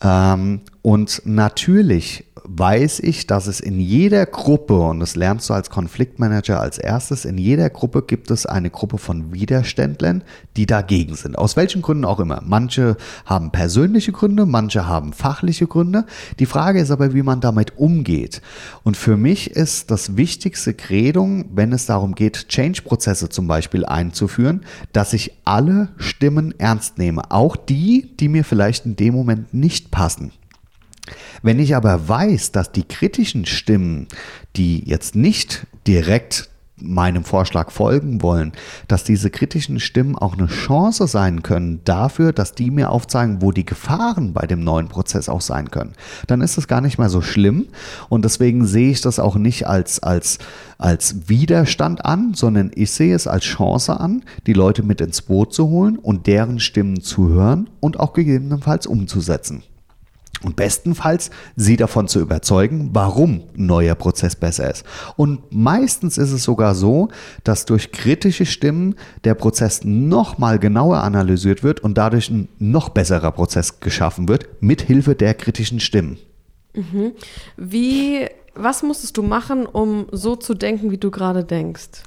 Ähm, 0.02 0.60
und 0.82 1.22
natürlich 1.24 2.26
weiß 2.44 3.00
ich, 3.00 3.26
dass 3.26 3.46
es 3.46 3.60
in 3.60 3.80
jeder 3.80 4.26
Gruppe, 4.26 4.78
und 4.78 5.00
das 5.00 5.16
lernst 5.16 5.48
du 5.48 5.54
als 5.54 5.70
Konfliktmanager 5.70 6.60
als 6.60 6.78
erstes, 6.78 7.24
in 7.24 7.38
jeder 7.38 7.70
Gruppe 7.70 8.02
gibt 8.02 8.30
es 8.30 8.46
eine 8.46 8.70
Gruppe 8.70 8.98
von 8.98 9.32
Widerständlern, 9.32 10.22
die 10.56 10.66
dagegen 10.66 11.14
sind. 11.14 11.38
Aus 11.38 11.56
welchen 11.56 11.82
Gründen 11.82 12.04
auch 12.04 12.20
immer. 12.20 12.42
Manche 12.44 12.96
haben 13.24 13.50
persönliche 13.52 14.12
Gründe, 14.12 14.46
manche 14.46 14.86
haben 14.86 15.12
fachliche 15.12 15.66
Gründe. 15.66 16.04
Die 16.38 16.46
Frage 16.46 16.80
ist 16.80 16.90
aber, 16.90 17.14
wie 17.14 17.22
man 17.22 17.40
damit 17.40 17.78
umgeht. 17.78 18.42
Und 18.82 18.96
für 18.96 19.16
mich 19.16 19.50
ist 19.50 19.90
das 19.90 20.16
wichtigste 20.16 20.74
Credo, 20.74 21.22
wenn 21.52 21.72
es 21.72 21.86
darum 21.86 22.14
geht, 22.14 22.48
Change-Prozesse 22.48 23.28
zum 23.28 23.46
Beispiel 23.46 23.84
einzuführen, 23.84 24.62
dass 24.92 25.12
ich 25.12 25.32
alle 25.44 25.88
Stimmen 25.96 26.54
ernst 26.58 26.98
nehme. 26.98 27.30
Auch 27.30 27.56
die, 27.56 28.10
die 28.18 28.28
mir 28.28 28.44
vielleicht 28.44 28.86
in 28.86 28.96
dem 28.96 29.14
Moment 29.14 29.54
nicht 29.54 29.90
passen. 29.90 30.32
Wenn 31.42 31.58
ich 31.58 31.74
aber 31.74 32.08
weiß, 32.08 32.52
dass 32.52 32.72
die 32.72 32.84
kritischen 32.84 33.46
Stimmen, 33.46 34.06
die 34.56 34.88
jetzt 34.88 35.16
nicht 35.16 35.66
direkt 35.86 36.48
meinem 36.82 37.24
Vorschlag 37.24 37.70
folgen 37.70 38.22
wollen, 38.22 38.52
dass 38.88 39.04
diese 39.04 39.30
kritischen 39.30 39.80
Stimmen 39.80 40.16
auch 40.16 40.36
eine 40.36 40.48
Chance 40.48 41.06
sein 41.06 41.42
können 41.42 41.80
dafür, 41.84 42.32
dass 42.32 42.54
die 42.54 42.70
mir 42.70 42.90
aufzeigen, 42.90 43.40
wo 43.40 43.52
die 43.52 43.64
Gefahren 43.64 44.32
bei 44.32 44.46
dem 44.46 44.64
neuen 44.64 44.88
Prozess 44.88 45.28
auch 45.28 45.40
sein 45.40 45.70
können, 45.70 45.92
dann 46.26 46.40
ist 46.40 46.56
das 46.56 46.68
gar 46.68 46.80
nicht 46.80 46.98
mehr 46.98 47.08
so 47.08 47.20
schlimm 47.20 47.68
und 48.08 48.24
deswegen 48.24 48.66
sehe 48.66 48.90
ich 48.90 49.00
das 49.00 49.18
auch 49.18 49.36
nicht 49.36 49.66
als, 49.66 50.02
als, 50.02 50.38
als 50.78 51.28
Widerstand 51.28 52.04
an, 52.04 52.34
sondern 52.34 52.70
ich 52.74 52.90
sehe 52.90 53.14
es 53.14 53.26
als 53.26 53.44
Chance 53.44 53.98
an, 53.98 54.24
die 54.46 54.52
Leute 54.52 54.82
mit 54.82 55.00
ins 55.00 55.22
Boot 55.22 55.54
zu 55.54 55.68
holen 55.68 55.98
und 55.98 56.26
deren 56.26 56.58
Stimmen 56.58 57.00
zu 57.00 57.28
hören 57.28 57.70
und 57.80 58.00
auch 58.00 58.12
gegebenenfalls 58.12 58.86
umzusetzen. 58.86 59.62
Und 60.42 60.56
bestenfalls 60.56 61.30
sie 61.56 61.76
davon 61.76 62.08
zu 62.08 62.20
überzeugen, 62.20 62.90
warum 62.92 63.42
ein 63.56 63.66
neuer 63.66 63.94
Prozess 63.94 64.36
besser 64.36 64.70
ist. 64.70 64.84
Und 65.16 65.52
meistens 65.52 66.18
ist 66.18 66.32
es 66.32 66.42
sogar 66.42 66.74
so, 66.74 67.08
dass 67.44 67.64
durch 67.64 67.92
kritische 67.92 68.46
Stimmen 68.46 68.96
der 69.24 69.34
Prozess 69.34 69.84
nochmal 69.84 70.58
genauer 70.58 71.02
analysiert 71.02 71.62
wird 71.62 71.80
und 71.80 71.96
dadurch 71.96 72.30
ein 72.30 72.48
noch 72.58 72.88
besserer 72.88 73.32
Prozess 73.32 73.80
geschaffen 73.80 74.28
wird, 74.28 74.48
mit 74.60 74.82
Hilfe 74.82 75.14
der 75.14 75.34
kritischen 75.34 75.80
Stimmen. 75.80 76.18
Mhm. 76.74 77.12
Wie, 77.56 78.26
was 78.54 78.82
musstest 78.82 79.16
du 79.16 79.22
machen, 79.22 79.66
um 79.66 80.06
so 80.10 80.36
zu 80.36 80.54
denken, 80.54 80.90
wie 80.90 80.98
du 80.98 81.10
gerade 81.10 81.44
denkst? 81.44 82.02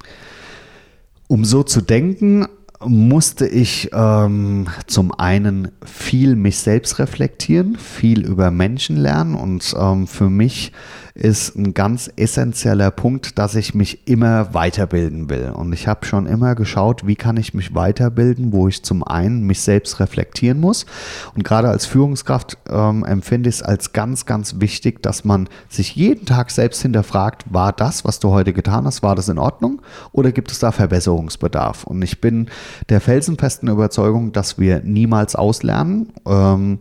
Um 1.27 1.45
so 1.45 1.63
zu 1.63 1.81
denken, 1.81 2.47
musste 2.83 3.47
ich 3.47 3.89
ähm, 3.93 4.67
zum 4.87 5.13
einen 5.13 5.71
viel 5.83 6.35
mich 6.35 6.59
selbst 6.59 6.99
reflektieren, 6.99 7.77
viel 7.77 8.25
über 8.25 8.51
Menschen 8.51 8.97
lernen 8.97 9.35
und 9.35 9.73
ähm, 9.79 10.07
für 10.07 10.29
mich 10.29 10.71
ist 11.15 11.55
ein 11.55 11.73
ganz 11.73 12.11
essentieller 12.17 12.91
Punkt, 12.91 13.39
dass 13.39 13.55
ich 13.55 13.73
mich 13.73 14.05
immer 14.05 14.53
weiterbilden 14.53 15.29
will. 15.29 15.53
Und 15.55 15.71
ich 15.71 15.87
habe 15.87 16.05
schon 16.05 16.25
immer 16.25 16.55
geschaut, 16.55 17.07
wie 17.07 17.15
kann 17.15 17.37
ich 17.37 17.53
mich 17.53 17.73
weiterbilden, 17.73 18.51
wo 18.51 18.67
ich 18.67 18.83
zum 18.83 19.01
einen 19.01 19.43
mich 19.43 19.61
selbst 19.61 20.01
reflektieren 20.01 20.59
muss. 20.59 20.85
Und 21.33 21.45
gerade 21.45 21.69
als 21.69 21.85
Führungskraft 21.85 22.57
ähm, 22.69 23.05
empfinde 23.05 23.47
ich 23.47 23.55
es 23.55 23.63
als 23.63 23.93
ganz, 23.93 24.25
ganz 24.25 24.59
wichtig, 24.59 25.01
dass 25.01 25.23
man 25.23 25.47
sich 25.69 25.95
jeden 25.95 26.25
Tag 26.25 26.51
selbst 26.51 26.81
hinterfragt, 26.81 27.45
war 27.49 27.71
das, 27.71 28.03
was 28.03 28.19
du 28.19 28.31
heute 28.31 28.51
getan 28.51 28.83
hast, 28.83 29.01
war 29.01 29.15
das 29.15 29.29
in 29.29 29.39
Ordnung 29.39 29.81
oder 30.11 30.33
gibt 30.33 30.51
es 30.51 30.59
da 30.59 30.73
Verbesserungsbedarf? 30.73 31.85
Und 31.85 32.01
ich 32.01 32.19
bin 32.19 32.49
der 32.89 32.99
felsenfesten 32.99 33.69
Überzeugung, 33.69 34.33
dass 34.33 34.59
wir 34.59 34.81
niemals 34.83 35.35
auslernen. 35.37 36.09
Ähm, 36.27 36.79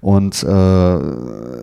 und 0.00 0.42
äh, 0.42 0.98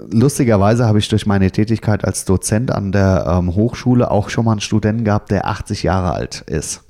lustigerweise 0.10 0.86
habe 0.86 1.00
ich 1.00 1.10
durch 1.10 1.26
meine 1.26 1.52
Tätigkeit 1.52 2.06
als 2.06 2.13
als 2.14 2.26
Dozent 2.26 2.70
an 2.70 2.92
der 2.92 3.26
ähm, 3.28 3.56
Hochschule 3.56 4.12
auch 4.12 4.30
schon 4.30 4.46
mal 4.46 4.52
einen 4.52 4.62
Studenten 4.62 5.04
gehabt, 5.04 5.32
der 5.32 5.48
80 5.48 5.82
Jahre 5.82 6.14
alt 6.14 6.42
ist. 6.42 6.84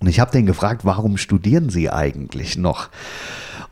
Und 0.00 0.06
ich 0.06 0.20
habe 0.20 0.30
den 0.30 0.46
gefragt, 0.46 0.86
warum 0.86 1.18
studieren 1.18 1.68
Sie 1.68 1.90
eigentlich 1.90 2.56
noch? 2.56 2.88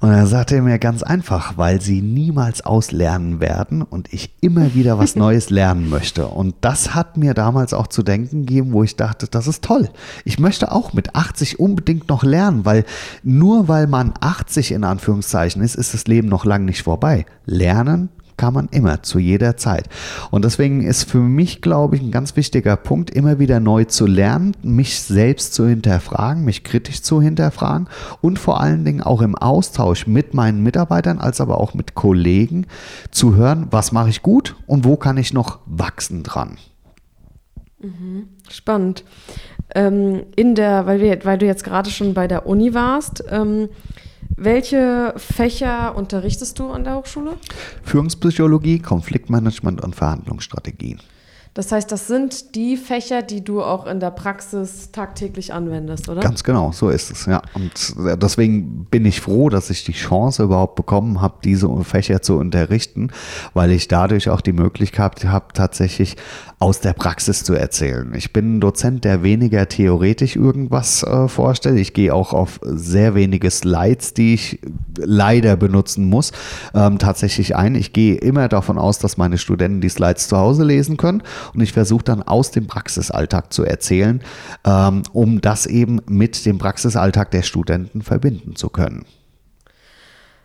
Und 0.01 0.11
er 0.11 0.27
sagte 0.27 0.61
mir 0.61 0.79
ganz 0.79 1.03
einfach, 1.03 1.57
weil 1.57 1.81
sie 1.81 2.03
niemals 2.03 2.61
auslernen 2.66 3.41
werden 3.41 3.81
und 3.81 4.12
ich 4.12 4.35
immer 4.43 4.74
wieder 4.74 4.99
was 4.99 5.16
Neues 5.16 5.49
lernen 5.49 5.89
möchte. 5.89 6.27
Und 6.27 6.55
das 6.61 6.95
hat 6.95 7.16
mir 7.16 7.33
damals 7.33 7.72
auch 7.72 7.87
zu 7.87 8.03
denken 8.03 8.45
gegeben, 8.45 8.74
wo 8.74 8.83
ich 8.83 8.97
dachte, 8.97 9.29
das 9.29 9.47
ist 9.47 9.64
toll. 9.64 9.89
Ich 10.27 10.39
möchte 10.39 10.72
auch 10.72 10.93
mit 10.93 11.16
80 11.16 11.59
unbedingt 11.59 12.11
noch 12.11 12.22
lernen, 12.22 12.66
weil 12.66 12.85
nur 13.22 13.68
weil 13.68 13.87
man 13.87 14.12
80 14.20 14.72
in 14.72 14.85
Anführungszeichen 14.85 15.62
ist, 15.62 15.74
ist 15.74 15.95
das 15.95 16.07
Leben 16.07 16.29
noch 16.29 16.45
lang 16.45 16.66
nicht 16.66 16.83
vorbei. 16.83 17.24
Lernen 17.47 18.11
kann 18.37 18.55
man 18.55 18.68
immer, 18.70 19.03
zu 19.03 19.18
jeder 19.18 19.57
Zeit. 19.57 19.89
Und 20.30 20.45
deswegen 20.45 20.82
ist 20.82 21.05
für 21.05 21.18
mich, 21.18 21.62
glaube 21.62 21.97
ich, 21.97 22.03
ein 22.03 22.11
ganz 22.11 22.37
wichtiger 22.37 22.76
Punkt, 22.76 23.11
immer 23.11 23.39
wieder 23.39 23.61
neu 23.61 23.84
zu 23.84 24.07
lernen, 24.07 24.57
mich 24.62 25.01
selbst 25.01 25.55
zu 25.55 25.66
hinterfragen, 25.66 26.45
mich 26.45 26.64
kritisch 26.64 27.03
zu 27.03 27.22
hinterfragen 27.22 27.89
und 28.20 28.39
vor 28.39 28.61
allen 28.61 28.84
Dingen 28.84 29.03
auch 29.03 29.22
im 29.22 29.34
Austausch 29.34 30.07
mit 30.07 30.34
meinen 30.34 30.62
Mitarbeitern, 30.62 31.18
als 31.18 31.41
aber 31.41 31.61
auch 31.61 31.74
mit 31.74 31.95
Kollegen 31.95 32.66
zu 33.11 33.34
hören, 33.34 33.68
was 33.70 33.93
mache 33.93 34.11
ich 34.11 34.22
gut 34.22 34.57
und 34.66 34.84
wo 34.84 34.97
kann 34.97 35.16
ich 35.16 35.32
noch 35.32 35.59
wachsen 35.66 36.22
dran. 36.22 36.57
Mhm. 37.80 38.28
Spannend. 38.49 39.05
Ähm, 39.74 40.24
in 40.37 40.55
der, 40.55 40.87
weil, 40.87 41.01
wir, 41.01 41.24
weil 41.24 41.39
du 41.39 41.47
jetzt 41.47 41.64
gerade 41.64 41.91
schon 41.91 42.14
bei 42.14 42.28
der 42.28 42.47
Uni 42.47 42.72
warst, 42.74 43.24
ähm, 43.30 43.68
welche 44.37 45.14
Fächer 45.16 45.95
unterrichtest 45.97 46.59
du 46.59 46.70
an 46.70 46.85
der 46.85 46.97
Hochschule? 46.97 47.35
Führungspsychologie, 47.83 48.81
Konfliktmanagement 48.81 49.83
und 49.83 49.95
Verhandlungsstrategien. 49.95 51.01
Das 51.57 51.72
heißt, 51.72 51.91
das 51.91 52.07
sind 52.07 52.55
die 52.55 52.77
Fächer, 52.77 53.22
die 53.22 53.43
du 53.43 53.62
auch 53.62 53.87
in 53.87 53.99
der 53.99 54.11
Praxis 54.11 54.93
tagtäglich 54.93 55.55
anwendest, 55.55 56.07
oder? 56.11 56.20
Ganz 56.20 56.45
genau, 56.45 56.70
so 56.70 56.91
ist 56.91 57.11
es, 57.11 57.24
ja. 57.24 57.41
Und 57.55 57.95
deswegen 58.22 58.85
bin 58.91 59.07
ich 59.07 59.22
froh, 59.22 59.49
dass 59.49 59.70
ich 59.70 59.83
die 59.83 59.93
Chance 59.93 60.43
überhaupt 60.43 60.74
bekommen 60.74 61.22
habe, 61.22 61.37
diese 61.43 61.74
Fächer 61.83 62.20
zu 62.20 62.37
unterrichten, 62.37 63.09
weil 63.55 63.70
ich 63.70 63.89
dadurch 63.89 64.29
auch 64.29 64.43
die 64.43 64.53
Möglichkeit 64.53 65.24
habe, 65.24 65.47
tatsächlich 65.55 66.16
aus 66.59 66.81
der 66.81 66.95
Praxis 66.95 67.45
zu 67.45 67.53
erzählen. 67.53 68.15
Ich 68.15 68.33
bin 68.33 68.57
ein 68.57 68.61
Dozent, 68.61 69.05
der 69.05 69.23
weniger 69.23 69.69
theoretisch 69.69 70.37
irgendwas 70.37 71.03
äh, 71.03 71.29
vorstellt. 71.29 71.79
Ich 71.79 71.93
gehe 71.93 72.15
auch 72.15 72.33
auf 72.33 72.61
sehr 72.63 73.15
wenige 73.15 73.51
Slides, 73.51 74.15
die 74.15 74.35
ich 74.35 74.61
leider 74.97 75.57
benutzen 75.57 76.07
muss, 76.07 76.33
ähm, 76.75 76.99
tatsächlich 76.99 77.57
ein. 77.57 77.75
Ich 77.75 77.93
gehe 77.93 78.17
immer 78.17 78.49
davon 78.49 78.79
aus, 78.79 78.99
dass 78.99 79.19
meine 79.19 79.37
Studenten 79.37 79.83
die 79.83 79.91
Slides 79.91 80.29
zu 80.29 80.39
Hause 80.39 80.65
lesen 80.65 80.97
können 80.97 81.23
und 81.53 81.61
ich 81.61 81.75
versuche 81.75 82.05
dann 82.05 82.23
aus 82.23 82.53
dem 82.53 82.67
Praxisalltag 82.67 83.53
zu 83.53 83.63
erzählen, 83.65 84.23
ähm, 84.65 85.03
um 85.13 85.43
das 85.43 85.67
eben 85.67 86.01
mit 86.09 86.47
dem 86.47 86.57
Praxisalltag 86.57 87.33
der 87.33 87.43
Studenten 87.43 88.01
verbinden 88.01 88.57
zu 88.57 88.71
können. 88.71 89.05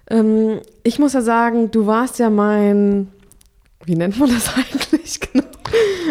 Ähm, 0.09 0.59
ich 0.83 0.99
muss 0.99 1.13
ja 1.13 1.21
sagen, 1.21 1.71
du 1.71 1.87
warst 1.87 2.19
ja 2.19 2.29
mein, 2.29 3.07
wie 3.85 3.95
nennt 3.95 4.19
man 4.19 4.29
das 4.29 4.51
eigentlich 4.55 5.19
genau? 5.19 5.45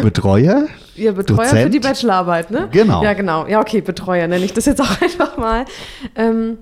Betreuer? 0.01 0.67
Ja, 0.95 1.11
Betreuer 1.11 1.45
Dozent? 1.45 1.63
für 1.63 1.69
die 1.69 1.79
Bachelorarbeit, 1.79 2.51
ne? 2.51 2.69
Genau. 2.71 3.03
Ja, 3.03 3.13
genau. 3.13 3.47
Ja, 3.47 3.59
okay, 3.59 3.81
Betreuer 3.81 4.27
nenne 4.27 4.45
ich 4.45 4.53
das 4.53 4.65
jetzt 4.65 4.81
auch 4.81 5.01
einfach 5.01 5.37
mal. 5.37 5.65
Ähm, 6.15 6.57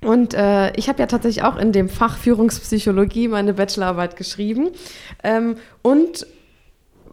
und 0.00 0.34
äh, 0.34 0.72
ich 0.76 0.88
habe 0.88 1.00
ja 1.00 1.06
tatsächlich 1.06 1.44
auch 1.44 1.56
in 1.56 1.72
dem 1.72 1.88
Fach 1.88 2.18
Führungspsychologie 2.18 3.28
meine 3.28 3.54
Bachelorarbeit 3.54 4.16
geschrieben. 4.16 4.68
Ähm, 5.24 5.56
und 5.82 6.26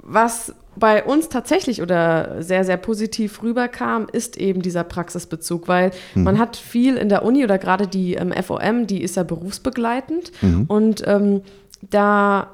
was 0.04 0.54
bei 0.76 1.04
uns 1.04 1.30
tatsächlich 1.30 1.82
oder 1.82 2.44
sehr, 2.44 2.64
sehr 2.64 2.78
positiv 2.78 3.42
rüberkam, 3.42 4.08
ist 4.12 4.38
eben 4.38 4.62
dieser 4.62 4.84
Praxisbezug, 4.84 5.68
weil 5.68 5.92
mhm. 6.14 6.24
man 6.24 6.40
hat 6.40 6.58
viel 6.58 6.98
in 6.98 7.10
der 7.10 7.24
Uni 7.24 7.44
oder 7.44 7.58
gerade 7.58 7.88
die 7.88 8.16
ähm, 8.16 8.32
FOM, 8.32 8.86
die 8.88 9.02
ist 9.02 9.16
ja 9.16 9.24
berufsbegleitend 9.24 10.32
mhm. 10.42 10.66
und 10.68 11.08
ähm, 11.08 11.42
da, 11.82 12.52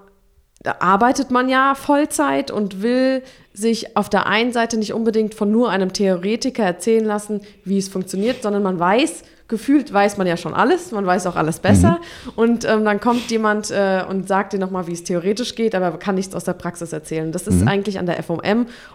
da 0.64 0.76
arbeitet 0.80 1.32
man 1.32 1.50
ja 1.50 1.74
Vollzeit 1.76 2.52
und 2.52 2.82
will 2.82 3.24
sich 3.54 3.98
auf 3.98 4.10
der 4.10 4.28
einen 4.28 4.54
Seite 4.54 4.78
nicht 4.78 4.94
unbedingt 4.94 5.34
von 5.34 5.52
nur 5.52 5.70
einem 5.70 5.92
Theoretiker 5.92 6.64
erzählen 6.64 7.04
lassen, 7.04 7.42
wie 7.66 7.78
es 7.78 7.90
funktioniert, 7.90 8.44
sondern 8.44 8.64
man 8.64 8.80
weiß, 8.80 9.24
gefühlt 9.48 9.92
weiß 9.92 10.18
man 10.18 10.28
ja 10.28 10.38
schon 10.38 10.54
alles, 10.54 10.92
man 10.92 11.06
weiß 11.06 11.28
auch 11.28 11.36
alles 11.36 11.60
besser. 11.60 12.00
Mhm. 12.00 12.32
Und 12.36 12.66
ähm, 12.66 12.86
dann 12.86 13.00
kommt 13.00 13.30
jemand 13.32 13.70
äh, 13.72 14.04
und 14.08 14.28
sagt 14.28 14.54
dir 14.54 14.60
nochmal, 14.60 14.88
wie 14.88 14.94
es 14.94 15.04
theoretisch 15.04 15.56
geht, 15.56 15.76
aber 15.76 15.98
kann 15.98 16.16
nichts 16.16 16.34
aus 16.36 16.46
der 16.46 16.54
Praxis 16.54 16.94
erzählen. 16.94 17.32
Das 17.32 17.48
ist 17.48 17.62
mhm. 17.62 17.68
eigentlich 17.68 18.00
an 18.00 18.06
der 18.06 18.22
FOM. 18.24 18.42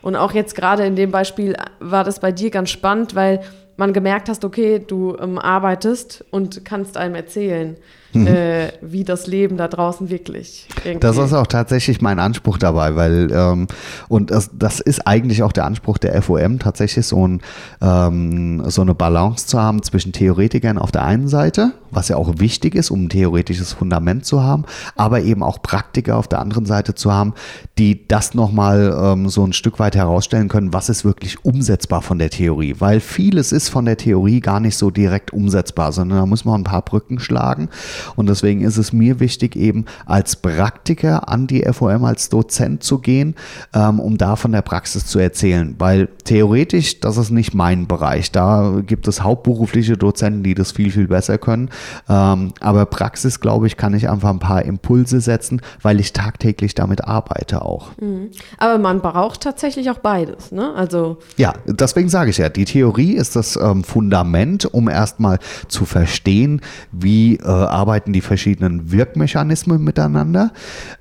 Und 0.03 0.17
auch 0.17 0.33
jetzt 0.33 0.55
gerade 0.55 0.87
in 0.87 0.97
dem 0.97 1.11
Beispiel 1.11 1.57
war 1.81 2.05
das 2.05 2.21
bei 2.21 2.33
dir 2.33 2.51
ganz 2.51 2.71
spannend, 2.71 3.15
weil 3.15 3.41
man 3.77 3.93
gemerkt 3.93 4.29
hast, 4.29 4.45
okay, 4.45 4.79
du 4.85 5.17
ähm, 5.21 5.39
arbeitest 5.39 6.25
und 6.31 6.65
kannst 6.65 6.97
einem 6.97 7.15
erzählen 7.15 7.77
mhm. 8.13 8.27
äh, 8.27 8.73
wie 8.81 9.05
das 9.05 9.27
Leben 9.27 9.57
da 9.57 9.69
draußen 9.69 10.11
wirklich. 10.11 10.67
Irgendwie. 10.85 11.01
Das 11.01 11.17
ist 11.17 11.33
auch 11.33 11.47
tatsächlich 11.47 12.01
mein 12.01 12.19
Anspruch 12.19 12.59
dabei, 12.59 12.97
weil 12.97 13.31
ähm, 13.33 13.67
und 14.09 14.31
das, 14.31 14.51
das 14.53 14.81
ist 14.81 15.07
eigentlich 15.07 15.43
auch 15.43 15.53
der 15.53 15.65
Anspruch 15.65 15.99
der 15.99 16.21
FOM, 16.23 16.59
tatsächlich 16.59 17.07
so, 17.07 17.27
ein, 17.27 17.41
ähm, 17.81 18.63
so 18.69 18.83
eine 18.83 18.95
Balance 18.95 19.47
zu 19.47 19.61
haben 19.61 19.83
zwischen 19.83 20.13
Theoretikern 20.13 20.79
auf 20.79 20.93
der 20.93 21.05
einen 21.05 21.29
Seite, 21.29 21.73
was 21.91 22.09
ja 22.09 22.17
auch 22.17 22.35
wichtig 22.39 22.75
ist, 22.75 22.91
um 22.91 23.05
ein 23.05 23.09
theoretisches 23.09 23.73
Fundament 23.73 24.25
zu 24.25 24.43
haben, 24.43 24.65
aber 24.97 25.21
eben 25.23 25.43
auch 25.43 25.63
Praktiker 25.63 26.17
auf 26.17 26.29
der 26.29 26.41
anderen 26.41 26.67
Seite 26.67 26.95
zu 26.95 27.13
haben, 27.13 27.35
die 27.79 28.07
das 28.09 28.35
nochmal 28.35 28.97
ähm, 29.01 29.29
so 29.29 29.45
ein 29.45 29.53
Stück 29.53 29.79
weit 29.79 29.97
herausstellen 29.97 30.49
können, 30.49 30.73
was 30.73 30.89
ist 30.89 31.05
wirklich 31.05 31.45
umsetzbar 31.45 32.03
von 32.03 32.19
der 32.19 32.31
Theorie, 32.31 32.77
weil 32.79 33.01
vieles 33.01 33.53
ist 33.53 33.69
von 33.69 33.85
der 33.85 33.97
Theorie 33.97 34.41
gar 34.41 34.61
nicht 34.61 34.77
so 34.77 34.91
direkt 34.91 35.33
umsetzbar, 35.33 35.93
sondern 35.93 36.19
da 36.19 36.27
muss 36.27 36.45
man 36.45 36.61
ein 36.61 36.65
paar 36.65 36.83
Brücken 36.83 37.19
schlagen 37.19 37.69
und 38.15 38.29
deswegen 38.29 38.61
ist 38.61 38.77
es 38.77 38.93
mir 38.93 39.21
wichtig, 39.21 39.57
eben 39.57 39.85
als 40.07 40.37
Praktiker 40.37 41.29
an 41.29 41.47
die 41.47 41.63
FOM 41.73 42.05
als 42.05 42.29
Dozent 42.29 42.83
zu 42.83 42.99
gehen, 42.99 43.35
ähm, 43.75 44.01
um 44.01 44.19
da 44.19 44.37
von 44.37 44.53
der 44.53 44.63
Praxis 44.63 45.07
zu 45.07 45.19
erzählen. 45.19 45.75
Weil 45.79 46.09
theoretisch, 46.25 47.01
das 47.01 47.17
ist 47.17 47.31
nicht 47.31 47.55
mein 47.55 47.87
Bereich. 47.87 48.31
Da 48.33 48.83
gibt 48.87 49.09
es 49.09 49.23
hauptberufliche 49.23 49.97
Dozenten, 49.97 50.43
die 50.43 50.55
das 50.55 50.73
viel, 50.73 50.91
viel 50.91 51.09
besser 51.09 51.39
können. 51.39 51.71
Ähm, 52.09 52.53
aber 52.61 52.87
Praxis, 52.87 53.41
glaube 53.41 53.67
ich, 53.67 53.77
kann 53.77 53.95
ich 53.95 54.09
einfach 54.09 54.31
ein 54.31 54.39
paar 54.39 54.65
Impulse 54.65 55.21
setzen, 55.21 55.61
weil 55.83 56.01
ich 56.01 56.13
tagtäglich 56.13 56.75
damit 56.75 57.05
arbeite 57.05 57.63
auch. 57.63 57.91
Mhm. 58.01 58.31
Aber 58.59 58.79
man 58.79 59.01
braucht 59.01 59.41
tatsächlich 59.41 59.91
auch 59.91 59.99
beides, 59.99 60.53
ne? 60.53 60.75
Also 60.75 61.19
ja, 61.37 61.55
deswegen 61.67 62.09
sage 62.09 62.31
ich 62.31 62.39
ja, 62.39 62.49
die 62.49 62.65
Theorie 62.65 63.13
ist 63.13 63.37
das 63.37 63.57
ähm, 63.57 63.85
Fundament, 63.85 64.67
um 64.67 64.89
erstmal 64.89 65.39
zu 65.69 65.85
verstehen, 65.85 66.61
wie 66.93 67.37
äh, 67.37 67.43
arbeiten 67.87 68.13
die 68.13 68.21
verschiedenen 68.21 68.91
Wirkmechanismen 68.91 69.83
miteinander, 69.83 70.51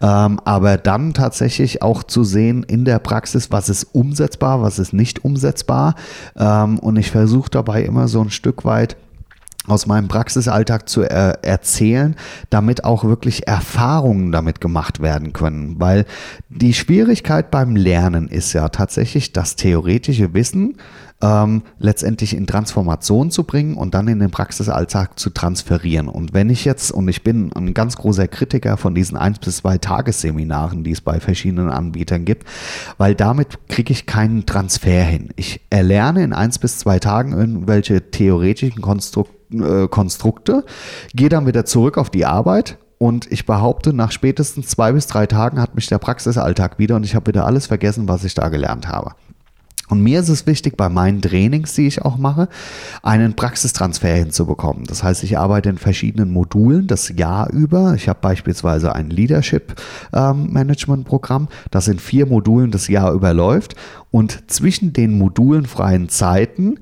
ähm, 0.02 0.40
aber 0.46 0.78
dann 0.78 1.16
tatsächlich 1.16 1.82
auch 1.82 2.04
zu 2.04 2.24
sehen 2.24 2.62
in 2.62 2.86
der 2.86 3.00
Praxis, 3.00 3.52
was 3.52 3.70
ist 3.70 3.86
umsetzbar, 3.96 4.62
was 4.62 4.78
ist 4.78 4.94
nicht 4.94 5.26
umsetzbar. 5.26 5.96
Ähm, 6.38 6.78
und 6.78 6.98
ich 6.98 7.10
versuche 7.10 7.50
dabei 7.50 7.82
immer 7.84 8.08
so 8.08 8.22
ein 8.22 8.30
Stück 8.30 8.66
weit 8.66 8.98
aus 9.68 9.88
meinem 9.88 10.08
Praxisalltag 10.08 10.88
zu 10.88 11.02
er 11.02 11.44
erzählen, 11.44 12.16
damit 12.52 12.84
auch 12.84 13.04
wirklich 13.04 13.48
Erfahrungen 13.48 14.32
damit 14.32 14.62
gemacht 14.62 15.02
werden 15.02 15.34
können. 15.34 15.80
Weil 15.80 16.06
die 16.50 16.76
Schwierigkeit 16.76 17.50
beim 17.50 17.76
Lernen 17.76 18.28
ist 18.28 18.54
ja 18.54 18.70
tatsächlich 18.70 19.34
das 19.34 19.56
theoretische 19.56 20.36
Wissen 20.36 20.78
ähm, 21.22 21.64
letztendlich 21.80 22.36
in 22.36 22.46
Transformation 22.46 23.32
zu 23.32 23.44
bringen 23.46 23.76
und 23.76 23.94
dann 23.94 24.08
in 24.08 24.20
den 24.20 24.32
Praxisalltag 24.32 25.18
zu 25.18 25.30
transferieren. 25.30 26.10
Und 26.10 26.34
wenn 26.34 26.50
ich 26.50 26.66
jetzt, 26.66 26.92
und 26.92 27.08
ich 27.08 27.24
bin 27.24 27.54
ein 27.54 27.74
ganz 27.74 27.96
großer 27.96 28.28
Kritiker 28.28 28.78
von 28.78 28.96
diesen 28.96 29.18
eins 29.18 29.40
bis 29.40 29.58
zwei 29.58 29.78
Tagesseminaren, 29.78 30.84
die 30.84 30.92
es 30.92 31.02
bei 31.02 31.20
verschiedenen 31.20 31.70
Anbietern 31.70 32.26
gibt, 32.26 32.48
weil 32.98 33.16
damit 33.16 33.68
kriege 33.70 33.94
ich 33.94 34.06
keinen 34.06 34.46
Transfer 34.46 35.04
hin. 35.04 35.30
Ich 35.36 35.62
erlerne 35.70 36.24
in 36.24 36.34
eins 36.34 36.60
bis 36.60 36.80
zwei 36.80 37.00
Tagen 37.00 37.34
irgendwelche 37.34 38.12
theoretischen 38.12 38.82
Konstrukte 38.82 39.36
äh, 39.52 39.88
Konstrukte, 39.88 40.66
gehe 41.14 41.30
dann 41.30 41.46
wieder 41.46 41.66
zurück 41.66 41.98
auf 41.98 42.10
die 42.10 42.26
Arbeit 42.26 42.78
und 42.98 43.32
ich 43.32 43.46
behaupte, 43.46 43.94
nach 43.94 44.12
spätestens 44.12 44.70
zwei 44.70 44.92
bis 44.92 45.08
drei 45.08 45.28
Tagen 45.28 45.62
hat 45.62 45.76
mich 45.76 45.88
der 45.88 46.00
Praxisalltag 46.00 46.80
wieder 46.80 46.96
und 46.96 47.04
ich 47.04 47.16
habe 47.16 47.28
wieder 47.28 47.46
alles 47.46 47.68
vergessen, 47.68 48.08
was 48.08 48.24
ich 48.24 48.34
da 48.34 48.50
gelernt 48.50 48.88
habe. 48.88 49.12
Und 49.88 50.02
mir 50.02 50.20
ist 50.20 50.30
es 50.30 50.48
wichtig, 50.48 50.78
bei 50.78 50.90
meinen 50.90 51.22
Trainings, 51.22 51.74
die 51.74 51.88
ich 51.88 52.02
auch 52.02 52.18
mache, 52.18 52.50
einen 53.04 53.36
Praxistransfer 53.36 54.10
hinzubekommen. 54.10 54.86
Das 54.86 55.04
heißt, 55.04 55.24
ich 55.24 55.38
arbeite 55.38 55.70
in 55.70 55.78
verschiedenen 55.78 56.32
Modulen 56.32 56.88
das 56.88 57.10
Jahr 57.10 57.52
über. 57.52 57.94
Ich 57.96 58.10
habe 58.10 58.20
beispielsweise 58.22 58.96
ein 58.96 59.10
Leadership 59.10 59.76
ähm, 60.14 60.52
das 61.72 61.88
in 61.88 62.00
vier 62.00 62.26
Modulen 62.26 62.72
das 62.72 62.88
Jahr 62.88 63.14
überläuft. 63.14 63.76
Und 64.12 64.52
zwischen 64.52 64.94
den 64.94 65.18
Modulen 65.18 65.66
freien 65.66 66.10
Zeiten 66.10 66.80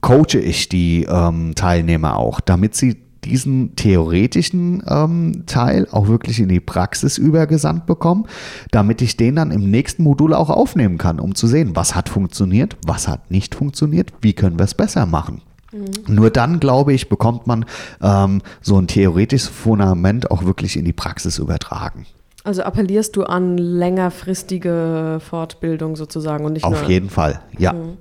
coache 0.00 0.38
ich 0.38 0.68
die 0.68 1.04
ähm, 1.08 1.54
Teilnehmer 1.54 2.16
auch, 2.16 2.40
damit 2.40 2.74
sie 2.74 3.09
diesen 3.24 3.76
theoretischen 3.76 4.82
ähm, 4.86 5.44
Teil 5.46 5.86
auch 5.90 6.08
wirklich 6.08 6.40
in 6.40 6.48
die 6.48 6.60
Praxis 6.60 7.18
übergesandt 7.18 7.86
bekommen, 7.86 8.26
damit 8.70 9.02
ich 9.02 9.16
den 9.16 9.36
dann 9.36 9.50
im 9.50 9.70
nächsten 9.70 10.02
Modul 10.02 10.34
auch 10.34 10.50
aufnehmen 10.50 10.98
kann, 10.98 11.20
um 11.20 11.34
zu 11.34 11.46
sehen, 11.46 11.72
was 11.74 11.94
hat 11.94 12.08
funktioniert, 12.08 12.76
was 12.86 13.08
hat 13.08 13.30
nicht 13.30 13.54
funktioniert, 13.54 14.12
wie 14.20 14.32
können 14.32 14.58
wir 14.58 14.64
es 14.64 14.74
besser 14.74 15.06
machen. 15.06 15.42
Mhm. 15.72 16.14
Nur 16.14 16.30
dann, 16.30 16.60
glaube 16.60 16.92
ich, 16.92 17.08
bekommt 17.08 17.46
man 17.46 17.64
ähm, 18.02 18.42
so 18.60 18.76
ein 18.78 18.86
theoretisches 18.86 19.48
Fundament 19.48 20.30
auch 20.30 20.44
wirklich 20.44 20.76
in 20.76 20.84
die 20.84 20.92
Praxis 20.92 21.38
übertragen. 21.38 22.06
Also 22.42 22.62
appellierst 22.62 23.16
du 23.16 23.24
an 23.24 23.58
längerfristige 23.58 25.20
Fortbildung 25.20 25.94
sozusagen 25.94 26.44
und 26.46 26.54
nicht 26.54 26.64
Auf 26.64 26.80
nur 26.80 26.90
jeden 26.90 27.10
Fall, 27.10 27.40
ja. 27.58 27.74
Mhm. 27.74 27.98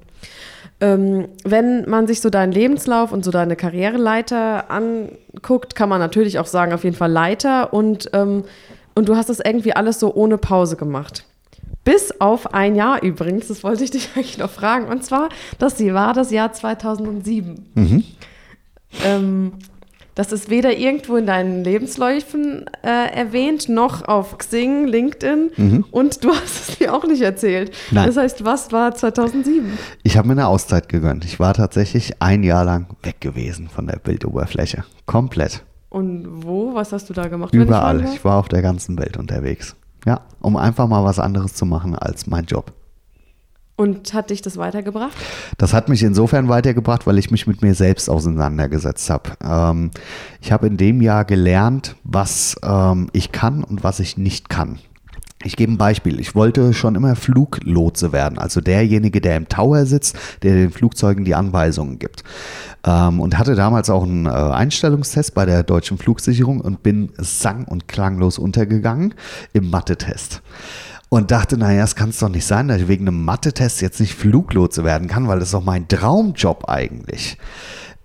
Ähm, 0.82 1.28
wenn 1.44 1.90
man 1.90 2.08
sich 2.08 2.22
so 2.22 2.30
deinen 2.30 2.54
Lebenslauf 2.54 3.12
und 3.12 3.26
so 3.26 3.32
deine 3.32 3.56
Karriereleiter 3.56 4.72
anguckt, 4.72 5.76
kann 5.76 5.90
man 5.90 6.00
natürlich 6.00 6.40
auch 6.40 6.46
sagen, 6.46 6.72
auf 6.72 6.86
jeden 6.86 6.96
Fall 6.96 7.12
Leiter 7.12 7.74
und, 7.74 8.10
ähm, 8.14 8.46
und 8.96 9.10
du 9.10 9.18
hast 9.18 9.30
das 9.30 9.40
irgendwie 9.40 9.76
alles 9.76 10.00
so 10.00 10.14
ohne 10.14 10.38
Pause 10.38 10.78
gemacht. 10.78 11.26
Bis 11.84 12.22
auf 12.22 12.54
ein 12.54 12.76
Jahr 12.76 13.02
übrigens, 13.04 13.48
das 13.48 13.64
wollte 13.64 13.84
ich 13.84 13.92
dich 13.92 14.10
eigentlich 14.16 14.38
noch 14.38 14.52
fragen. 14.52 14.88
Und 14.88 15.04
zwar, 15.04 15.30
das 15.58 15.84
war 15.84 16.14
das 16.14 16.32
Jahr 16.32 16.54
2007. 16.54 17.66
Mhm. 17.74 18.04
Ähm, 19.04 19.54
das 20.20 20.34
ist 20.34 20.49
weder 20.49 20.78
irgendwo 20.78 21.15
in 21.15 21.26
deinen 21.26 21.63
Lebensläufen 21.63 22.65
äh, 22.84 23.09
erwähnt, 23.15 23.70
noch 23.70 24.05
auf 24.05 24.38
Xing, 24.38 24.86
LinkedIn. 24.86 25.51
Mhm. 25.55 25.86
Und 25.91 26.26
du 26.26 26.30
hast 26.36 26.72
es 26.72 26.80
mir 26.82 26.93
auch 26.93 27.05
nicht 27.05 27.22
erzählt. 27.22 27.74
Nein. 27.89 28.07
Das 28.07 28.17
heißt, 28.17 28.43
was 28.43 28.74
war 28.74 28.93
2007? 28.93 29.78
Ich 30.03 30.17
habe 30.17 30.28
mir 30.28 30.34
eine 30.34 30.47
Auszeit 30.47 30.89
gegönnt. 30.89 31.24
Ich 31.24 31.39
war 31.39 31.53
tatsächlich 31.53 32.22
ein 32.22 32.43
Jahr 32.43 32.65
lang 32.65 32.88
weg 33.01 33.22
gewesen 33.22 33.70
von 33.70 33.88
der 33.88 33.95
Bildoberfläche. 33.95 34.84
Komplett. 35.05 35.63
Und 35.88 36.28
wo? 36.43 36.76
Was 36.76 36.91
hast 36.91 37.09
du 37.09 37.13
da 37.13 37.30
gemacht? 37.30 37.53
Überall. 37.53 38.03
Ich, 38.03 38.15
ich 38.15 38.26
war 38.26 38.39
auf 38.39 38.49
der 38.49 38.61
ganzen 38.61 38.99
Welt 38.99 39.15
unterwegs. 39.15 39.78
Ja, 40.05 40.20
um 40.41 40.57
einfach 40.57 40.89
mal 40.89 41.05
was 41.05 41.20
anderes 41.20 41.53
zu 41.53 41.65
machen 41.65 41.95
als 41.95 42.28
mein 42.28 42.43
Job. 42.43 42.74
Und 43.80 44.14
hat 44.14 44.30
dich 44.30 44.42
das 44.42 44.58
weitergebracht? 44.58 45.16
Das 45.58 45.72
hat 45.72 45.88
mich 45.88 46.04
insofern 46.04 46.50
weitergebracht, 46.50 47.08
weil 47.08 47.18
ich 47.18 47.32
mich 47.32 47.48
mit 47.48 47.62
mir 47.62 47.74
selbst 47.74 48.10
auseinandergesetzt 48.10 49.10
habe. 49.10 49.30
Ähm, 49.42 49.92
ich 50.42 50.52
habe 50.52 50.68
in 50.68 50.76
dem 50.76 51.00
Jahr 51.00 51.24
gelernt, 51.24 51.96
was 52.04 52.58
ähm, 52.62 53.10
ich 53.14 53.32
kann 53.32 53.64
und 53.64 53.82
was 53.82 54.02
ich 54.02 54.18
nicht 54.18 54.50
kann. 54.50 54.80
Ich 55.46 55.56
gebe 55.56 55.72
ein 55.72 55.78
Beispiel. 55.78 56.20
Ich 56.20 56.36
wollte 56.36 56.74
schon 56.74 56.96
immer 56.96 57.16
Fluglotse 57.16 58.12
werden, 58.12 58.38
also 58.38 58.60
derjenige, 58.60 59.22
der 59.22 59.38
im 59.38 59.48
Tower 59.48 59.86
sitzt, 59.86 60.18
der 60.44 60.56
den 60.56 60.72
Flugzeugen 60.72 61.24
die 61.24 61.36
Anweisungen 61.36 62.00
gibt. 62.00 62.26
Ähm, 62.86 63.22
und 63.22 63.38
hatte 63.38 63.56
damals 63.56 63.90
auch 63.90 64.04
einen 64.04 64.26
äh, 64.26 64.30
Einstellungstest 64.30 65.34
bei 65.34 65.46
der 65.46 65.64
deutschen 65.64 65.98
Flugsicherung 65.98 66.60
und 66.60 66.84
bin 66.84 67.14
sang- 67.18 67.64
und 67.64 67.88
klanglos 67.88 68.40
untergegangen 68.40 69.14
im 69.54 69.70
Mathe-Test. 69.70 70.42
Und 71.10 71.32
dachte, 71.32 71.57
naja, 71.57 71.84
es 71.84 71.95
kann 71.95 72.10
es 72.10 72.20
doch 72.20 72.30
nicht 72.30 72.45
sein, 72.45 72.68
dass 72.68 72.82
ich 72.82 72.88
wegen 72.88 73.07
einem 73.07 73.26
Mathe-Test 73.26 73.82
jetzt 73.82 73.99
nicht 73.99 74.14
Fluglotse 74.14 74.84
werden 74.84 75.07
kann, 75.07 75.28
weil 75.28 75.39
das 75.39 75.49
ist 75.49 75.53
doch 75.53 75.64
mein 75.64 75.88
Traumjob 75.88 76.70
eigentlich. 76.70 77.38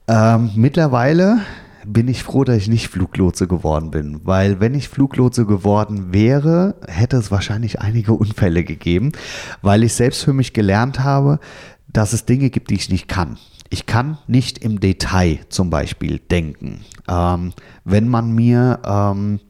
Ähm, 0.08 0.50
mittlerweile 0.54 1.40
bin 1.86 2.08
ich 2.08 2.22
froh, 2.22 2.44
dass 2.44 2.56
ich 2.56 2.68
nicht 2.68 2.88
Fluglotse 2.88 3.46
geworden 3.46 3.90
bin, 3.90 4.20
weil 4.24 4.58
wenn 4.58 4.74
ich 4.74 4.88
Fluglotse 4.88 5.44
geworden 5.44 6.12
wäre, 6.12 6.76
hätte 6.88 7.18
es 7.18 7.30
wahrscheinlich 7.30 7.80
einige 7.80 8.14
Unfälle 8.14 8.64
gegeben, 8.64 9.12
weil 9.60 9.82
ich 9.82 9.92
selbst 9.92 10.24
für 10.24 10.32
mich 10.32 10.54
gelernt 10.54 11.00
habe, 11.00 11.40
dass 11.86 12.14
es 12.14 12.24
Dinge 12.24 12.48
gibt, 12.50 12.70
die 12.70 12.74
ich 12.74 12.90
nicht 12.90 13.08
kann. 13.08 13.36
Ich 13.68 13.86
kann 13.86 14.18
nicht 14.26 14.58
im 14.58 14.80
Detail 14.80 15.40
zum 15.48 15.68
Beispiel 15.68 16.18
denken. 16.18 16.84
Ähm, 17.08 17.52
wenn 17.84 18.08
man 18.08 18.32
mir 18.32 18.80
ähm, 18.84 19.40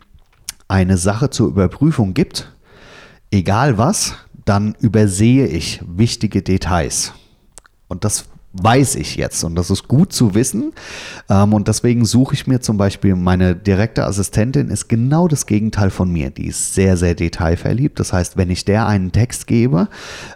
eine 0.67 0.97
Sache 0.97 1.31
zur 1.31 1.49
Überprüfung 1.49 2.15
gibt, 2.15 2.53
egal 3.35 3.79
was, 3.79 4.15
dann 4.45 4.75
übersehe 4.79 5.47
ich 5.47 5.81
wichtige 5.87 6.43
Details. 6.43 7.13
Und 7.89 8.05
das 8.05 8.27
weiß 8.55 8.95
ich 8.95 9.17
jetzt 9.17 9.43
und 9.43 9.57
das 9.57 9.71
ist 9.71 9.89
gut 9.89 10.13
zu 10.13 10.35
wissen. 10.35 10.73
Ähm, 11.29 11.53
und 11.53 11.67
deswegen 11.67 12.05
suche 12.05 12.35
ich 12.35 12.47
mir 12.47 12.61
zum 12.61 12.77
Beispiel 12.77 13.17
meine 13.17 13.57
direkte 13.57 14.05
Assistentin 14.05 14.69
ist 14.69 14.89
genau 14.89 15.27
das 15.27 15.47
Gegenteil 15.47 15.91
von 15.91 16.11
mir. 16.11 16.31
Die 16.31 16.47
ist 16.47 16.75
sehr, 16.75 16.97
sehr 16.97 17.15
detailverliebt. 17.15 17.99
Das 17.99 18.13
heißt, 18.13 18.37
wenn 18.37 18.51
ich 18.51 18.65
der 18.65 18.87
einen 18.87 19.11
Text 19.11 19.49
gebe, 19.49 19.89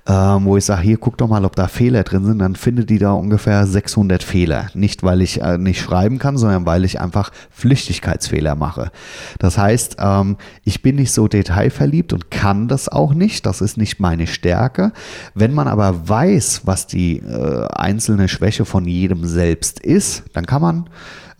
ähm, 0.07 0.45
wo 0.45 0.57
ich 0.57 0.65
sage, 0.65 0.83
hier 0.83 0.99
guck 0.99 1.17
doch 1.19 1.29
mal, 1.29 1.45
ob 1.45 1.55
da 1.55 1.69
Fehler 1.69 2.03
drin 2.03 2.25
sind, 2.25 2.41
dann 2.41 2.57
findet 2.57 2.91
die 2.91 2.99
da 2.99 3.13
ungefähr 3.13 3.67
600 3.67 4.23
Fehler. 4.25 4.67
Nicht, 4.75 5.05
weil 5.05 5.23
ich 5.23 5.41
äh, 5.41 5.57
nicht 5.57 5.81
schreiben 5.81 6.19
kann, 6.19 6.37
sondern 6.37 6.67
weil 6.67 6.85
ich 6.85 7.01
einfach 7.01 7.31
Flüchtigkeitsfehler 7.51 8.57
mache. 8.57 8.91
Das 9.39 9.59
heißt, 9.59 9.97
ähm, 10.01 10.37
ich 10.65 10.83
bin 10.83 10.97
nicht 10.97 11.13
so 11.13 11.29
detailverliebt 11.29 12.13
und 12.13 12.33
kann 12.33 12.67
das 12.67 12.89
auch 12.89 13.15
nicht. 13.15 13.47
Das 13.47 13.61
ist 13.61 13.77
nicht 13.77 14.01
meine 14.01 14.27
Stärke. 14.27 14.93
Wenn 15.35 15.55
man 15.55 15.69
aber 15.69 16.09
weiß, 16.09 16.63
was 16.65 16.89
die 16.89 17.19
äh, 17.19 17.67
einzelnen 17.69 18.08
einzelne 18.09 18.29
Schwäche 18.29 18.65
von 18.65 18.87
jedem 18.87 19.27
selbst 19.27 19.81
ist, 19.81 20.25
dann 20.33 20.47
kann 20.47 20.63
man 20.63 20.91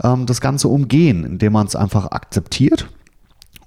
ähm, 0.03 0.27
das 0.27 0.43
Ganze 0.43 0.69
umgehen, 0.69 1.25
indem 1.25 1.55
man 1.55 1.67
es 1.67 1.75
einfach 1.75 2.11
akzeptiert 2.11 2.89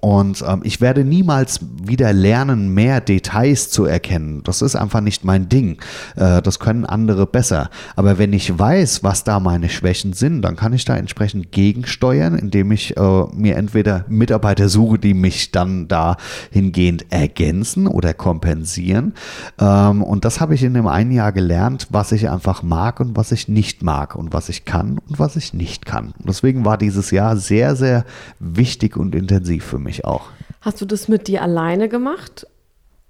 und 0.04 0.42
ähm, 0.48 0.62
ich 0.64 0.80
werde 0.80 1.04
niemals 1.04 1.60
wieder 1.80 2.12
lernen, 2.12 2.74
mehr 2.74 3.00
Details 3.00 3.70
zu 3.70 3.84
erkennen. 3.84 4.42
Das 4.42 4.60
ist 4.60 4.74
einfach 4.74 5.00
nicht 5.00 5.24
mein 5.24 5.48
Ding. 5.48 5.80
Äh, 6.16 6.42
das 6.42 6.58
können 6.58 6.84
andere 6.84 7.24
besser. 7.24 7.70
Aber 7.94 8.18
wenn 8.18 8.32
ich 8.32 8.58
weiß, 8.58 9.04
was 9.04 9.22
da 9.22 9.38
meine 9.38 9.68
Schwächen 9.68 10.12
sind, 10.12 10.42
dann 10.42 10.56
kann 10.56 10.72
ich 10.72 10.84
da 10.84 10.96
entsprechend 10.96 11.52
gegensteuern, 11.52 12.36
indem 12.36 12.72
ich 12.72 12.96
äh, 12.96 13.24
mir 13.32 13.54
entweder 13.54 14.04
Mitarbeiter 14.08 14.68
suche, 14.68 14.98
die 14.98 15.14
mich 15.14 15.52
dann 15.52 15.86
dahingehend 15.86 17.06
ergänzen 17.10 17.86
oder 17.86 18.12
kompensieren. 18.12 19.14
Ähm, 19.60 20.02
und 20.02 20.24
das 20.24 20.40
habe 20.40 20.56
ich 20.56 20.64
in 20.64 20.74
dem 20.74 20.88
einen 20.88 21.12
Jahr 21.12 21.30
gelernt, 21.30 21.86
was 21.90 22.10
ich 22.10 22.28
einfach 22.28 22.64
mag 22.64 22.98
und 22.98 23.16
was 23.16 23.30
ich 23.30 23.46
nicht 23.46 23.84
mag 23.84 24.16
und 24.16 24.32
was 24.32 24.48
ich 24.48 24.64
kann 24.64 24.98
und 25.08 25.20
was 25.20 25.36
ich 25.36 25.54
nicht 25.54 25.86
kann. 25.86 26.06
Und 26.06 26.28
deswegen 26.28 26.64
war 26.64 26.76
dieses 26.76 27.12
Jahr 27.12 27.36
sehr, 27.36 27.76
sehr 27.76 28.04
wichtig 28.40 28.96
und 28.96 29.14
intensiv 29.14 29.64
für 29.64 29.78
mich 29.78 29.91
mich 29.92 30.04
auch. 30.06 30.30
Hast 30.62 30.80
du 30.80 30.86
das 30.86 31.08
mit 31.08 31.28
dir 31.28 31.42
alleine 31.42 31.88
gemacht 31.88 32.46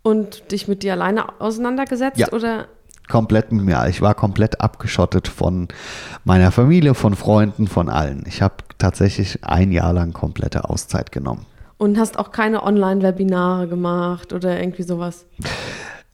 und 0.03 0.51
dich 0.51 0.67
mit 0.67 0.83
dir 0.83 0.95
alleine 0.95 1.41
auseinandergesetzt 1.41 2.19
ja. 2.19 2.33
oder? 2.33 2.67
Komplett 3.09 3.53
mit 3.53 3.65
mir. 3.65 3.87
Ich 3.89 4.01
war 4.01 4.15
komplett 4.15 4.61
abgeschottet 4.61 5.29
von 5.29 5.69
meiner 6.25 6.51
Familie, 6.51 6.95
von 6.95 7.15
Freunden, 7.15 7.69
von 7.69 7.89
allen. 7.89 8.25
Ich 8.27 8.43
habe 8.43 8.55
tatsächlich 8.79 9.45
ein 9.45 9.71
Jahr 9.71 9.93
lang 9.93 10.13
komplette 10.13 10.69
Auszeit 10.69 11.13
genommen. 11.13 11.47
Und 11.79 11.99
hast 11.99 12.19
auch 12.19 12.31
keine 12.31 12.63
Online-Webinare 12.63 13.69
gemacht 13.69 14.33
oder 14.33 14.59
irgendwie 14.59 14.83
sowas? 14.85 15.27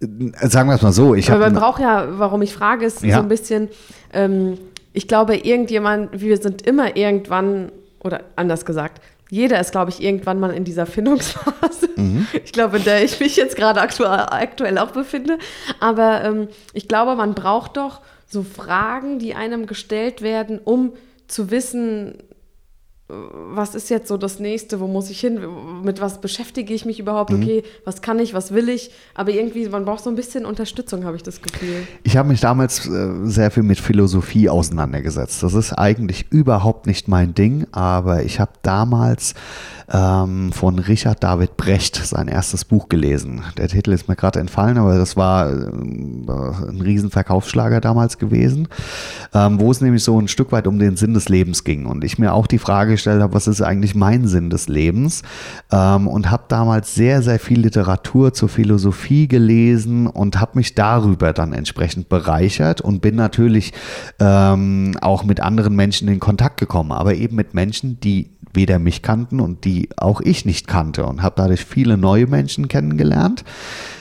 Sagen 0.01 0.69
wir 0.69 0.77
es 0.77 0.83
mal 0.83 0.93
so. 0.93 1.15
Ich 1.15 1.31
Aber 1.31 1.41
man 1.41 1.55
braucht 1.55 1.81
ja, 1.81 2.19
warum 2.19 2.43
ich 2.43 2.55
frage, 2.55 2.85
ist 2.87 3.03
ja. 3.03 3.17
so 3.17 3.23
ein 3.23 3.29
bisschen, 3.29 3.69
ähm, 4.13 4.59
ich 4.93 5.09
glaube, 5.09 5.37
irgendjemand, 5.37 6.21
wir 6.21 6.37
sind 6.39 6.63
immer 6.63 6.97
irgendwann, 6.97 7.71
oder 8.03 8.21
anders 8.37 8.65
gesagt, 8.65 9.03
jeder 9.31 9.61
ist, 9.61 9.73
glaube 9.73 9.91
ich, 9.91 10.03
irgendwann 10.03 10.41
mal 10.41 10.53
in 10.53 10.65
dieser 10.65 10.87
Findungsphase. 10.87 11.89
Mhm. 11.97 12.27
Ich 12.45 12.53
glaube, 12.53 12.79
in 12.79 12.85
der 12.85 13.05
ich 13.05 13.21
mich 13.21 13.37
jetzt 13.37 13.57
gerade 13.57 13.81
aktuell, 13.81 14.11
aktuell 14.11 14.79
auch 14.79 14.91
befinde. 14.91 15.39
Aber 15.81 16.25
ähm, 16.25 16.49
ich 16.73 16.89
glaube, 16.89 17.15
man 17.15 17.35
braucht 17.35 17.77
doch 17.77 18.01
so 18.27 18.43
Fragen, 18.43 19.19
die 19.19 19.35
einem 19.35 19.67
gestellt 19.67 20.23
werden, 20.23 20.59
um 20.63 20.93
zu 21.27 21.51
wissen, 21.51 22.15
was 23.09 23.75
ist 23.75 23.89
jetzt 23.89 24.09
so 24.09 24.19
das 24.19 24.39
nächste, 24.39 24.81
wo 24.81 24.87
muss 24.87 25.09
ich 25.09 25.21
hin, 25.21 25.41
mit 25.83 26.01
was 26.01 26.21
beschäftige 26.21 26.75
ich 26.75 26.85
mich 26.85 27.01
überhaupt, 27.01 27.31
mhm. 27.31 27.43
okay, 27.43 27.63
was 27.85 28.03
kann 28.03 28.19
ich, 28.19 28.35
was 28.35 28.53
will 28.53 28.69
ich, 28.69 28.91
aber 29.15 29.31
irgendwie, 29.31 29.67
man 29.69 29.87
braucht 29.87 30.05
so 30.05 30.11
ein 30.11 30.17
bisschen 30.17 30.45
Unterstützung, 30.45 31.05
habe 31.05 31.17
ich 31.17 31.23
das 31.23 31.41
Gefühl. 31.41 31.87
Ich 32.03 32.19
habe 32.19 32.29
mich 32.29 32.41
damals 32.41 32.87
äh, 32.87 33.09
sehr 33.25 33.51
viel 33.51 33.63
mit 33.63 33.81
Philosophie 33.81 34.51
auseinandergesetzt. 34.51 35.43
Das 35.43 35.55
ist 35.55 35.73
eigentlich 35.73 36.27
überhaupt 36.31 36.87
nicht 36.87 37.09
mein 37.09 37.35
Ding, 37.35 37.67
aber 37.73 38.25
ich 38.25 38.41
habe 38.41 38.53
damals 38.63 39.35
ähm, 39.91 40.53
von 40.53 40.79
Richard 40.79 41.23
David 41.25 41.57
Brecht 41.57 41.97
sein 41.97 42.29
erstes 42.29 42.65
Buch 42.65 42.89
gelesen. 42.89 43.43
Der 43.57 43.69
Titel 43.69 43.93
ist 43.93 44.09
mir 44.09 44.17
gerade 44.17 44.41
entfallen, 44.41 44.79
aber 44.79 44.99
das 44.99 45.17
war 45.17 45.49
äh, 45.49 45.53
ein 45.53 46.81
Riesenverkaufsschlager 46.83 47.81
damals 47.81 48.19
gewesen, 48.19 48.69
ähm, 49.35 49.61
wo 49.61 49.71
es 49.71 49.81
nämlich 49.81 50.05
so 50.05 50.21
ein 50.21 50.29
Stück 50.29 50.53
weit 50.53 50.67
um 50.67 50.79
den 50.79 50.97
Sinn 50.97 51.15
des 51.15 51.29
Lebens 51.29 51.65
ging 51.65 51.87
und 51.87 52.05
ich 52.05 52.19
mir 52.19 52.35
auch 52.35 52.47
die 52.47 52.59
Frage 52.59 52.93
gestellt 52.93 53.23
habe, 53.23 53.35
was 53.35 53.47
ist 53.47 53.63
eigentlich 53.63 53.95
mein 53.95 54.27
Sinn 54.27 54.51
des 54.51 54.69
Lebens 54.69 55.23
ähm, 55.73 56.07
und 56.07 56.31
habe 56.31 56.45
damals 56.49 56.95
sehr, 56.95 57.23
sehr 57.23 57.39
viel 57.39 57.61
Literatur 57.61 58.35
zur 58.35 58.49
Philosophie 58.49 59.27
gelesen 59.27 60.07
und 60.07 60.41
habe 60.41 60.59
mich 60.59 60.75
darüber 60.75 61.33
dann 61.33 61.53
entsprechend 61.53 62.09
bereichert 62.09 62.81
und 62.81 63.01
bin 63.01 63.17
natürlich 63.17 63.73
ähm, 64.21 64.97
auch 65.01 65.25
mit 65.25 65.41
anderen 65.41 65.75
Menschen 65.75 66.09
in 66.09 66.21
Kontakt 66.21 66.59
gekommen, 66.59 66.93
aber 66.93 67.15
eben 67.15 67.37
mit 67.37 67.55
Menschen, 67.55 68.01
die 68.01 68.31
weder 68.55 68.79
mich 68.79 69.03
kannten 69.03 69.41
und 69.41 69.65
die 69.65 69.89
auch 69.97 70.21
ich 70.21 70.45
nicht 70.45 70.67
kannte 70.67 71.07
und 71.07 71.23
habe 71.23 71.35
dadurch 71.37 71.65
viele 71.65 71.97
neue 71.97 72.27
Menschen 72.27 72.69
kennengelernt. 72.69 73.45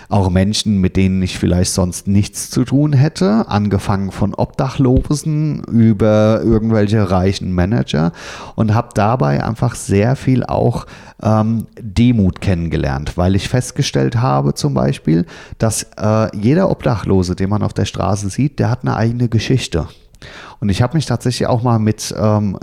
Auch 0.10 0.30
Menschen, 0.30 0.80
mit 0.80 0.96
denen 0.96 1.22
ich 1.22 1.38
vielleicht 1.38 1.74
sonst 1.74 2.08
nichts 2.08 2.50
zu 2.50 2.64
tun 2.64 2.94
hätte, 2.94 3.46
angefangen 3.50 4.12
von 4.12 4.34
Obdachlosen 4.34 5.64
über 5.66 6.42
irgendwelche 6.44 7.12
reichen 7.12 7.52
Manager 7.52 8.14
und 8.56 8.74
habe 8.74 8.90
dabei 8.94 9.44
einfach 9.44 9.76
sehr 9.76 10.16
viel 10.16 10.46
auch 10.46 10.86
ähm, 11.22 11.68
Demut 11.82 12.40
kennengelernt, 12.40 13.18
weil 13.18 13.36
ich 13.36 13.50
festgestellt 13.50 14.16
habe 14.16 14.54
zum 14.54 14.74
Beispiel, 14.74 15.26
dass 15.58 15.88
äh, 15.98 16.36
jeder 16.38 16.72
Obdachlose, 16.72 17.36
den 17.36 17.50
man 17.50 17.64
auf 17.64 17.74
der 17.74 17.86
Straße 17.86 18.30
sieht, 18.30 18.60
der 18.60 18.70
hat 18.70 18.84
eine 18.84 18.96
eigene 18.96 19.28
Geschichte. 19.28 19.88
Und 20.60 20.70
ich 20.70 20.82
habe 20.82 20.98
mich 20.98 21.06
tatsächlich 21.06 21.48
auch 21.48 21.64
mal 21.64 21.80
mit 21.80 22.14
ähm, 22.18 22.58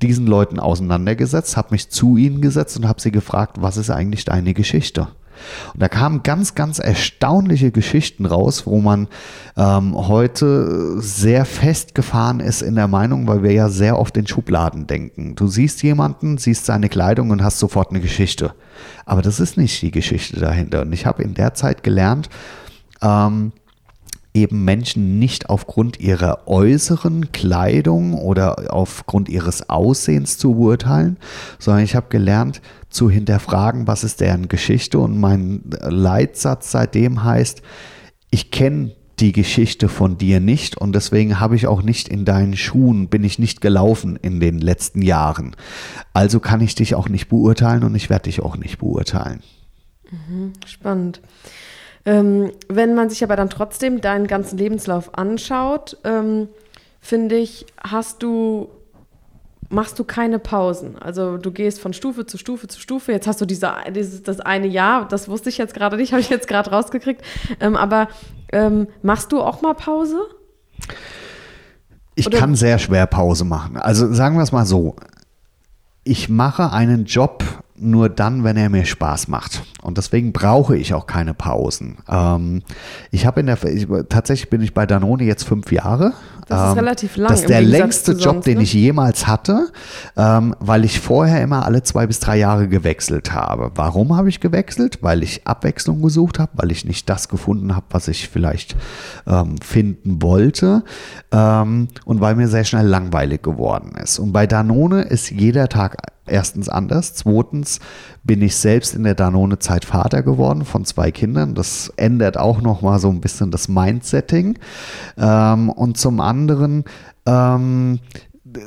diesen 0.00 0.26
Leuten 0.26 0.60
auseinandergesetzt, 0.60 1.56
habe 1.56 1.68
mich 1.72 1.90
zu 1.90 2.16
ihnen 2.16 2.40
gesetzt 2.40 2.76
und 2.76 2.86
habe 2.86 3.00
sie 3.00 3.10
gefragt, 3.10 3.56
was 3.60 3.76
ist 3.76 3.90
eigentlich 3.90 4.24
deine 4.24 4.54
Geschichte? 4.54 5.08
Und 5.72 5.82
da 5.82 5.88
kamen 5.88 6.22
ganz, 6.22 6.54
ganz 6.54 6.78
erstaunliche 6.78 7.70
Geschichten 7.70 8.26
raus, 8.26 8.66
wo 8.66 8.80
man 8.80 9.08
ähm, 9.56 9.94
heute 9.96 11.00
sehr 11.00 11.44
festgefahren 11.44 12.40
ist 12.40 12.62
in 12.62 12.74
der 12.74 12.88
Meinung, 12.88 13.26
weil 13.26 13.42
wir 13.42 13.52
ja 13.52 13.68
sehr 13.68 13.98
oft 13.98 14.16
in 14.16 14.26
Schubladen 14.26 14.86
denken. 14.86 15.34
Du 15.34 15.46
siehst 15.46 15.82
jemanden, 15.82 16.38
siehst 16.38 16.66
seine 16.66 16.88
Kleidung 16.88 17.30
und 17.30 17.42
hast 17.42 17.58
sofort 17.58 17.90
eine 17.90 18.00
Geschichte. 18.00 18.54
Aber 19.04 19.22
das 19.22 19.40
ist 19.40 19.56
nicht 19.56 19.80
die 19.82 19.90
Geschichte 19.90 20.40
dahinter. 20.40 20.82
Und 20.82 20.92
ich 20.92 21.06
habe 21.06 21.22
in 21.22 21.34
der 21.34 21.54
Zeit 21.54 21.82
gelernt, 21.82 22.28
ähm, 23.02 23.52
eben 24.34 24.64
Menschen 24.64 25.20
nicht 25.20 25.48
aufgrund 25.48 26.00
ihrer 26.00 26.48
äußeren 26.48 27.30
Kleidung 27.30 28.14
oder 28.14 28.74
aufgrund 28.74 29.28
ihres 29.28 29.70
Aussehens 29.70 30.38
zu 30.38 30.56
beurteilen, 30.56 31.16
sondern 31.60 31.84
ich 31.84 31.94
habe 31.94 32.08
gelernt 32.10 32.60
zu 32.90 33.08
hinterfragen, 33.08 33.86
was 33.86 34.02
ist 34.02 34.20
deren 34.20 34.48
Geschichte 34.48 34.98
und 34.98 35.18
mein 35.18 35.62
Leitsatz 35.80 36.72
seitdem 36.72 37.22
heißt, 37.22 37.62
ich 38.30 38.50
kenne 38.50 38.92
die 39.20 39.30
Geschichte 39.30 39.88
von 39.88 40.18
dir 40.18 40.40
nicht 40.40 40.76
und 40.76 40.92
deswegen 40.92 41.38
habe 41.38 41.54
ich 41.54 41.68
auch 41.68 41.82
nicht 41.82 42.08
in 42.08 42.24
deinen 42.24 42.56
Schuhen, 42.56 43.08
bin 43.08 43.22
ich 43.22 43.38
nicht 43.38 43.60
gelaufen 43.60 44.16
in 44.20 44.40
den 44.40 44.58
letzten 44.58 45.02
Jahren. 45.02 45.54
Also 46.12 46.40
kann 46.40 46.60
ich 46.60 46.74
dich 46.74 46.96
auch 46.96 47.08
nicht 47.08 47.28
beurteilen 47.28 47.84
und 47.84 47.94
ich 47.94 48.10
werde 48.10 48.24
dich 48.24 48.40
auch 48.40 48.56
nicht 48.56 48.78
beurteilen. 48.78 49.40
Mhm, 50.10 50.52
spannend. 50.66 51.20
Ähm, 52.06 52.52
wenn 52.68 52.94
man 52.94 53.08
sich 53.08 53.24
aber 53.24 53.36
dann 53.36 53.50
trotzdem 53.50 54.00
deinen 54.00 54.26
ganzen 54.26 54.58
Lebenslauf 54.58 55.16
anschaut, 55.16 55.96
ähm, 56.04 56.48
finde 57.00 57.36
ich, 57.36 57.66
hast 57.82 58.22
du 58.22 58.68
machst 59.70 59.98
du 59.98 60.04
keine 60.04 60.38
Pausen. 60.38 60.96
Also 60.98 61.36
du 61.36 61.50
gehst 61.50 61.80
von 61.80 61.92
Stufe 61.92 62.26
zu 62.26 62.38
Stufe 62.38 62.68
zu 62.68 62.80
Stufe. 62.80 63.12
Jetzt 63.12 63.26
hast 63.26 63.40
du 63.40 63.44
diese, 63.44 63.72
dieses, 63.94 64.22
das 64.22 64.40
eine 64.40 64.66
Jahr, 64.66 65.08
das 65.08 65.28
wusste 65.28 65.48
ich 65.48 65.58
jetzt 65.58 65.74
gerade 65.74 65.96
nicht, 65.96 66.12
habe 66.12 66.20
ich 66.20 66.30
jetzt 66.30 66.48
gerade 66.48 66.70
rausgekriegt. 66.70 67.22
Ähm, 67.60 67.76
aber 67.76 68.08
ähm, 68.52 68.86
machst 69.02 69.32
du 69.32 69.40
auch 69.40 69.62
mal 69.62 69.74
Pause? 69.74 70.20
Ich 72.14 72.26
Oder? 72.28 72.38
kann 72.38 72.54
sehr 72.54 72.78
schwer 72.78 73.06
Pause 73.06 73.44
machen. 73.44 73.76
Also 73.76 74.12
sagen 74.12 74.36
wir 74.36 74.42
es 74.42 74.52
mal 74.52 74.66
so. 74.66 74.96
Ich 76.04 76.28
mache 76.28 76.70
einen 76.70 77.06
Job 77.06 77.42
nur 77.84 78.08
dann, 78.08 78.44
wenn 78.44 78.56
er 78.56 78.70
mir 78.70 78.84
Spaß 78.84 79.28
macht. 79.28 79.62
Und 79.82 79.98
deswegen 79.98 80.32
brauche 80.32 80.76
ich 80.76 80.94
auch 80.94 81.06
keine 81.06 81.34
Pausen. 81.34 81.98
Ähm, 82.08 82.62
ich 83.10 83.26
habe 83.26 83.40
in 83.40 83.46
der, 83.46 83.62
ich, 83.64 83.86
tatsächlich 84.08 84.50
bin 84.50 84.62
ich 84.62 84.74
bei 84.74 84.86
Danone 84.86 85.24
jetzt 85.24 85.44
fünf 85.44 85.70
Jahre. 85.70 86.12
Das 86.48 86.60
ist 86.60 86.72
Ähm, 86.72 86.78
relativ 86.78 87.16
lang 87.16 87.28
Das 87.30 87.40
ist 87.40 87.48
der 87.48 87.62
längste 87.62 88.16
zu 88.16 88.22
Job, 88.22 88.34
sonst, 88.34 88.46
den 88.46 88.58
ne? 88.58 88.64
ich 88.64 88.74
jemals 88.74 89.26
hatte, 89.26 89.68
ähm, 90.16 90.54
weil 90.60 90.84
ich 90.84 91.00
vorher 91.00 91.42
immer 91.42 91.64
alle 91.64 91.82
zwei 91.82 92.06
bis 92.06 92.20
drei 92.20 92.36
Jahre 92.36 92.68
gewechselt 92.68 93.32
habe. 93.32 93.72
Warum 93.74 94.14
habe 94.16 94.28
ich 94.28 94.40
gewechselt? 94.40 94.98
Weil 95.00 95.22
ich 95.22 95.46
Abwechslung 95.46 96.02
gesucht 96.02 96.38
habe, 96.38 96.52
weil 96.54 96.70
ich 96.70 96.84
nicht 96.84 97.08
das 97.08 97.28
gefunden 97.28 97.74
habe, 97.74 97.86
was 97.90 98.08
ich 98.08 98.28
vielleicht 98.28 98.76
ähm, 99.26 99.56
finden 99.58 100.20
wollte 100.22 100.84
ähm, 101.32 101.88
und 102.04 102.20
weil 102.20 102.34
mir 102.34 102.48
sehr 102.48 102.64
schnell 102.64 102.86
langweilig 102.86 103.42
geworden 103.42 103.92
ist. 104.02 104.18
Und 104.18 104.32
bei 104.32 104.46
Danone 104.46 105.02
ist 105.02 105.30
jeder 105.30 105.68
Tag 105.68 105.96
erstens 106.26 106.68
anders. 106.68 107.14
Zweitens 107.14 107.80
bin 108.22 108.42
ich 108.42 108.56
selbst 108.56 108.94
in 108.94 109.04
der 109.04 109.14
Danone-Zeit 109.14 109.84
Vater 109.84 110.22
geworden 110.22 110.64
von 110.64 110.84
zwei 110.84 111.10
Kindern. 111.10 111.54
Das 111.54 111.92
ändert 111.96 112.38
auch 112.38 112.60
noch 112.60 112.82
mal 112.82 112.98
so 112.98 113.08
ein 113.10 113.20
bisschen 113.20 113.50
das 113.50 113.68
Mindsetting. 113.68 114.58
Ähm, 115.16 115.70
und 115.70 115.96
zum 115.98 116.20
anderen 116.20 116.84
ähm, 117.26 118.00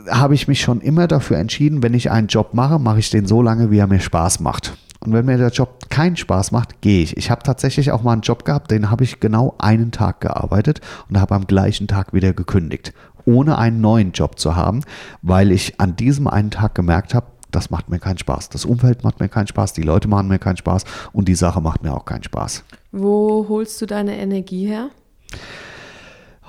habe 0.09 0.35
ich 0.35 0.47
mich 0.47 0.61
schon 0.61 0.81
immer 0.81 1.07
dafür 1.07 1.37
entschieden, 1.37 1.83
wenn 1.83 1.93
ich 1.93 2.11
einen 2.11 2.27
Job 2.27 2.53
mache, 2.53 2.79
mache 2.79 2.99
ich 2.99 3.09
den 3.09 3.25
so 3.25 3.41
lange, 3.41 3.71
wie 3.71 3.79
er 3.79 3.87
mir 3.87 3.99
Spaß 3.99 4.39
macht. 4.39 4.77
Und 4.99 5.13
wenn 5.13 5.25
mir 5.25 5.37
der 5.37 5.49
Job 5.51 5.89
keinen 5.89 6.17
Spaß 6.17 6.51
macht, 6.51 6.81
gehe 6.81 7.03
ich. 7.03 7.15
Ich 7.17 7.29
habe 7.29 7.43
tatsächlich 7.43 7.91
auch 7.91 8.03
mal 8.03 8.13
einen 8.13 8.21
Job 8.21 8.45
gehabt, 8.45 8.71
den 8.71 8.89
habe 8.89 9.03
ich 9.03 9.19
genau 9.19 9.55
einen 9.59 9.91
Tag 9.91 10.21
gearbeitet 10.21 10.81
und 11.07 11.19
habe 11.19 11.35
am 11.35 11.45
gleichen 11.45 11.87
Tag 11.87 12.13
wieder 12.13 12.33
gekündigt, 12.33 12.93
ohne 13.25 13.57
einen 13.57 13.79
neuen 13.79 14.11
Job 14.11 14.39
zu 14.39 14.55
haben, 14.55 14.81
weil 15.21 15.51
ich 15.51 15.79
an 15.79 15.95
diesem 15.95 16.27
einen 16.27 16.51
Tag 16.51 16.73
gemerkt 16.73 17.13
habe, 17.13 17.27
das 17.51 17.69
macht 17.69 17.89
mir 17.89 17.99
keinen 17.99 18.17
Spaß. 18.17 18.49
Das 18.49 18.65
Umfeld 18.65 19.03
macht 19.03 19.19
mir 19.19 19.29
keinen 19.29 19.47
Spaß, 19.47 19.73
die 19.73 19.81
Leute 19.81 20.07
machen 20.07 20.27
mir 20.27 20.39
keinen 20.39 20.57
Spaß 20.57 20.83
und 21.13 21.27
die 21.27 21.35
Sache 21.35 21.61
macht 21.61 21.83
mir 21.83 21.93
auch 21.93 22.05
keinen 22.05 22.23
Spaß. 22.23 22.63
Wo 22.91 23.45
holst 23.49 23.81
du 23.81 23.85
deine 23.85 24.17
Energie 24.17 24.67
her? 24.67 24.89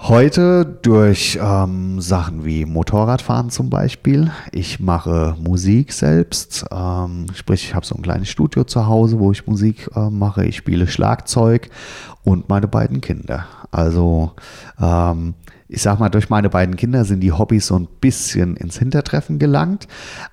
Heute 0.01 0.65
durch 0.65 1.39
ähm, 1.43 2.01
Sachen 2.01 2.45
wie 2.45 2.65
Motorradfahren 2.65 3.51
zum 3.51 3.69
Beispiel. 3.69 4.31
Ich 4.53 4.79
mache 4.79 5.37
Musik 5.43 5.93
selbst, 5.93 6.65
ähm, 6.71 7.27
sprich 7.35 7.65
ich 7.65 7.75
habe 7.75 7.85
so 7.85 7.97
ein 7.97 8.03
kleines 8.03 8.29
Studio 8.29 8.63
zu 8.63 8.87
Hause, 8.87 9.19
wo 9.19 9.33
ich 9.33 9.47
Musik 9.49 9.91
äh, 9.97 10.09
mache. 10.09 10.45
Ich 10.45 10.57
spiele 10.57 10.87
Schlagzeug 10.87 11.69
und 12.23 12.49
meine 12.49 12.69
beiden 12.69 13.01
Kinder. 13.01 13.47
Also 13.73 14.33
ähm, 14.81 15.35
ich 15.71 15.83
sag 15.83 15.99
mal, 16.01 16.09
durch 16.09 16.31
meine 16.31 16.49
beiden 16.49 16.77
Kinder 16.77 17.05
sind 17.05 17.21
die 17.21 17.33
Hobbys 17.33 17.67
so 17.67 17.77
ein 17.79 17.89
bisschen 18.01 18.57
ins 18.57 18.79
Hintertreffen 18.79 19.39
gelangt. 19.39 19.87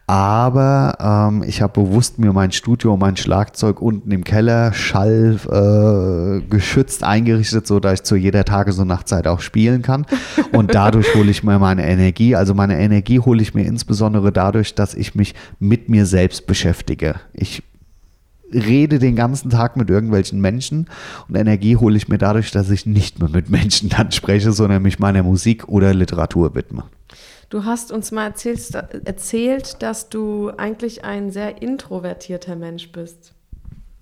Aber 0.08 1.30
ähm, 1.30 1.44
ich 1.46 1.62
habe 1.62 1.82
bewusst 1.82 2.20
mir 2.20 2.32
mein 2.32 2.54
Studio, 2.54 2.96
mein 2.96 3.18
Schlagzeug 3.18 3.82
unten 3.82 4.12
im 4.12 4.24
Keller 4.24 4.72
schall 4.74 5.38
äh, 5.50 6.48
geschützt 6.50 7.04
eingerichtet, 7.04 7.68
so 7.68 7.82
dass 7.82 7.94
ich 7.96 8.04
zu 8.04 8.16
jeder 8.16 8.46
Tages- 8.46 8.80
und 8.80 8.88
Nachtzeit 8.88 9.28
auch 9.28 9.42
spielen 9.42 9.82
kann. 9.82 10.06
Und 10.54 10.74
dadurch 10.74 11.14
hole 11.16 11.30
ich 11.30 11.44
mir 11.44 11.60
meine 11.60 11.86
Energie. 11.86 12.36
Also 12.36 12.54
meine 12.54 12.80
Energie 12.80 13.20
hole 13.20 13.42
ich 13.42 13.54
mir 13.54 13.66
insbesondere 13.66 14.32
dadurch, 14.32 14.74
dass 14.74 14.94
ich 14.94 15.16
mich 15.16 15.36
mit 15.60 15.90
mir 15.90 16.06
selbst 16.06 16.48
beschäftige. 16.48 17.16
Ich 17.34 17.62
rede 18.54 19.00
den 19.00 19.16
ganzen 19.16 19.50
Tag 19.50 19.78
mit 19.78 19.90
irgendwelchen 19.90 20.40
Menschen 20.40 20.88
und 21.28 21.36
Energie 21.36 21.78
hole 21.78 21.98
ich 21.98 22.08
mir 22.08 22.18
dadurch, 22.18 22.52
dass 22.52 22.70
ich 22.70 22.86
nicht 22.86 23.20
mehr 23.20 23.30
mit 23.30 23.50
Menschen 23.50 23.90
dann 23.90 24.12
spreche, 24.12 24.52
sondern 24.52 24.82
mich 24.82 25.00
meiner 25.00 25.24
Musik 25.24 25.68
oder 25.68 25.94
Literatur 25.94 26.56
widme. 26.56 26.84
Du 27.50 27.64
hast 27.64 27.92
uns 27.92 28.12
mal 28.12 28.26
erzählt, 28.26 28.74
erzählt, 29.06 29.82
dass 29.82 30.10
du 30.10 30.52
eigentlich 30.58 31.06
ein 31.06 31.32
sehr 31.32 31.62
introvertierter 31.62 32.56
Mensch 32.56 32.92
bist. 32.92 33.34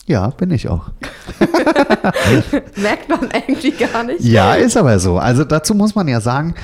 Ja, 0.06 0.28
bin 0.30 0.52
ich 0.52 0.68
auch. 0.68 0.92
Merkt 2.76 3.08
man 3.08 3.32
eigentlich 3.32 3.78
gar 3.78 4.04
nicht. 4.04 4.22
Ja, 4.22 4.56
ist 4.56 4.76
aber 4.76 5.00
so. 5.00 5.18
Also 5.18 5.46
dazu 5.46 5.74
muss 5.76 5.96
man 5.96 6.10
ja 6.10 6.20
sagen, 6.20 6.56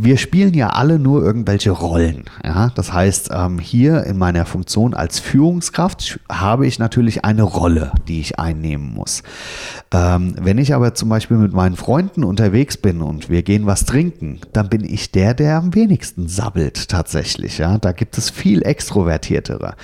wir 0.00 0.16
spielen 0.16 0.54
ja 0.54 0.70
alle 0.70 0.98
nur 0.98 1.24
irgendwelche 1.24 1.70
Rollen. 1.70 2.24
Ja? 2.44 2.70
Das 2.74 2.92
heißt, 2.92 3.30
ähm, 3.32 3.58
hier 3.58 4.04
in 4.04 4.16
meiner 4.16 4.46
Funktion 4.46 4.94
als 4.94 5.18
Führungskraft 5.18 6.20
habe 6.30 6.66
ich 6.66 6.78
natürlich 6.78 7.24
eine 7.24 7.42
Rolle, 7.42 7.92
die 8.06 8.20
ich 8.20 8.38
einnehmen 8.38 8.94
muss. 8.94 9.24
Ähm, 9.92 10.36
wenn 10.40 10.58
ich 10.58 10.72
aber 10.72 10.94
zum 10.94 11.08
Beispiel 11.08 11.36
mit 11.36 11.52
meinen 11.52 11.74
Freunden 11.74 12.22
unterwegs 12.22 12.76
bin 12.76 13.02
und 13.02 13.28
wir 13.28 13.42
gehen 13.42 13.66
was 13.66 13.86
trinken, 13.86 14.40
dann 14.52 14.68
bin 14.68 14.84
ich 14.84 15.10
der, 15.10 15.34
der 15.34 15.56
am 15.56 15.74
wenigsten 15.74 16.28
sabbelt 16.28 16.88
tatsächlich. 16.88 17.58
Ja? 17.58 17.78
Da 17.78 17.90
gibt 17.90 18.16
es 18.18 18.30
viel 18.30 18.62
extrovertiertere. 18.62 19.74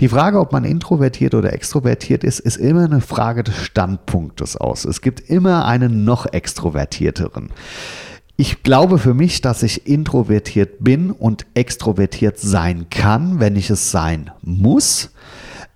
Die 0.00 0.08
Frage, 0.08 0.38
ob 0.38 0.52
man 0.52 0.64
introvertiert 0.64 1.34
oder 1.34 1.52
extrovertiert 1.52 2.24
ist, 2.24 2.40
ist 2.40 2.58
immer 2.58 2.84
eine 2.84 3.00
Frage 3.00 3.42
des 3.42 3.56
Standpunktes 3.56 4.58
aus. 4.58 4.84
Es 4.84 5.00
gibt 5.00 5.20
immer 5.30 5.64
einen 5.64 6.04
noch 6.04 6.26
extrovertierteren. 6.26 7.48
Ich 8.42 8.64
glaube 8.64 8.98
für 8.98 9.14
mich, 9.14 9.40
dass 9.40 9.62
ich 9.62 9.86
introvertiert 9.86 10.82
bin 10.82 11.12
und 11.12 11.46
extrovertiert 11.54 12.40
sein 12.40 12.86
kann, 12.90 13.38
wenn 13.38 13.54
ich 13.54 13.70
es 13.70 13.92
sein 13.92 14.32
muss. 14.42 15.12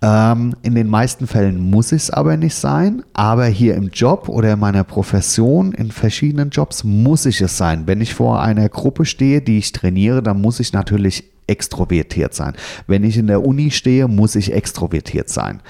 Ähm, 0.03 0.57
in 0.65 0.75
den 0.75 0.89
meisten 0.89 1.29
Fällen 1.29 1.71
muss 1.71 1.93
ich 1.93 2.03
es 2.03 2.11
aber 2.11 2.37
nicht 2.37 2.57
sein, 2.57 3.05
aber 3.13 3.45
hier 3.45 3.77
im 3.77 3.91
Job 3.91 4.29
oder 4.29 4.55
in 4.55 4.59
meiner 4.59 4.83
Profession, 4.83 5.75
in 5.75 5.93
verschiedenen 5.93 6.51
Jobs, 6.51 6.83
muss 6.83 7.25
ich 7.25 7.41
es 7.41 7.57
sein. 7.57 7.87
Wenn 7.87 8.01
ich 8.01 8.15
vor 8.15 8.43
einer 8.43 8.69
Gruppe 8.69 9.05
stehe, 9.05 9.43
die 9.43 9.59
ich 9.59 9.71
trainiere, 9.71 10.21
dann 10.21 10.41
muss 10.41 10.59
ich 10.59 10.73
natürlich 10.73 11.23
extrovertiert 11.47 12.35
sein. 12.35 12.55
Wenn 12.87 13.05
ich 13.05 13.17
in 13.17 13.27
der 13.27 13.45
Uni 13.45 13.71
stehe, 13.71 14.09
muss 14.09 14.35
ich 14.35 14.53
extrovertiert 14.53 15.29
sein. 15.29 15.63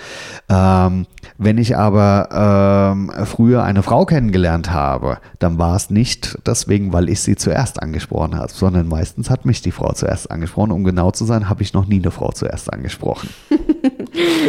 Ähm, 0.48 1.06
wenn 1.38 1.58
ich 1.58 1.76
aber 1.76 2.92
ähm, 2.92 3.12
früher 3.26 3.64
eine 3.64 3.82
Frau 3.82 4.06
kennengelernt 4.06 4.70
habe, 4.70 5.18
dann 5.38 5.58
war 5.58 5.76
es 5.76 5.90
nicht 5.90 6.38
deswegen, 6.46 6.92
weil 6.92 7.08
ich 7.08 7.20
sie 7.20 7.36
zuerst 7.36 7.82
angesprochen 7.82 8.36
habe, 8.36 8.52
sondern 8.52 8.88
meistens 8.88 9.30
hat 9.30 9.44
mich 9.44 9.62
die 9.62 9.72
Frau 9.72 9.92
zuerst 9.92 10.30
angesprochen. 10.30 10.72
Um 10.72 10.84
genau 10.84 11.10
zu 11.10 11.24
sein, 11.24 11.48
habe 11.48 11.62
ich 11.62 11.74
noch 11.74 11.86
nie 11.86 12.00
eine 12.00 12.10
Frau 12.10 12.30
zuerst 12.32 12.72
angesprochen. 12.72 13.28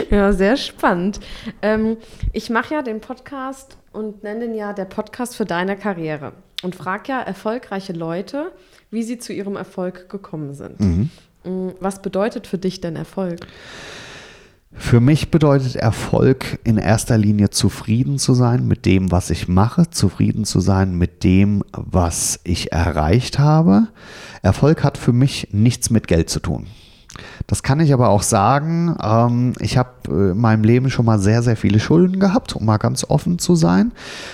Ja, 0.10 0.32
sehr 0.32 0.56
spannend. 0.56 1.20
Ähm, 1.62 1.98
ich 2.32 2.50
mache 2.50 2.76
ja 2.76 2.82
den 2.82 3.02
Podcast 3.02 3.78
und 3.92 4.24
nenne 4.24 4.48
den 4.48 4.56
ja 4.56 4.72
der 4.72 4.86
Podcast 4.86 5.36
für 5.36 5.46
deine 5.46 5.76
Karriere 5.76 6.32
und 6.64 6.76
frage 6.76 7.12
ja 7.12 7.22
erfolgreiche 7.22 7.94
Leute, 7.94 8.52
wie 8.92 9.04
sie 9.04 9.18
zu 9.18 9.34
ihrem 9.34 9.56
Erfolg 9.56 10.10
gekommen 10.10 10.54
sind. 10.54 10.80
Mm, 11.44 11.70
Was 11.80 12.02
bedeutet 12.02 12.48
für 12.48 12.58
dich 12.58 12.82
denn 12.82 12.96
Erfolg? 12.96 13.40
Für 14.74 15.00
mich 15.00 15.32
bedeutet 15.32 15.76
Erfolg 15.76 16.60
in 16.64 16.78
erster 16.78 17.18
Linie 17.18 17.50
zufrieden 17.50 18.20
zu 18.20 18.34
sein 18.34 18.68
mit 18.68 18.86
dem, 18.86 19.12
was 19.12 19.30
ich 19.32 19.48
mache, 19.48 19.90
zufrieden 19.90 20.46
zu 20.46 20.60
sein 20.60 20.96
mit 20.96 21.24
dem, 21.24 21.64
was 21.72 22.40
ich 22.44 22.72
erreicht 22.72 23.40
habe. 23.40 23.88
Erfolg 24.44 24.84
hat 24.84 24.98
für 24.98 25.14
mich 25.14 25.50
nichts 25.52 25.90
mit 25.90 26.08
Geld 26.08 26.30
zu 26.30 26.40
tun. 26.40 26.68
Das 27.48 27.64
kann 27.64 27.80
ich 27.80 27.94
aber 27.94 28.10
auch 28.10 28.24
sagen. 28.24 28.96
Ähm, 29.02 29.54
ich 29.60 29.78
habe 29.78 29.90
äh, 30.08 30.32
in 30.32 30.38
meinem 30.38 30.64
Leben 30.64 30.90
schon 30.90 31.06
mal 31.06 31.20
sehr, 31.20 31.42
sehr 31.44 31.56
viele 31.56 31.80
Schulden 31.80 32.20
gehabt, 32.20 32.56
um 32.56 32.66
mal 32.66 32.78
ganz 32.78 33.06
offen 33.08 33.40
zu 33.40 33.56
sein. 33.56 33.92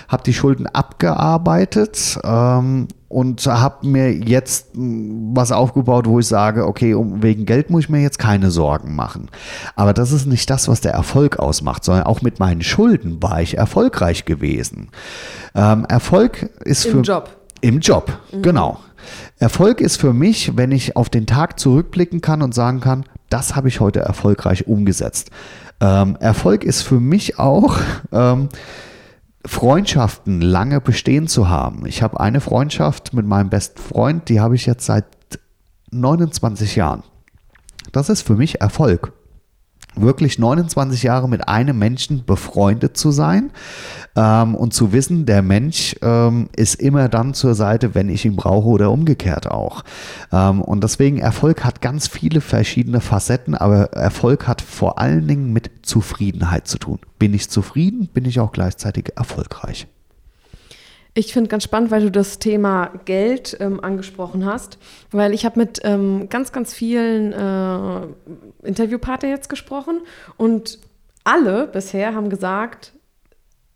Habe 0.08 0.24
die 0.24 0.34
Schulden 0.34 0.68
abgearbeitet 0.68 2.20
ähm, 2.24 2.88
und 3.10 3.46
habe 3.46 3.88
mir 3.88 4.12
jetzt 4.12 4.76
mh, 4.76 5.34
was 5.36 5.52
aufgebaut, 5.52 6.08
wo 6.08 6.20
ich 6.20 6.28
sage, 6.28 6.66
okay, 6.68 6.94
um, 6.94 7.22
wegen 7.22 7.46
Geld 7.46 7.70
muss 7.70 7.84
ich 7.84 7.90
mir 7.90 8.02
jetzt 8.02 8.20
keine 8.20 8.52
Sorgen 8.52 8.96
machen. 8.96 9.30
Aber 9.76 9.94
das 9.94 10.12
ist 10.12 10.26
nicht 10.26 10.50
das, 10.50 10.68
was 10.68 10.82
der 10.82 10.94
Erfolg 10.94 11.38
ausmacht, 11.40 11.84
sondern 11.84 12.06
auch 12.06 12.22
mit 12.22 12.40
meinen 12.40 12.62
Schulden 12.64 13.22
war 13.22 13.42
ich 13.42 13.58
erfolgreich 13.58 14.26
gewesen. 14.26 14.90
Ähm, 15.56 15.86
Erfolg 15.86 16.50
ist 16.64 16.86
Im 16.86 16.92
für 16.92 17.02
Job. 17.02 17.30
im 17.62 17.80
Job, 17.80 18.12
genau. 18.42 18.80
Erfolg 19.44 19.82
ist 19.82 19.98
für 20.00 20.14
mich, 20.14 20.56
wenn 20.56 20.72
ich 20.72 20.96
auf 20.96 21.10
den 21.10 21.26
Tag 21.26 21.60
zurückblicken 21.60 22.22
kann 22.22 22.42
und 22.42 22.56
sagen 22.56 22.80
kann, 22.80 23.04
das 23.28 23.58
habe 23.58 23.68
ich 23.68 23.82
heute 23.82 24.00
erfolgreich 24.00 24.68
umgesetzt. 24.68 25.32
Ähm, 25.82 26.16
Erfolg 26.22 26.64
ist 26.64 26.84
für 26.84 27.02
mich 27.02 27.40
auch, 27.40 27.78
ähm, 28.14 28.48
Freundschaften 29.46 30.40
lange 30.40 30.80
bestehen 30.80 31.28
zu 31.28 31.50
haben. 31.50 31.86
Ich 31.86 32.02
habe 32.02 32.22
eine 32.22 32.40
Freundschaft 32.40 33.14
mit 33.14 33.26
meinem 33.26 33.50
besten 33.50 33.82
Freund, 33.82 34.30
die 34.30 34.40
habe 34.40 34.56
ich 34.56 34.66
jetzt 34.66 34.86
seit 34.86 35.04
29 35.92 36.78
Jahren. 36.78 37.04
Das 37.92 38.08
ist 38.08 38.22
für 38.22 38.36
mich 38.36 38.62
Erfolg 38.62 39.12
wirklich 39.96 40.40
29 40.40 41.04
Jahre 41.04 41.30
mit 41.30 41.48
einem 41.48 41.78
Menschen 41.78 42.26
befreundet 42.26 42.98
zu 42.98 43.12
sein 43.12 43.52
ähm, 44.16 44.56
und 44.56 44.74
zu 44.74 44.92
wissen, 44.92 45.26
der 45.26 45.42
Mensch 45.42 45.96
ähm, 46.02 46.50
ist 46.56 46.76
immer 46.76 47.10
dann 47.10 47.34
zur 47.34 47.56
Seite, 47.56 47.96
wenn 47.96 48.10
ich 48.10 48.26
ihn 48.26 48.36
brauche 48.36 48.68
oder 48.68 48.92
umgekehrt 48.92 49.50
auch. 49.50 49.84
Ähm, 50.32 50.62
und 50.62 50.84
deswegen 50.84 51.20
Erfolg 51.20 51.64
hat 51.64 51.82
ganz 51.82 52.08
viele 52.08 52.42
verschiedene 52.42 53.02
Facetten, 53.02 53.56
aber 53.56 53.94
Erfolg 53.94 54.48
hat 54.48 54.62
vor 54.62 55.00
allen 55.00 55.28
Dingen 55.28 55.54
mit 55.54 55.72
Zufriedenheit 55.84 56.68
zu 56.68 56.78
tun. 56.78 57.00
Bin 57.20 57.34
ich 57.34 57.50
zufrieden, 57.50 58.10
bin 58.14 58.26
ich 58.26 58.40
auch 58.40 58.52
gleichzeitig 58.52 59.14
erfolgreich. 59.16 59.88
Ich 61.16 61.32
finde 61.32 61.48
ganz 61.48 61.64
spannend, 61.64 61.92
weil 61.92 62.02
du 62.02 62.12
das 62.12 62.40
Thema 62.40 62.92
Geld 63.06 63.56
ähm, 63.60 63.84
angesprochen 63.84 64.46
hast, 64.46 64.80
weil 65.12 65.34
ich 65.34 65.46
habe 65.46 65.60
mit 65.60 65.80
ähm, 65.84 66.28
ganz, 66.30 66.52
ganz 66.52 66.74
vielen 66.74 67.34
äh, 67.34 68.68
Interviewpartnern 68.68 69.32
jetzt 69.32 69.48
gesprochen 69.48 70.02
und 70.38 70.80
alle 71.24 71.68
bisher 71.68 72.16
haben 72.16 72.30
gesagt, 72.30 72.94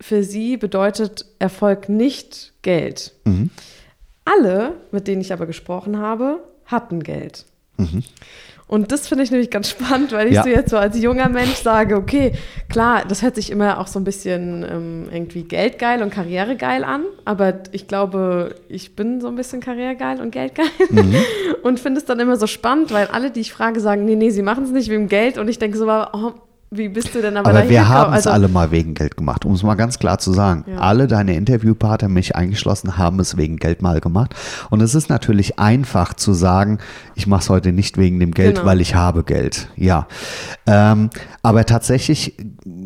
für 0.01 0.23
sie 0.23 0.57
bedeutet 0.57 1.25
Erfolg 1.39 1.89
nicht 1.89 2.53
Geld. 2.63 3.13
Mhm. 3.25 3.51
Alle, 4.25 4.73
mit 4.91 5.07
denen 5.07 5.21
ich 5.21 5.31
aber 5.31 5.45
gesprochen 5.45 5.97
habe, 5.97 6.43
hatten 6.65 7.01
Geld. 7.01 7.45
Mhm. 7.77 8.03
Und 8.67 8.91
das 8.91 9.07
finde 9.07 9.23
ich 9.23 9.31
nämlich 9.31 9.49
ganz 9.49 9.69
spannend, 9.69 10.11
weil 10.11 10.27
ich 10.27 10.33
ja. 10.33 10.43
so 10.43 10.49
jetzt 10.49 10.69
so 10.71 10.77
als 10.77 11.01
junger 11.01 11.29
Mensch 11.29 11.55
sage, 11.55 11.95
okay, 11.95 12.33
klar, 12.69 13.03
das 13.07 13.21
hört 13.21 13.35
sich 13.35 13.49
immer 13.49 13.79
auch 13.79 13.87
so 13.87 13.97
ein 13.97 14.03
bisschen 14.03 14.65
ähm, 14.69 15.09
irgendwie 15.11 15.43
geldgeil 15.43 16.03
und 16.03 16.09
karrieregeil 16.09 16.83
an, 16.83 17.03
aber 17.23 17.61
ich 17.71 17.87
glaube, 17.87 18.55
ich 18.67 18.95
bin 18.95 19.21
so 19.21 19.29
ein 19.29 19.35
bisschen 19.35 19.61
karrieregeil 19.61 20.19
und 20.19 20.31
geldgeil 20.31 20.67
mhm. 20.89 21.15
und 21.63 21.79
finde 21.79 21.99
es 21.99 22.05
dann 22.05 22.19
immer 22.19 22.35
so 22.35 22.45
spannend, 22.45 22.91
weil 22.91 23.07
alle, 23.07 23.31
die 23.31 23.39
ich 23.39 23.53
frage, 23.53 23.79
sagen, 23.79 24.03
nee, 24.03 24.15
nee, 24.15 24.31
sie 24.31 24.41
machen 24.41 24.65
es 24.65 24.71
nicht 24.71 24.89
wegen 24.89 25.07
Geld 25.07 25.37
und 25.37 25.47
ich 25.47 25.59
denke 25.59 25.77
so, 25.77 25.89
oh, 25.89 26.33
wie 26.69 26.89
bist 26.89 27.15
du 27.15 27.21
denn 27.21 27.37
aber, 27.37 27.49
aber 27.49 27.69
wir 27.69 27.87
haben 27.87 28.11
es 28.11 28.27
also, 28.27 28.31
alle 28.31 28.49
mal 28.49 28.71
wegen 28.71 28.93
Geld 28.93 29.15
gemacht, 29.15 29.45
um 29.45 29.53
es 29.53 29.63
mal 29.63 29.75
ganz 29.75 29.99
klar 29.99 30.19
zu 30.19 30.33
sagen. 30.33 30.65
Ja. 30.67 30.79
Alle 30.79 31.07
deine 31.07 31.33
Interviewpartner, 31.35 32.09
mich 32.09 32.35
eingeschlossen, 32.35 32.97
haben 32.97 33.21
es 33.21 33.37
wegen 33.37 33.55
Geld 33.55 33.81
mal 33.81 34.01
gemacht. 34.01 34.35
Und 34.69 34.81
es 34.81 34.93
ist 34.93 35.09
natürlich 35.09 35.59
einfach 35.59 36.13
zu 36.13 36.33
sagen, 36.33 36.79
ich 37.15 37.25
mache 37.25 37.43
es 37.43 37.49
heute 37.49 37.71
nicht 37.71 37.97
wegen 37.97 38.19
dem 38.19 38.33
Geld, 38.33 38.55
genau. 38.55 38.67
weil 38.67 38.81
ich 38.81 38.95
habe 38.95 39.23
Geld. 39.23 39.69
Ja. 39.77 40.07
Ähm, 40.65 41.09
aber 41.41 41.65
tatsächlich 41.65 42.35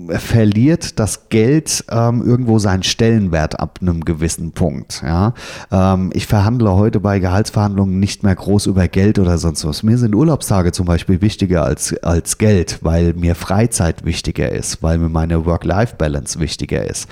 verliert 0.10 1.00
das 1.00 1.30
Geld 1.30 1.84
ähm, 1.90 2.22
irgendwo 2.24 2.60
seinen 2.60 2.84
Stellenwert 2.84 3.60
ab 3.60 3.80
einem 3.82 4.06
gewissen 4.06 4.52
Punkt. 4.52 5.02
Ja? 5.04 5.34
Ähm, 5.72 6.12
ich 6.14 6.28
verhandle 6.28 6.76
heute 6.76 7.00
bei 7.00 7.18
Gehaltsverhandlungen 7.18 8.00
nicht 8.00 8.22
mehr 8.22 8.36
groß 8.36 8.68
über 8.68 8.88
Geld 8.88 9.18
oder 9.18 9.40
sonst 9.40 9.66
was. 9.66 9.82
Mir 9.82 9.98
sind 9.98 10.14
Urlaubstage 10.14 10.72
zum 10.72 10.86
Beispiel 10.86 11.22
wichtiger 11.22 11.66
als, 11.66 11.96
als 12.04 12.38
Geld, 12.38 12.78
weil 12.82 13.16
mir 13.16 13.34
Freizeit 13.34 13.71
wichtiger 14.04 14.52
ist, 14.52 14.84
weil 14.84 14.98
mir 14.98 15.10
meine 15.10 15.46
Work-Life-Balance 15.46 16.40
wichtiger 16.40 16.86
ist. 16.88 17.10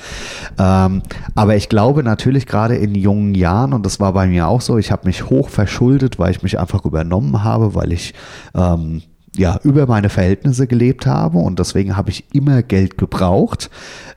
Ähm, 0.58 1.02
aber 1.36 1.56
ich 1.56 1.70
glaube 1.70 2.04
natürlich 2.04 2.46
gerade 2.46 2.76
in 2.76 2.96
jungen 2.96 3.36
Jahren, 3.36 3.74
und 3.74 3.86
das 3.86 4.00
war 4.00 4.14
bei 4.14 4.28
mir 4.28 4.48
auch 4.48 4.62
so, 4.62 4.78
ich 4.78 4.92
habe 4.92 5.08
mich 5.08 5.30
hoch 5.30 5.50
verschuldet, 5.50 6.20
weil 6.20 6.32
ich 6.32 6.44
mich 6.44 6.60
einfach 6.60 6.86
übernommen 6.86 7.44
habe, 7.44 7.76
weil 7.76 7.92
ich 7.92 8.14
ähm, 8.56 9.02
ja, 9.36 9.60
über 9.64 9.88
meine 9.88 10.10
Verhältnisse 10.10 10.68
gelebt 10.68 11.06
habe 11.06 11.38
und 11.38 11.60
deswegen 11.60 11.96
habe 11.96 12.10
ich 12.10 12.34
immer 12.34 12.64
Geld 12.64 12.98
gebraucht 12.98 13.70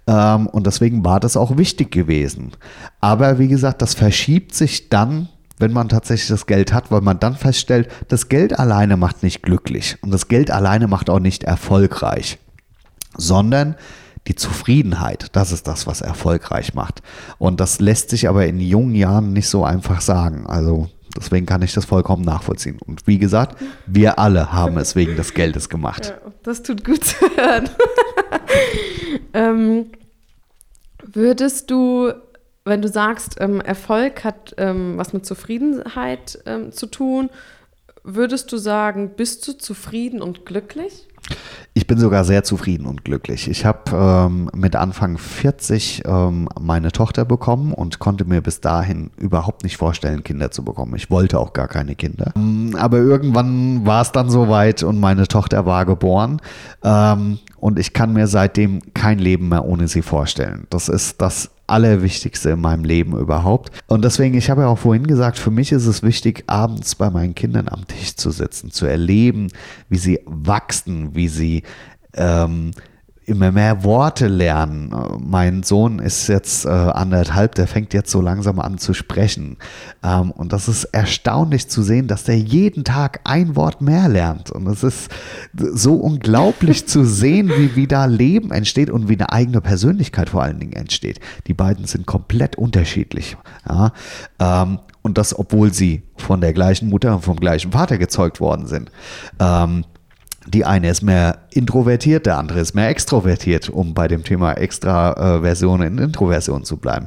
ähm, 0.07 0.47
und 0.47 0.67
deswegen 0.67 1.05
war 1.05 1.21
das 1.21 1.37
auch 1.37 1.57
wichtig 1.57 1.91
gewesen. 1.91 2.53
Aber 3.01 3.39
wie 3.39 3.49
gesagt, 3.49 3.83
das 3.83 3.95
verschiebt 3.95 4.55
sich 4.55 4.89
dann, 4.89 5.29
wenn 5.63 5.73
man 5.73 5.89
tatsächlich 5.89 6.29
das 6.29 6.47
Geld 6.47 6.73
hat, 6.75 6.91
weil 6.91 7.01
man 7.01 7.19
dann 7.19 7.37
feststellt, 7.37 7.89
das 8.09 8.29
Geld 8.29 8.59
alleine 8.59 8.99
macht 8.99 9.23
nicht 9.23 9.43
glücklich 9.43 9.97
und 10.03 10.11
das 10.11 10.29
Geld 10.29 10.51
alleine 10.51 10.89
macht 10.89 11.09
auch 11.09 11.21
nicht 11.21 11.45
erfolgreich, 11.45 12.39
sondern 13.17 13.77
die 14.29 14.35
Zufriedenheit, 14.35 15.29
das 15.33 15.53
ist 15.53 15.67
das, 15.67 15.87
was 15.87 16.01
erfolgreich 16.01 16.75
macht. 16.75 17.03
Und 17.39 17.61
das 17.61 17.81
lässt 17.81 18.11
sich 18.11 18.29
aber 18.29 18.47
in 18.47 18.61
jungen 18.61 18.95
Jahren 18.95 19.33
nicht 19.33 19.49
so 19.49 19.65
einfach 19.65 20.01
sagen. 20.01 20.47
Also 20.47 20.91
Deswegen 21.17 21.45
kann 21.45 21.61
ich 21.61 21.75
das 21.75 21.85
vollkommen 21.85 22.25
nachvollziehen. 22.25 22.79
Und 22.79 23.07
wie 23.07 23.19
gesagt, 23.19 23.63
wir 23.87 24.19
alle 24.19 24.53
haben 24.53 24.79
es 24.79 24.97
wegen 24.97 25.15
des 25.15 25.35
Geldes 25.35 25.69
gemacht. 25.69 26.07
Ja, 26.07 26.33
das 26.43 26.63
tut 26.63 26.85
gut 26.85 27.05
zu 27.05 27.17
hören. 27.37 27.69
ähm, 29.35 29.87
würdest 31.05 31.71
du, 31.71 32.13
wenn 32.65 32.83
du 32.83 32.89
sagst, 32.89 33.37
ähm, 33.41 33.61
Erfolg 33.61 34.25
hat 34.25 34.55
ähm, 34.59 34.97
was 34.97 35.13
mit 35.13 35.27
Zufriedenheit 35.27 36.39
ähm, 36.47 36.73
zu 36.73 36.87
tun, 36.87 37.31
würdest 38.05 38.53
du 38.53 38.57
sagen, 38.57 39.13
bist 39.17 39.47
du 39.47 39.57
zufrieden 39.57 40.23
und 40.23 40.47
glücklich? 40.47 41.09
Ich 41.75 41.87
bin 41.87 41.99
sogar 41.99 42.25
sehr 42.25 42.45
zufrieden 42.45 42.85
und 42.85 43.05
glücklich. 43.05 43.49
Ich 43.49 43.65
habe 43.65 43.81
ähm, 43.95 44.51
mit 44.55 44.77
Anfang 44.77 45.17
40 45.17 46.03
ähm, 46.05 46.49
meine 46.61 46.93
Tochter 46.93 47.25
bekommen 47.25 47.73
und 47.73 47.99
konnte 47.99 48.25
mir 48.25 48.43
bis 48.43 48.61
dahin 48.61 49.11
überhaupt 49.17 49.63
nicht 49.63 49.77
vorstellen, 49.77 50.25
Kinder 50.25 50.51
zu 50.51 50.65
bekommen. 50.65 50.95
Ich 50.97 51.11
wollte 51.11 51.39
auch 51.39 51.53
gar 51.53 51.69
keine 51.69 51.95
Kinder. 51.95 52.33
Ähm, 52.37 52.77
aber 52.77 52.99
irgendwann 52.99 53.87
war 53.87 54.03
es 54.03 54.13
dann 54.13 54.29
soweit 54.29 54.83
und 54.83 55.01
meine 55.01 55.29
Tochter 55.29 55.65
war 55.65 55.87
geboren. 55.87 56.43
Ähm, 56.83 57.39
und 57.57 57.79
ich 57.79 57.93
kann 57.93 58.13
mir 58.13 58.27
seitdem 58.27 58.81
kein 58.93 59.19
Leben 59.19 59.49
mehr 59.49 59.65
ohne 59.65 59.89
sie 59.89 60.03
vorstellen. 60.03 60.67
Das 60.69 60.89
ist 60.89 61.23
das 61.23 61.51
Allerwichtigste 61.73 62.51
in 62.51 62.61
meinem 62.61 62.85
Leben 62.85 63.19
überhaupt. 63.19 63.73
Und 63.87 64.05
deswegen, 64.05 64.37
ich 64.37 64.51
habe 64.51 64.63
ja 64.63 64.69
auch 64.69 64.79
vorhin 64.79 65.07
gesagt, 65.07 65.39
für 65.39 65.51
mich 65.51 65.73
ist 65.73 65.87
es 65.87 66.03
wichtig, 66.03 66.45
abends 66.47 66.95
bei 66.95 67.11
meinen 67.11 67.35
Kindern 67.35 67.69
am 67.69 67.87
Tisch 67.87 68.15
zu 68.15 68.31
sitzen, 68.31 68.71
zu 68.71 68.87
erleben, 68.87 69.49
wie 69.89 69.99
sie 69.99 70.21
wachsen, 70.27 71.15
wie 71.15 71.29
sie 71.29 71.63
ähm, 72.15 72.73
immer 73.33 73.51
mehr 73.51 73.83
Worte 73.85 74.29
lernen. 74.29 74.95
Mein 75.19 75.63
Sohn 75.63 75.99
ist 75.99 76.29
jetzt 76.29 76.65
äh, 76.65 76.69
anderthalb, 76.69 77.55
der 77.55 77.67
fängt 77.67 77.93
jetzt 77.95 78.11
so 78.11 78.21
langsam 78.21 78.61
an 78.61 78.79
zu 78.79 78.95
sprechen. 78.95 79.57
Ähm, 80.03 80.31
und 80.31 80.53
das 80.53 80.69
ist 80.69 80.85
erstaunlich 80.85 81.69
zu 81.69 81.83
sehen, 81.83 82.07
dass 82.07 82.25
der 82.25 82.39
jeden 82.39 82.85
Tag 82.85 83.21
ein 83.25 83.57
Wort 83.57 83.81
mehr 83.83 84.09
lernt. 84.09 84.51
Und 84.51 84.67
es 84.69 84.83
ist 84.83 85.11
so 85.55 85.95
unglaublich 85.95 86.87
zu 86.87 87.05
sehen, 87.05 87.51
wie, 87.57 87.75
wie 87.75 87.87
da 87.87 88.05
Leben 88.05 88.53
entsteht 88.53 88.91
und 88.91 89.09
wie 89.09 89.15
eine 89.15 89.33
eigene 89.33 89.61
Persönlichkeit 89.61 90.31
vor 90.31 90.43
allen 90.43 90.61
Dingen 90.61 90.75
entsteht. 90.75 91.19
Die 91.47 91.55
beiden 91.55 91.87
sind 91.87 92.07
komplett 92.07 92.57
unterschiedlich. 92.57 93.37
Ja? 93.69 93.93
Ähm, 94.39 94.79
und 95.03 95.19
das, 95.19 95.37
obwohl 95.37 95.73
sie 95.73 96.03
von 96.17 96.41
der 96.41 96.53
gleichen 96.53 96.89
Mutter 96.89 97.15
und 97.15 97.25
vom 97.25 97.37
gleichen 97.37 97.73
Vater 97.73 97.99
gezeugt 97.99 98.41
worden 98.41 98.67
sind. 98.67 98.91
Ähm, 99.41 99.85
die 100.47 100.65
eine 100.65 100.91
ist 100.91 101.03
mehr 101.03 101.39
introvertiert, 101.51 102.27
der 102.27 102.39
andere 102.39 102.61
ist 102.61 102.75
mehr 102.75 102.89
extrovertiert, 102.89 103.69
um 103.69 103.95
bei 103.95 104.09
dem 104.09 104.25
Thema 104.25 104.53
Extraversion 104.55 105.83
in 105.83 105.99
Introversion 105.99 106.65
zu 106.65 106.77
bleiben. 106.77 107.07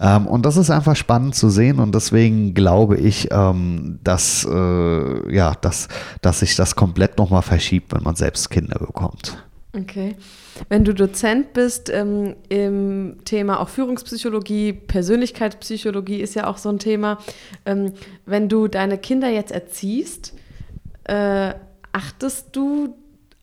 Ähm, 0.00 0.26
und 0.26 0.46
das 0.46 0.56
ist 0.56 0.70
einfach 0.70 0.96
spannend 0.96 1.34
zu 1.34 1.50
sehen 1.50 1.78
und 1.78 1.94
deswegen 1.94 2.54
glaube 2.54 2.96
ich, 2.96 3.28
ähm, 3.30 3.98
dass, 4.02 4.46
äh, 4.50 5.34
ja, 5.34 5.54
dass, 5.60 5.88
dass 6.22 6.40
sich 6.40 6.56
das 6.56 6.76
komplett 6.76 7.18
nochmal 7.18 7.42
verschiebt, 7.42 7.92
wenn 7.94 8.02
man 8.02 8.16
selbst 8.16 8.50
Kinder 8.50 8.78
bekommt. 8.78 9.36
Okay. 9.76 10.16
Wenn 10.68 10.84
du 10.84 10.92
Dozent 10.92 11.52
bist 11.52 11.90
ähm, 11.90 12.34
im 12.48 13.18
Thema 13.24 13.60
auch 13.60 13.68
Führungspsychologie, 13.68 14.72
Persönlichkeitspsychologie 14.72 16.20
ist 16.20 16.34
ja 16.34 16.48
auch 16.48 16.58
so 16.58 16.70
ein 16.70 16.80
Thema. 16.80 17.18
Ähm, 17.64 17.92
wenn 18.26 18.48
du 18.48 18.66
deine 18.66 18.98
Kinder 18.98 19.28
jetzt 19.28 19.52
erziehst, 19.52 20.34
äh, 21.04 21.54
achtest 21.92 22.56
du 22.56 22.96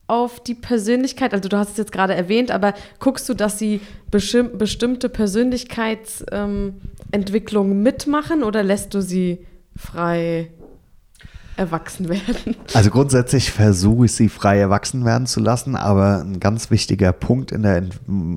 auf 0.06 0.40
die 0.40 0.54
Persönlichkeit? 0.54 1.34
Also 1.34 1.48
du 1.48 1.56
hast 1.56 1.70
es 1.72 1.76
jetzt 1.76 1.92
gerade 1.92 2.14
erwähnt, 2.14 2.50
aber 2.50 2.74
guckst 2.98 3.28
du, 3.28 3.34
dass 3.34 3.58
sie 3.58 3.80
bestimmte 4.10 5.08
Persönlichkeitsentwicklungen 5.08 7.72
ähm, 7.72 7.82
mitmachen 7.82 8.42
oder 8.42 8.62
lässt 8.62 8.94
du 8.94 9.02
sie 9.02 9.46
frei 9.76 10.50
erwachsen 11.58 12.08
werden. 12.08 12.56
Also 12.74 12.90
grundsätzlich 12.90 13.50
versuche 13.50 14.06
ich 14.06 14.12
sie 14.12 14.28
frei 14.28 14.58
erwachsen 14.58 15.04
werden 15.04 15.26
zu 15.26 15.40
lassen, 15.40 15.76
aber 15.76 16.20
ein 16.20 16.40
ganz 16.40 16.70
wichtiger 16.70 17.12
Punkt 17.12 17.52
in 17.52 17.62
der 17.62 17.84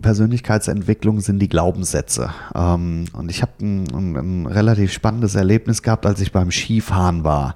Persönlichkeitsentwicklung 0.01 1.21
sind 1.21 1.39
die 1.39 1.49
Glaubenssätze. 1.49 2.31
Ähm, 2.55 3.05
und 3.13 3.29
ich 3.29 3.41
habe 3.41 3.51
ein, 3.61 3.85
ein, 3.93 4.15
ein, 4.15 4.45
relativ 4.47 4.91
spannendes 4.91 5.35
Erlebnis 5.35 5.83
gehabt, 5.83 6.05
als 6.05 6.21
ich 6.21 6.31
beim 6.31 6.51
Skifahren 6.51 7.23
war. 7.23 7.55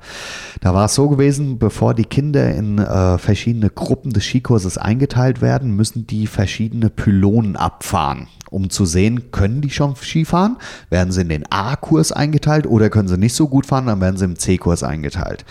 Da 0.62 0.74
war 0.74 0.86
es 0.86 0.96
so 0.96 1.10
gewesen, 1.10 1.58
bevor 1.58 1.94
die 1.94 2.06
Kinder 2.06 2.54
in 2.54 2.78
äh, 2.78 3.18
verschiedene 3.18 3.70
Gruppen 3.70 4.12
des 4.12 4.24
Skikurses 4.24 4.78
eingeteilt 4.78 5.42
werden, 5.42 5.76
müssen 5.76 6.08
die 6.08 6.28
verschiedene 6.28 6.90
Pylonen 6.90 7.56
abfahren 7.56 8.28
um 8.50 8.70
zu 8.70 8.86
sehen, 8.86 9.32
können 9.32 9.62
die 9.62 9.70
schon 9.70 9.96
Skifahren? 9.96 10.58
Werden 10.90 11.12
sie 11.12 11.22
in 11.22 11.30
den 11.30 11.52
A-Kurs 11.52 12.12
eingeteilt 12.12 12.68
oder 12.68 12.90
können 12.90 13.08
sie 13.08 13.18
nicht 13.18 13.36
so 13.36 13.48
gut 13.48 13.66
fahren, 13.66 13.88
dann 13.88 14.02
werden 14.02 14.18
sie 14.18 14.26
im 14.26 14.38
C-Kurs 14.38 14.84
eingeteilt. 14.84 15.46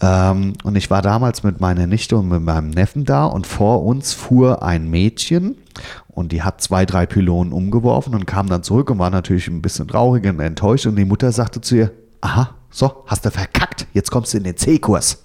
Ähm, 0.00 0.54
und 0.64 0.76
ich 0.76 0.90
war 0.90 1.02
damals 1.02 1.42
mit 1.42 1.60
meiner 1.60 1.86
Nichte 1.86 2.16
und 2.16 2.28
mit 2.28 2.42
meinem 2.42 2.70
Neffen 2.70 3.04
da 3.04 3.26
und 3.26 3.46
vor 3.46 3.84
uns 3.84 4.12
fuhr 4.12 4.62
ein 4.62 4.88
Mädchen 4.88 5.56
und 6.08 6.32
die 6.32 6.42
hat 6.42 6.60
zwei, 6.60 6.86
drei 6.86 7.06
Pylonen 7.06 7.52
umgeworfen 7.52 8.14
und 8.14 8.26
kam 8.26 8.48
dann 8.48 8.62
zurück 8.62 8.90
und 8.90 8.98
war 8.98 9.10
natürlich 9.10 9.48
ein 9.48 9.62
bisschen 9.62 9.88
traurig 9.88 10.26
und 10.26 10.40
enttäuscht 10.40 10.86
und 10.86 10.96
die 10.96 11.04
Mutter 11.04 11.32
sagte 11.32 11.60
zu 11.60 11.76
ihr, 11.76 11.92
aha, 12.20 12.54
so, 12.70 13.04
hast 13.06 13.24
du 13.24 13.30
verkackt, 13.30 13.86
jetzt 13.92 14.10
kommst 14.10 14.32
du 14.32 14.38
in 14.38 14.44
den 14.44 14.56
C-Kurs. 14.56 15.24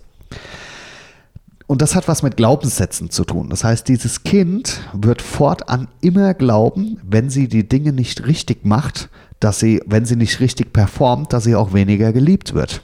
Und 1.68 1.82
das 1.82 1.96
hat 1.96 2.08
was 2.08 2.22
mit 2.22 2.38
Glaubenssätzen 2.38 3.10
zu 3.10 3.24
tun. 3.24 3.50
Das 3.50 3.64
heißt, 3.64 3.88
dieses 3.88 4.24
Kind 4.24 4.82
wird 4.94 5.22
fortan 5.22 5.88
immer 6.02 6.34
glauben, 6.34 7.00
wenn 7.04 7.30
sie 7.30 7.48
die 7.48 7.68
Dinge 7.68 7.92
nicht 7.92 8.28
richtig 8.28 8.66
macht, 8.66 9.10
dass 9.40 9.60
sie, 9.60 9.82
wenn 9.86 10.06
sie 10.06 10.16
nicht 10.16 10.40
richtig 10.40 10.74
performt, 10.74 11.34
dass 11.34 11.44
sie 11.44 11.56
auch 11.56 11.74
weniger 11.74 12.14
geliebt 12.14 12.54
wird. 12.54 12.82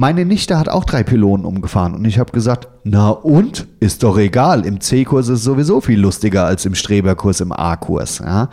Meine 0.00 0.24
Nichte 0.24 0.58
hat 0.58 0.70
auch 0.70 0.86
drei 0.86 1.02
Pylonen 1.02 1.44
umgefahren 1.44 1.94
und 1.94 2.06
ich 2.06 2.18
habe 2.18 2.32
gesagt, 2.32 2.68
na 2.84 3.10
und? 3.10 3.66
Ist 3.80 4.02
doch 4.02 4.16
egal. 4.16 4.64
Im 4.64 4.80
C-Kurs 4.80 5.28
ist 5.28 5.40
es 5.40 5.44
sowieso 5.44 5.82
viel 5.82 6.00
lustiger 6.00 6.46
als 6.46 6.64
im 6.64 6.74
Streberkurs 6.74 7.42
im 7.42 7.52
A-Kurs. 7.52 8.20
Ja? 8.20 8.48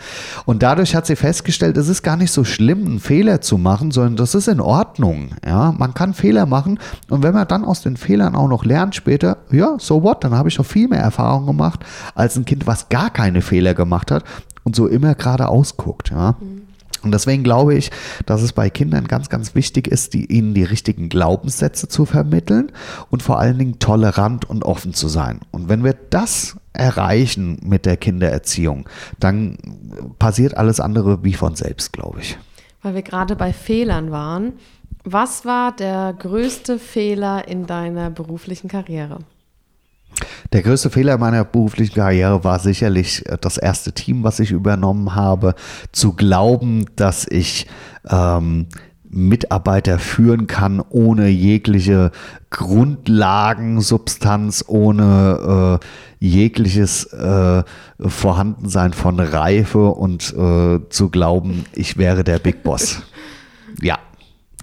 Und 0.45 0.62
dadurch 0.62 0.93
hat 0.93 1.06
sie 1.06 1.16
festgestellt, 1.16 1.78
es 1.78 1.88
ist 1.88 2.04
gar 2.04 2.18
nicht 2.18 2.34
so 2.34 2.43
schlimm, 2.43 2.86
einen 2.86 3.00
Fehler 3.00 3.39
zu 3.39 3.58
machen, 3.58 3.91
sondern 3.91 4.18
das 4.18 4.36
ist 4.36 4.50
in 4.50 4.60
Ordnung. 4.60 5.30
Ja? 5.45 5.74
Man 5.78 5.93
kann 5.93 6.14
Fehler 6.14 6.45
machen 6.45 6.82
und 7.10 7.24
wenn 7.24 7.34
man 7.34 7.48
dann 7.48 7.64
aus 7.64 7.82
den 7.82 7.95
Fehlern 7.95 8.36
auch 8.36 8.50
noch 8.50 8.66
lernt 8.66 8.95
später, 8.95 9.38
ja, 9.50 9.78
so 9.80 10.04
what, 10.04 10.26
dann 10.26 10.36
habe 10.36 10.50
ich 10.50 10.56
doch 10.56 10.66
viel 10.66 10.89
mehr 10.89 11.00
Erfahrung 11.00 11.45
gemacht 11.45 11.80
als 12.14 12.36
ein 12.36 12.43
Kind, 12.43 12.68
was 12.68 12.89
gar 12.89 13.10
keine 13.10 13.41
Fehler 13.41 13.74
gemacht 13.74 14.12
hat 14.12 14.26
und 14.66 14.76
so 14.76 14.86
immer 14.86 15.16
geradeaus 15.16 15.78
guckt. 15.78 16.10
Ja? 16.10 16.36
Mhm. 16.41 16.66
Und 17.08 17.14
deswegen 17.14 17.43
glaube 17.43 17.74
ich, 17.74 17.89
dass 18.26 18.41
es 18.41 18.51
bei 18.51 18.70
Kindern 18.70 19.08
ganz, 19.08 19.30
ganz 19.30 19.55
wichtig 19.55 19.88
ist, 19.88 20.14
die, 20.14 20.26
ihnen 20.26 20.53
die 20.53 20.66
richtigen 20.66 21.08
Glaubenssätze 21.08 21.88
zu 21.88 22.05
vermitteln 22.05 22.74
und 23.10 23.24
vor 23.24 23.39
allen 23.39 23.58
Dingen 23.58 23.80
tolerant 23.80 24.49
und 24.49 24.64
offen 24.66 24.93
zu 24.93 25.08
sein. 25.08 25.39
Und 25.51 25.70
wenn 25.70 25.86
wir 25.86 25.95
das 26.10 26.58
erreichen 26.74 27.60
mit 27.64 27.86
der 27.86 27.95
Kindererziehung, 27.95 28.89
dann 29.20 29.58
passiert 30.20 30.58
alles 30.58 30.82
andere 30.82 31.24
wie 31.24 31.34
von 31.34 31.55
selbst, 31.55 31.93
glaube 31.93 32.20
ich. 32.20 32.38
Weil 32.82 32.95
wir 32.95 33.03
gerade 33.03 33.38
bei 33.38 33.53
Fehlern 33.53 34.12
waren. 34.12 34.53
Was 35.05 35.45
war 35.45 35.74
der 35.74 36.14
größte 36.20 36.78
Fehler 36.78 37.47
in 37.47 37.66
deiner 37.66 38.10
beruflichen 38.10 38.68
Karriere? 38.68 39.20
Der 40.53 40.61
größte 40.61 40.89
Fehler 40.89 41.18
meiner 41.18 41.43
beruflichen 41.43 41.95
Karriere 41.95 42.43
war 42.43 42.59
sicherlich 42.59 43.26
äh, 43.28 43.38
das 43.39 43.57
erste 43.57 43.93
Team, 43.93 44.24
was 44.24 44.39
ich 44.39 44.51
übernommen 44.51 45.15
habe, 45.15 45.55
zu 45.91 46.13
glauben, 46.13 46.86
dass 46.95 47.28
ich 47.30 47.68
ähm, 48.09 48.68
Mitarbeiter 49.09 49.99
führen 49.99 50.47
kann 50.47 50.82
ohne 50.82 51.30
jegliche 51.30 52.11
Grundlagensubstanz, 52.49 54.65
ohne 54.68 55.80
äh, 55.82 55.86
jegliches 56.26 57.05
äh, 57.13 57.63
Vorhandensein 57.99 58.93
von 58.93 59.20
Reife 59.20 59.89
und 59.89 60.34
äh, 60.34 60.80
zu 60.89 61.09
glauben, 61.09 61.65
ich 61.74 61.97
wäre 61.97 62.24
der 62.24 62.39
Big 62.39 62.63
Boss. 62.63 63.03
ja, 63.82 63.99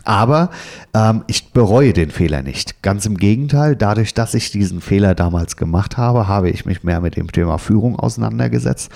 aber 0.04 0.50
ähm, 0.94 1.24
ich 1.26 1.52
bereue 1.52 1.92
den 1.92 2.10
Fehler 2.10 2.42
nicht. 2.42 2.82
Ganz 2.82 3.06
im 3.06 3.16
Gegenteil, 3.16 3.76
dadurch, 3.76 4.14
dass 4.14 4.34
ich 4.34 4.50
diesen 4.50 4.80
Fehler 4.80 5.14
damals 5.14 5.56
gemacht 5.56 5.96
habe, 5.96 6.28
habe 6.28 6.50
ich 6.50 6.66
mich 6.66 6.84
mehr 6.84 7.00
mit 7.00 7.16
dem 7.16 7.30
Thema 7.30 7.58
Führung 7.58 7.98
auseinandergesetzt. 7.98 8.90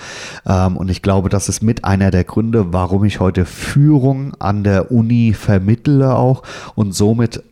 Ähm, 0.45 0.77
und 0.77 0.89
ich 0.89 1.01
glaube, 1.01 1.29
das 1.29 1.49
ist 1.49 1.61
mit 1.61 1.85
einer 1.85 2.11
der 2.11 2.23
Gründe, 2.23 2.73
warum 2.73 3.03
ich 3.03 3.19
heute 3.19 3.45
Führung 3.45 4.33
an 4.39 4.63
der 4.63 4.91
Uni 4.91 5.33
vermittle 5.33 6.15
auch 6.15 6.43
und 6.75 6.93
somit 6.93 7.43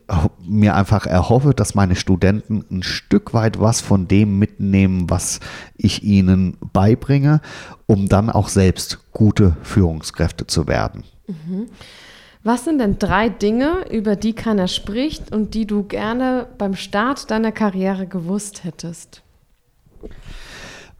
mir 0.48 0.76
einfach 0.76 1.06
erhoffe, 1.06 1.54
dass 1.54 1.76
meine 1.76 1.96
Studenten 1.96 2.64
ein 2.72 2.84
Stück 2.84 3.34
weit 3.34 3.60
was 3.60 3.82
von 3.82 4.08
dem 4.08 4.40
mitnehmen, 4.40 5.10
was 5.10 5.40
ich 5.76 6.04
ihnen 6.04 6.58
beibringe, 6.72 7.42
um 7.88 8.08
dann 8.08 8.30
auch 8.30 8.48
selbst 8.48 9.00
gute 9.12 9.58
Führungskräfte 9.64 10.48
zu 10.48 10.68
werden. 10.68 11.04
Mhm. 11.28 11.68
Was 12.48 12.64
sind 12.64 12.80
denn 12.80 12.98
drei 12.98 13.28
Dinge, 13.28 13.84
über 13.92 14.16
die 14.16 14.32
keiner 14.32 14.70
spricht 14.70 15.34
und 15.36 15.54
die 15.54 15.68
du 15.68 15.84
gerne 15.84 16.48
beim 16.58 16.76
Start 16.76 17.30
deiner 17.30 17.52
Karriere 17.52 18.08
gewusst 18.08 18.64
hättest? 18.64 19.22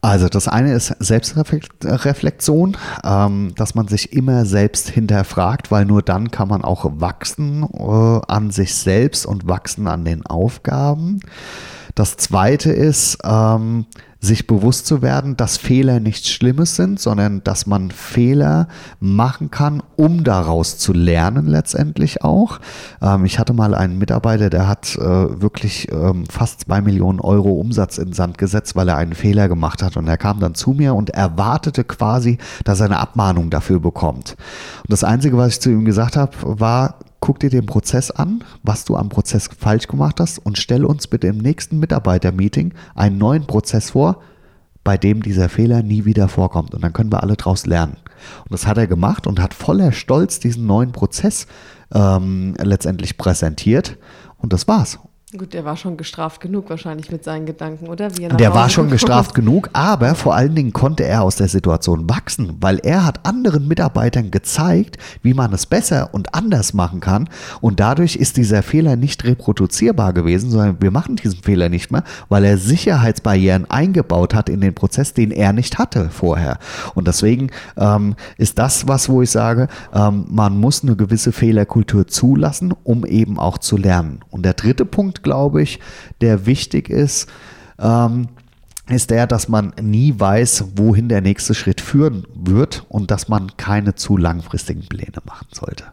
Also 0.02 0.28
das 0.28 0.46
eine 0.46 0.74
ist 0.74 0.94
Selbstreflexion, 0.98 2.76
ähm, 3.02 3.54
dass 3.56 3.74
man 3.74 3.88
sich 3.88 4.12
immer 4.12 4.44
selbst 4.44 4.90
hinterfragt, 4.90 5.70
weil 5.70 5.86
nur 5.86 6.02
dann 6.02 6.30
kann 6.30 6.48
man 6.48 6.62
auch 6.62 6.84
wachsen 7.00 7.62
äh, 7.62 8.20
an 8.30 8.50
sich 8.50 8.74
selbst 8.74 9.24
und 9.24 9.48
wachsen 9.48 9.86
an 9.86 10.04
den 10.04 10.26
Aufgaben. 10.26 11.20
Das 11.94 12.18
zweite 12.18 12.70
ist, 12.70 13.16
ähm, 13.24 13.86
sich 14.20 14.48
bewusst 14.48 14.86
zu 14.86 15.00
werden, 15.00 15.36
dass 15.36 15.56
Fehler 15.56 16.00
nichts 16.00 16.28
Schlimmes 16.28 16.74
sind, 16.74 16.98
sondern 16.98 17.44
dass 17.44 17.66
man 17.66 17.92
Fehler 17.92 18.66
machen 18.98 19.50
kann, 19.50 19.80
um 19.96 20.24
daraus 20.24 20.76
zu 20.78 20.92
lernen 20.92 21.46
letztendlich 21.46 22.24
auch. 22.24 22.58
Ähm, 23.00 23.24
ich 23.24 23.38
hatte 23.38 23.52
mal 23.52 23.74
einen 23.74 23.98
Mitarbeiter, 23.98 24.50
der 24.50 24.66
hat 24.66 24.96
äh, 24.96 25.00
wirklich 25.40 25.90
ähm, 25.92 26.26
fast 26.26 26.62
zwei 26.62 26.80
Millionen 26.80 27.20
Euro 27.20 27.52
Umsatz 27.52 27.98
in 27.98 28.12
Sand 28.12 28.38
gesetzt, 28.38 28.74
weil 28.74 28.88
er 28.88 28.96
einen 28.96 29.14
Fehler 29.14 29.48
gemacht 29.48 29.82
hat. 29.82 29.96
Und 29.96 30.08
er 30.08 30.18
kam 30.18 30.40
dann 30.40 30.56
zu 30.56 30.72
mir 30.72 30.94
und 30.94 31.10
erwartete 31.10 31.84
quasi, 31.84 32.38
dass 32.64 32.80
er 32.80 32.86
eine 32.86 32.98
Abmahnung 32.98 33.50
dafür 33.50 33.78
bekommt. 33.78 34.36
Und 34.82 34.90
das 34.90 35.04
Einzige, 35.04 35.36
was 35.36 35.54
ich 35.54 35.60
zu 35.60 35.70
ihm 35.70 35.84
gesagt 35.84 36.16
habe, 36.16 36.32
war, 36.42 36.96
guck 37.20 37.40
dir 37.40 37.50
den 37.50 37.66
Prozess 37.66 38.10
an, 38.10 38.44
was 38.62 38.84
du 38.84 38.96
am 38.96 39.08
Prozess 39.08 39.48
falsch 39.58 39.86
gemacht 39.86 40.20
hast 40.20 40.38
und 40.38 40.58
stell 40.58 40.84
uns 40.84 41.06
bitte 41.06 41.26
im 41.26 41.38
nächsten 41.38 41.78
Mitarbeitermeeting 41.78 42.74
einen 42.94 43.18
neuen 43.18 43.46
Prozess 43.46 43.90
vor, 43.90 44.22
bei 44.84 44.96
dem 44.96 45.22
dieser 45.22 45.48
Fehler 45.48 45.82
nie 45.82 46.04
wieder 46.04 46.28
vorkommt. 46.28 46.74
Und 46.74 46.82
dann 46.82 46.92
können 46.92 47.12
wir 47.12 47.22
alle 47.22 47.36
daraus 47.36 47.66
lernen. 47.66 47.96
Und 48.44 48.52
das 48.52 48.66
hat 48.66 48.78
er 48.78 48.86
gemacht 48.86 49.26
und 49.26 49.40
hat 49.40 49.54
voller 49.54 49.92
Stolz 49.92 50.40
diesen 50.40 50.66
neuen 50.66 50.92
Prozess 50.92 51.46
ähm, 51.92 52.54
letztendlich 52.58 53.18
präsentiert. 53.18 53.98
Und 54.38 54.52
das 54.52 54.68
war's. 54.68 54.98
Gut, 55.36 55.52
der 55.52 55.66
war 55.66 55.76
schon 55.76 55.98
gestraft 55.98 56.40
genug 56.40 56.70
wahrscheinlich 56.70 57.10
mit 57.12 57.22
seinen 57.22 57.44
Gedanken, 57.44 57.88
oder? 57.88 58.16
Wie 58.16 58.28
der 58.28 58.54
war 58.54 58.70
schon 58.70 58.88
gestraft 58.88 59.34
genug, 59.34 59.68
aber 59.74 60.14
vor 60.14 60.34
allen 60.34 60.54
Dingen 60.54 60.72
konnte 60.72 61.04
er 61.04 61.20
aus 61.22 61.36
der 61.36 61.48
Situation 61.48 62.08
wachsen, 62.08 62.56
weil 62.60 62.78
er 62.78 63.04
hat 63.04 63.26
anderen 63.26 63.68
Mitarbeitern 63.68 64.30
gezeigt, 64.30 64.96
wie 65.20 65.34
man 65.34 65.52
es 65.52 65.66
besser 65.66 66.08
und 66.12 66.34
anders 66.34 66.72
machen 66.72 67.00
kann. 67.00 67.28
Und 67.60 67.78
dadurch 67.78 68.16
ist 68.16 68.38
dieser 68.38 68.62
Fehler 68.62 68.96
nicht 68.96 69.22
reproduzierbar 69.22 70.14
gewesen, 70.14 70.50
sondern 70.50 70.80
wir 70.80 70.90
machen 70.90 71.16
diesen 71.16 71.42
Fehler 71.42 71.68
nicht 71.68 71.92
mehr, 71.92 72.04
weil 72.30 72.46
er 72.46 72.56
Sicherheitsbarrieren 72.56 73.70
eingebaut 73.70 74.34
hat 74.34 74.48
in 74.48 74.62
den 74.62 74.74
Prozess, 74.74 75.12
den 75.12 75.30
er 75.30 75.52
nicht 75.52 75.76
hatte 75.76 76.08
vorher. 76.08 76.58
Und 76.94 77.06
deswegen 77.06 77.50
ähm, 77.76 78.14
ist 78.38 78.58
das 78.58 78.88
was, 78.88 79.10
wo 79.10 79.20
ich 79.20 79.30
sage, 79.30 79.68
ähm, 79.92 80.24
man 80.30 80.56
muss 80.56 80.82
eine 80.82 80.96
gewisse 80.96 81.32
Fehlerkultur 81.32 82.06
zulassen, 82.06 82.72
um 82.82 83.04
eben 83.04 83.38
auch 83.38 83.58
zu 83.58 83.76
lernen. 83.76 84.20
Und 84.30 84.46
der 84.46 84.54
dritte 84.54 84.86
Punkt, 84.86 85.17
glaube 85.22 85.62
ich, 85.62 85.80
der 86.20 86.46
wichtig 86.46 86.88
ist, 86.90 87.28
ähm, 87.78 88.28
ist 88.88 89.10
der, 89.10 89.26
dass 89.26 89.48
man 89.48 89.74
nie 89.80 90.14
weiß, 90.18 90.72
wohin 90.76 91.08
der 91.08 91.20
nächste 91.20 91.54
Schritt 91.54 91.80
führen 91.80 92.26
wird 92.34 92.86
und 92.88 93.10
dass 93.10 93.28
man 93.28 93.56
keine 93.56 93.94
zu 93.94 94.16
langfristigen 94.16 94.86
Pläne 94.88 95.18
machen 95.24 95.48
sollte. 95.52 95.84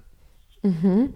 Mhm. 0.64 1.10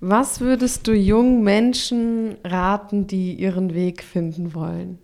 Was 0.00 0.40
würdest 0.40 0.86
du 0.86 0.92
jungen 0.92 1.42
Menschen 1.42 2.36
raten, 2.44 3.06
die 3.06 3.34
ihren 3.34 3.74
Weg 3.74 4.02
finden 4.02 4.54
wollen? 4.54 4.98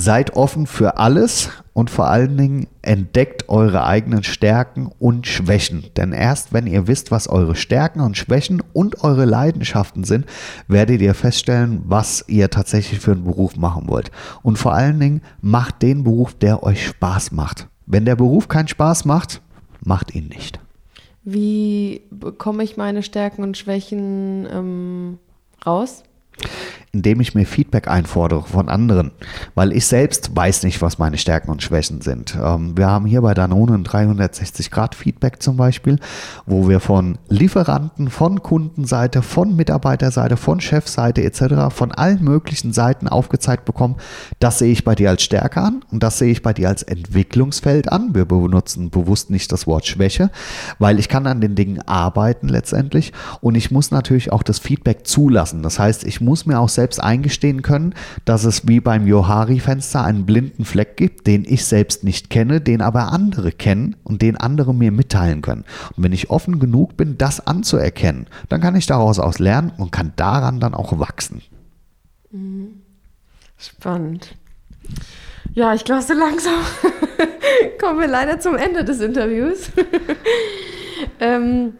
Seid 0.00 0.36
offen 0.36 0.68
für 0.68 0.98
alles 0.98 1.50
und 1.72 1.90
vor 1.90 2.06
allen 2.06 2.36
Dingen 2.36 2.68
entdeckt 2.82 3.48
eure 3.48 3.84
eigenen 3.84 4.22
Stärken 4.22 4.92
und 5.00 5.26
Schwächen. 5.26 5.86
Denn 5.96 6.12
erst 6.12 6.52
wenn 6.52 6.68
ihr 6.68 6.86
wisst, 6.86 7.10
was 7.10 7.28
eure 7.28 7.56
Stärken 7.56 8.00
und 8.00 8.16
Schwächen 8.16 8.62
und 8.72 9.02
eure 9.02 9.24
Leidenschaften 9.24 10.04
sind, 10.04 10.26
werdet 10.68 11.00
ihr 11.00 11.14
feststellen, 11.14 11.82
was 11.84 12.24
ihr 12.28 12.48
tatsächlich 12.48 13.00
für 13.00 13.10
einen 13.10 13.24
Beruf 13.24 13.56
machen 13.56 13.88
wollt. 13.88 14.12
Und 14.44 14.56
vor 14.56 14.72
allen 14.72 15.00
Dingen 15.00 15.20
macht 15.40 15.82
den 15.82 16.04
Beruf, 16.04 16.32
der 16.32 16.62
euch 16.62 16.86
Spaß 16.86 17.32
macht. 17.32 17.66
Wenn 17.84 18.04
der 18.04 18.14
Beruf 18.14 18.46
keinen 18.46 18.68
Spaß 18.68 19.04
macht, 19.04 19.42
macht 19.80 20.14
ihn 20.14 20.28
nicht. 20.28 20.60
Wie 21.24 22.02
bekomme 22.12 22.62
ich 22.62 22.76
meine 22.76 23.02
Stärken 23.02 23.42
und 23.42 23.56
Schwächen 23.56 24.46
ähm, 24.48 25.18
raus? 25.66 26.04
Indem 26.92 27.20
ich 27.20 27.34
mir 27.34 27.44
Feedback 27.44 27.88
einfordere 27.88 28.44
von 28.44 28.68
anderen, 28.68 29.10
weil 29.54 29.72
ich 29.72 29.86
selbst 29.86 30.34
weiß 30.34 30.62
nicht, 30.62 30.80
was 30.80 30.98
meine 30.98 31.18
Stärken 31.18 31.50
und 31.50 31.62
Schwächen 31.62 32.00
sind. 32.00 32.36
Ähm, 32.42 32.76
wir 32.76 32.86
haben 32.86 33.06
hier 33.06 33.22
bei 33.22 33.34
Danone 33.34 33.74
ein 33.74 33.84
360-Grad-Feedback 33.84 35.42
zum 35.42 35.56
Beispiel, 35.56 35.98
wo 36.46 36.68
wir 36.68 36.80
von 36.80 37.18
Lieferanten, 37.28 38.08
von 38.08 38.42
Kundenseite, 38.42 39.22
von 39.22 39.54
Mitarbeiterseite, 39.54 40.36
von 40.36 40.60
Chefseite 40.60 41.22
etc., 41.22 41.74
von 41.74 41.92
allen 41.92 42.24
möglichen 42.24 42.72
Seiten 42.72 43.08
aufgezeigt 43.08 43.64
bekommen, 43.64 43.96
das 44.40 44.58
sehe 44.58 44.72
ich 44.72 44.84
bei 44.84 44.94
dir 44.94 45.10
als 45.10 45.22
Stärke 45.22 45.60
an 45.60 45.84
und 45.90 46.02
das 46.02 46.18
sehe 46.18 46.30
ich 46.32 46.42
bei 46.42 46.52
dir 46.52 46.68
als 46.68 46.82
Entwicklungsfeld 46.82 47.92
an. 47.92 48.14
Wir 48.14 48.24
benutzen 48.24 48.90
bewusst 48.90 49.30
nicht 49.30 49.52
das 49.52 49.66
Wort 49.66 49.86
Schwäche, 49.86 50.30
weil 50.78 50.98
ich 50.98 51.08
kann 51.08 51.26
an 51.26 51.40
den 51.40 51.54
Dingen 51.54 51.82
arbeiten 51.86 52.48
letztendlich 52.48 53.12
und 53.40 53.54
ich 53.54 53.70
muss 53.70 53.90
natürlich 53.90 54.32
auch 54.32 54.42
das 54.42 54.58
Feedback 54.58 55.06
zulassen. 55.06 55.62
Das 55.62 55.78
heißt, 55.78 56.04
ich 56.04 56.20
muss 56.20 56.27
mir 56.46 56.58
auch 56.58 56.68
selbst 56.68 57.02
eingestehen 57.02 57.62
können, 57.62 57.94
dass 58.24 58.44
es 58.44 58.66
wie 58.68 58.80
beim 58.80 59.06
Johari-Fenster 59.06 60.04
einen 60.04 60.26
blinden 60.26 60.64
Fleck 60.64 60.96
gibt, 60.96 61.26
den 61.26 61.44
ich 61.46 61.64
selbst 61.64 62.04
nicht 62.04 62.30
kenne, 62.30 62.60
den 62.60 62.82
aber 62.82 63.12
andere 63.12 63.52
kennen 63.52 63.96
und 64.04 64.22
den 64.22 64.36
andere 64.36 64.74
mir 64.74 64.92
mitteilen 64.92 65.42
können. 65.42 65.64
Und 65.96 66.04
wenn 66.04 66.12
ich 66.12 66.30
offen 66.30 66.58
genug 66.58 66.96
bin, 66.96 67.18
das 67.18 67.46
anzuerkennen, 67.46 68.26
dann 68.48 68.60
kann 68.60 68.76
ich 68.76 68.86
daraus 68.86 69.18
aus 69.18 69.38
lernen 69.38 69.72
und 69.76 69.92
kann 69.92 70.12
daran 70.16 70.60
dann 70.60 70.74
auch 70.74 70.98
wachsen. 70.98 71.42
Mhm. 72.30 72.82
Spannend. 73.56 74.36
Ja, 75.54 75.74
ich 75.74 75.84
glaube, 75.84 76.02
so 76.02 76.14
langsam 76.14 76.54
kommen 77.80 78.00
wir 78.00 78.06
leider 78.06 78.38
zum 78.38 78.56
Ende 78.56 78.84
des 78.84 79.00
Interviews. 79.00 79.70
ähm, 81.20 81.74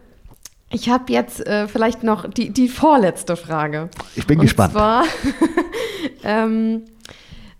Ich 0.71 0.91
habe 0.91 1.12
jetzt 1.12 1.47
äh, 1.47 1.66
vielleicht 1.66 2.03
noch 2.03 2.29
die, 2.29 2.51
die 2.51 2.69
vorletzte 2.69 3.37
Frage. 3.37 3.89
Ich 4.16 4.27
bin 4.27 4.39
Und 4.39 4.45
gespannt. 4.45 4.73
Zwar, 4.73 5.05
ähm, 6.25 6.83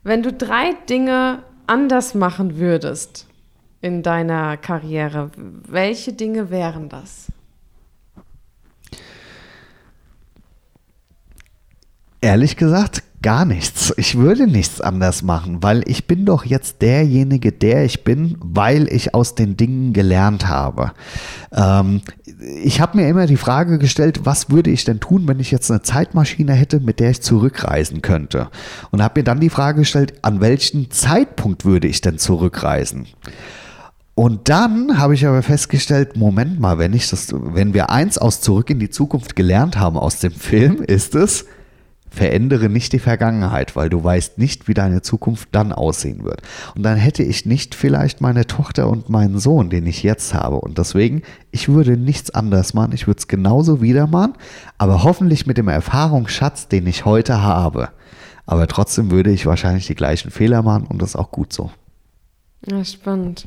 wenn 0.03 0.23
du 0.23 0.33
drei 0.33 0.75
Dinge 0.89 1.43
anders 1.67 2.15
machen 2.15 2.59
würdest 2.59 3.27
in 3.81 4.03
deiner 4.03 4.57
Karriere, 4.57 5.31
welche 5.37 6.13
Dinge 6.13 6.51
wären 6.51 6.89
das? 6.89 7.27
Ehrlich 12.21 12.57
gesagt, 12.57 13.05
gar 13.23 13.45
nichts. 13.45 13.93
Ich 13.97 14.17
würde 14.17 14.47
nichts 14.47 14.81
anders 14.81 15.23
machen, 15.23 15.63
weil 15.63 15.83
ich 15.87 16.07
bin 16.07 16.25
doch 16.25 16.45
jetzt 16.45 16.83
derjenige, 16.83 17.53
der 17.53 17.85
ich 17.85 18.05
bin, 18.05 18.37
weil 18.41 18.87
ich 18.93 19.15
aus 19.15 19.35
den 19.35 19.57
Dingen 19.57 19.93
gelernt 19.93 20.47
habe. 20.47 20.93
Ähm, 21.53 22.03
ich 22.63 22.81
habe 22.81 22.99
mir 22.99 23.09
immer 23.09 23.27
die 23.27 23.37
Frage 23.37 23.79
gestellt, 23.79 24.21
was 24.25 24.51
würde 24.51 24.71
ich 24.71 24.85
denn 24.85 25.01
tun, 25.01 25.27
wenn 25.27 25.41
ich 25.41 25.51
jetzt 25.51 25.71
eine 25.71 25.83
Zeitmaschine 25.83 26.53
hätte, 26.53 26.81
mit 26.81 27.01
der 27.01 27.11
ich 27.11 27.23
zurückreisen 27.23 28.03
könnte? 28.03 28.49
Und 28.91 29.03
habe 29.03 29.21
mir 29.21 29.25
dann 29.25 29.41
die 29.41 29.51
Frage 29.51 29.81
gestellt, 29.81 30.15
an 30.23 30.41
welchen 30.41 30.91
Zeitpunkt 30.91 31.65
würde 31.65 31.89
ich 31.89 32.01
denn 32.01 32.19
zurückreisen? 32.19 33.07
Und 34.15 34.49
dann 34.49 34.99
habe 34.99 35.15
ich 35.15 35.27
aber 35.27 35.43
festgestellt, 35.43 36.17
Moment 36.17 36.59
mal, 36.59 36.79
wenn 36.79 36.93
ich 36.93 37.09
das, 37.09 37.29
wenn 37.33 37.73
wir 37.73 37.91
eins 37.91 38.19
aus 38.19 38.41
Zurück 38.41 38.69
in 38.69 38.81
die 38.81 38.91
Zukunft 38.91 39.37
gelernt 39.37 39.79
haben 39.79 39.97
aus 39.97 40.19
dem 40.19 40.33
Film, 40.33 40.83
ist 40.83 41.15
es, 41.15 41.45
verändere 42.11 42.69
nicht 42.69 42.93
die 42.93 42.99
Vergangenheit, 42.99 43.77
weil 43.77 43.91
du 43.91 44.03
weißt 44.03 44.39
nicht, 44.39 44.69
wie 44.69 44.75
deine 44.75 45.03
Zukunft 45.03 45.49
dann 45.53 45.73
aussehen 45.73 46.25
wird. 46.25 46.43
Und 46.75 46.83
dann 46.83 46.97
hätte 46.97 47.23
ich 47.23 47.47
nicht 47.47 47.75
vielleicht 47.75 48.21
meine 48.21 48.47
Tochter 48.47 48.89
und 48.89 49.09
meinen 49.09 49.39
Sohn, 49.39 49.71
den 49.71 49.87
ich 49.87 50.03
jetzt 50.03 50.35
habe. 50.35 50.57
Und 50.57 50.79
deswegen, 50.79 51.23
ich 51.51 51.69
würde 51.69 51.97
nichts 51.97 52.31
anders 52.31 52.75
machen. 52.75 52.93
Ich 52.93 53.07
würde 53.07 53.19
es 53.19 53.29
genauso 53.29 53.83
wieder 53.83 54.07
machen, 54.07 54.35
aber 54.79 55.03
hoffentlich 55.05 55.47
mit 55.47 55.59
dem 55.59 55.69
Erfahrungsschatz, 55.69 56.69
den 56.69 56.87
ich 56.87 57.05
heute 57.05 57.43
habe. 57.43 57.91
Aber 58.47 58.67
trotzdem 58.67 59.11
würde 59.11 59.31
ich 59.31 59.45
wahrscheinlich 59.47 59.87
die 59.87 59.95
gleichen 59.95 60.31
Fehler 60.31 60.63
machen 60.63 60.87
und 60.87 61.03
das 61.03 61.17
auch 61.17 61.31
gut 61.31 61.53
so. 61.53 61.71
Ja, 62.67 62.85
spannend. 62.85 63.47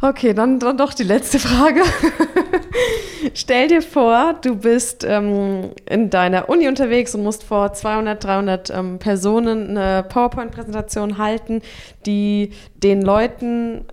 Okay, 0.00 0.32
dann, 0.32 0.58
dann 0.58 0.78
doch 0.78 0.94
die 0.94 1.02
letzte 1.02 1.38
Frage. 1.38 1.82
Stell 3.34 3.68
dir 3.68 3.82
vor, 3.82 4.34
du 4.42 4.56
bist 4.56 5.04
ähm, 5.04 5.70
in 5.88 6.10
deiner 6.10 6.48
Uni 6.48 6.68
unterwegs 6.68 7.14
und 7.14 7.22
musst 7.22 7.44
vor 7.44 7.72
200, 7.72 8.22
300 8.22 8.70
ähm, 8.70 8.98
Personen 8.98 9.76
eine 9.76 10.02
PowerPoint-Präsentation 10.04 11.18
halten, 11.18 11.62
die 12.06 12.52
den 12.74 13.02
Leuten 13.02 13.84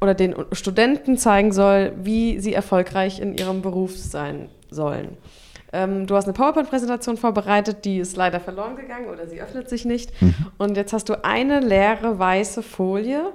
oder 0.00 0.14
den 0.14 0.34
Studenten 0.52 1.16
zeigen 1.16 1.52
soll, 1.52 1.92
wie 2.02 2.38
sie 2.40 2.54
erfolgreich 2.54 3.20
in 3.20 3.36
ihrem 3.36 3.62
Beruf 3.62 3.96
sein 3.96 4.48
sollen. 4.70 5.16
Ähm, 5.72 6.06
du 6.06 6.14
hast 6.14 6.24
eine 6.24 6.32
PowerPoint-Präsentation 6.32 7.16
vorbereitet, 7.16 7.84
die 7.84 7.98
ist 7.98 8.16
leider 8.16 8.40
verloren 8.40 8.76
gegangen 8.76 9.08
oder 9.08 9.26
sie 9.26 9.40
öffnet 9.40 9.68
sich 9.68 9.84
nicht. 9.84 10.10
Mhm. 10.22 10.34
Und 10.58 10.76
jetzt 10.76 10.92
hast 10.92 11.08
du 11.08 11.24
eine 11.24 11.60
leere 11.60 12.18
weiße 12.18 12.62
Folie 12.62 13.32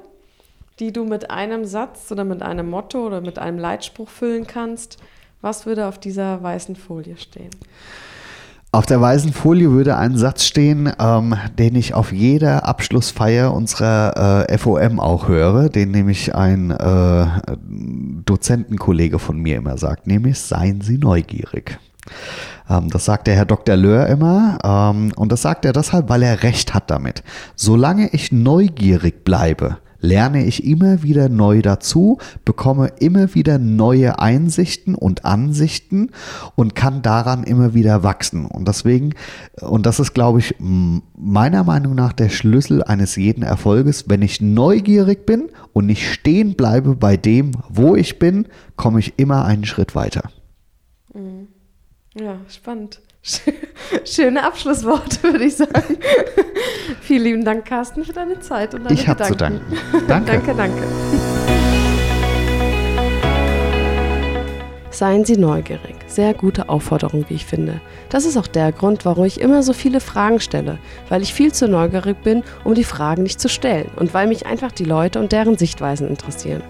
die 0.82 0.91
du 0.91 1.05
mit 1.05 1.29
einem 1.29 1.63
Satz 1.63 2.11
oder 2.11 2.25
mit 2.25 2.41
einem 2.41 2.69
Motto 2.69 3.05
oder 3.05 3.21
mit 3.21 3.38
einem 3.39 3.59
Leitspruch 3.59 4.09
füllen 4.09 4.47
kannst. 4.47 4.97
Was 5.39 5.65
würde 5.65 5.86
auf 5.86 5.99
dieser 5.99 6.41
weißen 6.41 6.75
Folie 6.75 7.17
stehen? 7.17 7.51
Auf 8.73 8.86
der 8.86 9.01
weißen 9.01 9.34
Folie 9.34 9.69
würde 9.71 9.97
ein 9.97 10.17
Satz 10.17 10.45
stehen, 10.45 10.91
ähm, 10.97 11.36
den 11.59 11.75
ich 11.75 11.93
auf 11.93 12.11
jeder 12.11 12.65
Abschlussfeier 12.65 13.53
unserer 13.53 14.47
äh, 14.49 14.57
FOM 14.57 14.99
auch 14.99 15.27
höre, 15.27 15.69
den 15.69 15.91
nämlich 15.91 16.34
ein 16.34 16.71
äh, 16.71 17.25
Dozentenkollege 18.25 19.19
von 19.19 19.38
mir 19.38 19.57
immer 19.57 19.77
sagt, 19.77 20.07
nämlich 20.07 20.39
seien 20.39 20.82
Sie 20.82 20.97
neugierig. 20.97 21.79
Ähm, 22.69 22.89
das 22.89 23.05
sagt 23.05 23.27
der 23.27 23.36
Herr 23.36 23.45
Dr. 23.45 23.75
Löhr 23.75 24.07
immer 24.07 24.57
ähm, 24.63 25.11
und 25.17 25.32
das 25.34 25.41
sagt 25.41 25.65
er 25.65 25.73
deshalb, 25.73 26.09
weil 26.09 26.23
er 26.23 26.41
recht 26.41 26.73
hat 26.73 26.89
damit. 26.89 27.23
Solange 27.55 28.07
ich 28.13 28.32
neugierig 28.32 29.25
bleibe, 29.25 29.77
lerne 30.02 30.45
ich 30.45 30.66
immer 30.66 31.04
wieder 31.04 31.30
neu 31.30 31.62
dazu, 31.62 32.18
bekomme 32.43 32.91
immer 32.99 33.34
wieder 33.34 33.60
neue 33.60 34.20
Einsichten 34.20 34.95
und 34.95 35.24
Ansichten 35.24 36.10
und 36.56 36.76
kann 36.76 37.02
daran 37.02 37.43
immer 37.43 37.74
wieder 37.74 38.04
wachsen. 38.04 38.45
Und 38.45 38.68
deswegen, 38.68 39.14
und 39.62 39.86
das 39.86 39.99
ist, 39.99 40.14
glaube 40.14 40.39
ich, 40.39 40.56
meiner 40.60 41.64
Meinung 41.64 41.95
nach 41.95 42.14
der 42.14 42.30
Schlüssel 42.30 42.84
eines 42.84 43.16
jeden 43.16 43.43
Erfolges, 43.43 44.10
wenn 44.10 44.22
ich 44.22 44.41
neugierig 44.41 45.26
bin 45.26 45.49
und 45.74 45.86
nicht 45.86 46.12
stehen 46.12 46.56
bleibe 46.56 46.95
bei 46.95 47.16
dem, 47.16 47.52
wo 47.70 47.95
ich 47.95 48.20
bin, 48.20 48.47
komme 48.76 48.99
ich 48.99 49.14
immer 49.18 49.45
einen 49.45 49.66
Schritt 49.66 49.95
weiter. 49.95 50.30
Mhm. 51.14 51.47
Ja, 52.14 52.38
spannend. 52.49 53.02
Schöne 54.03 54.43
Abschlussworte, 54.43 55.22
würde 55.24 55.45
ich 55.45 55.55
sagen. 55.55 55.97
Vielen 57.01 57.24
lieben 57.24 57.45
Dank, 57.45 57.65
Carsten, 57.65 58.03
für 58.03 58.13
deine 58.13 58.39
Zeit 58.39 58.74
und 58.74 58.84
deine 58.84 58.95
ich 58.95 59.05
Gedanken. 59.05 59.22
Ich 59.24 59.41
habe 59.41 59.61
zu 59.61 60.05
danken. 60.05 60.07
Danke. 60.07 60.32
danke, 60.32 60.55
danke. 60.55 61.91
Seien 64.89 65.24
Sie 65.24 65.38
neugierig. 65.38 65.95
Sehr 66.07 66.34
gute 66.34 66.67
Aufforderung, 66.67 67.26
wie 67.30 67.36
ich 67.36 67.45
finde. 67.45 67.80
Das 68.09 68.26
ist 68.26 68.38
auch 68.38 68.47
der 68.47 68.72
Grund, 68.72 69.05
warum 69.05 69.26
ich 69.26 69.39
immer 69.39 69.63
so 69.63 69.74
viele 69.74 69.99
Fragen 69.99 70.39
stelle, 70.39 70.80
weil 71.09 71.22
ich 71.22 71.34
viel 71.34 71.53
zu 71.53 71.67
neugierig 71.67 72.22
bin, 72.24 72.43
um 72.63 72.76
die 72.76 72.84
Fragen 72.84 73.24
nicht 73.24 73.39
zu 73.39 73.49
stellen 73.49 73.89
und 73.95 74.13
weil 74.13 74.28
mich 74.28 74.45
einfach 74.45 74.72
die 74.72 74.84
Leute 74.84 75.19
und 75.19 75.32
deren 75.32 75.57
Sichtweisen 75.57 76.07
interessieren. 76.07 76.61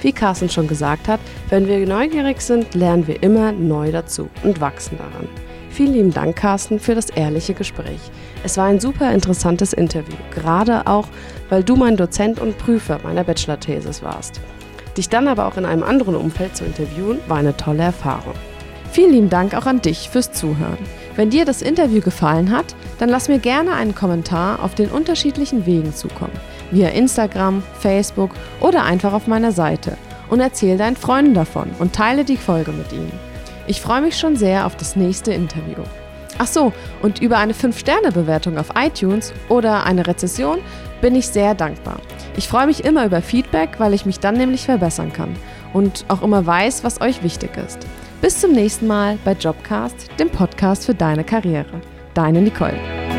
Wie 0.00 0.12
Carsten 0.12 0.50
schon 0.50 0.68
gesagt 0.68 1.08
hat, 1.08 1.20
wenn 1.48 1.66
wir 1.66 1.86
neugierig 1.86 2.40
sind, 2.40 2.74
lernen 2.74 3.06
wir 3.06 3.22
immer 3.22 3.52
neu 3.52 3.90
dazu 3.92 4.28
und 4.42 4.60
wachsen 4.60 4.98
daran. 4.98 5.28
Vielen 5.70 5.92
lieben 5.92 6.12
Dank, 6.12 6.36
Carsten, 6.36 6.80
für 6.80 6.94
das 6.94 7.10
ehrliche 7.10 7.54
Gespräch. 7.54 8.00
Es 8.44 8.56
war 8.56 8.66
ein 8.66 8.80
super 8.80 9.12
interessantes 9.12 9.72
Interview, 9.72 10.16
gerade 10.34 10.86
auch, 10.86 11.06
weil 11.48 11.62
du 11.62 11.76
mein 11.76 11.96
Dozent 11.96 12.40
und 12.40 12.58
Prüfer 12.58 12.98
meiner 13.04 13.24
Bachelor-Thesis 13.24 14.02
warst. 14.02 14.40
Dich 14.96 15.08
dann 15.08 15.28
aber 15.28 15.46
auch 15.46 15.56
in 15.56 15.64
einem 15.64 15.84
anderen 15.84 16.16
Umfeld 16.16 16.56
zu 16.56 16.64
interviewen, 16.64 17.20
war 17.28 17.38
eine 17.38 17.56
tolle 17.56 17.84
Erfahrung. 17.84 18.34
Vielen 18.90 19.12
lieben 19.12 19.30
Dank 19.30 19.54
auch 19.54 19.66
an 19.66 19.80
dich 19.80 20.10
fürs 20.10 20.32
Zuhören. 20.32 20.78
Wenn 21.14 21.30
dir 21.30 21.44
das 21.44 21.62
Interview 21.62 22.00
gefallen 22.00 22.50
hat, 22.50 22.74
dann 22.98 23.08
lass 23.08 23.28
mir 23.28 23.38
gerne 23.38 23.74
einen 23.74 23.94
Kommentar 23.94 24.62
auf 24.64 24.74
den 24.74 24.90
unterschiedlichen 24.90 25.64
Wegen 25.66 25.94
zukommen, 25.94 26.32
via 26.72 26.88
Instagram, 26.88 27.62
Facebook 27.78 28.32
oder 28.60 28.82
einfach 28.82 29.12
auf 29.12 29.28
meiner 29.28 29.52
Seite 29.52 29.96
und 30.28 30.40
erzähl 30.40 30.76
deinen 30.76 30.96
Freunden 30.96 31.34
davon 31.34 31.70
und 31.78 31.92
teile 31.92 32.24
die 32.24 32.36
Folge 32.36 32.72
mit 32.72 32.92
ihnen. 32.92 33.29
Ich 33.70 33.80
freue 33.80 34.00
mich 34.00 34.18
schon 34.18 34.34
sehr 34.34 34.66
auf 34.66 34.74
das 34.74 34.96
nächste 34.96 35.32
Interview. 35.32 35.84
Ach 36.38 36.48
so, 36.48 36.72
und 37.02 37.22
über 37.22 37.38
eine 37.38 37.52
5-Sterne-Bewertung 37.52 38.58
auf 38.58 38.70
iTunes 38.74 39.32
oder 39.48 39.86
eine 39.86 40.08
Rezession 40.08 40.58
bin 41.00 41.14
ich 41.14 41.28
sehr 41.28 41.54
dankbar. 41.54 42.00
Ich 42.36 42.48
freue 42.48 42.66
mich 42.66 42.84
immer 42.84 43.06
über 43.06 43.22
Feedback, 43.22 43.78
weil 43.78 43.94
ich 43.94 44.06
mich 44.06 44.18
dann 44.18 44.34
nämlich 44.34 44.64
verbessern 44.64 45.12
kann 45.12 45.36
und 45.72 46.04
auch 46.08 46.22
immer 46.22 46.44
weiß, 46.44 46.82
was 46.82 47.00
euch 47.00 47.22
wichtig 47.22 47.56
ist. 47.64 47.78
Bis 48.20 48.40
zum 48.40 48.50
nächsten 48.50 48.88
Mal 48.88 49.18
bei 49.24 49.34
Jobcast, 49.34 50.10
dem 50.18 50.30
Podcast 50.30 50.86
für 50.86 50.94
deine 50.94 51.22
Karriere. 51.22 51.80
Deine 52.14 52.42
Nicole. 52.42 53.09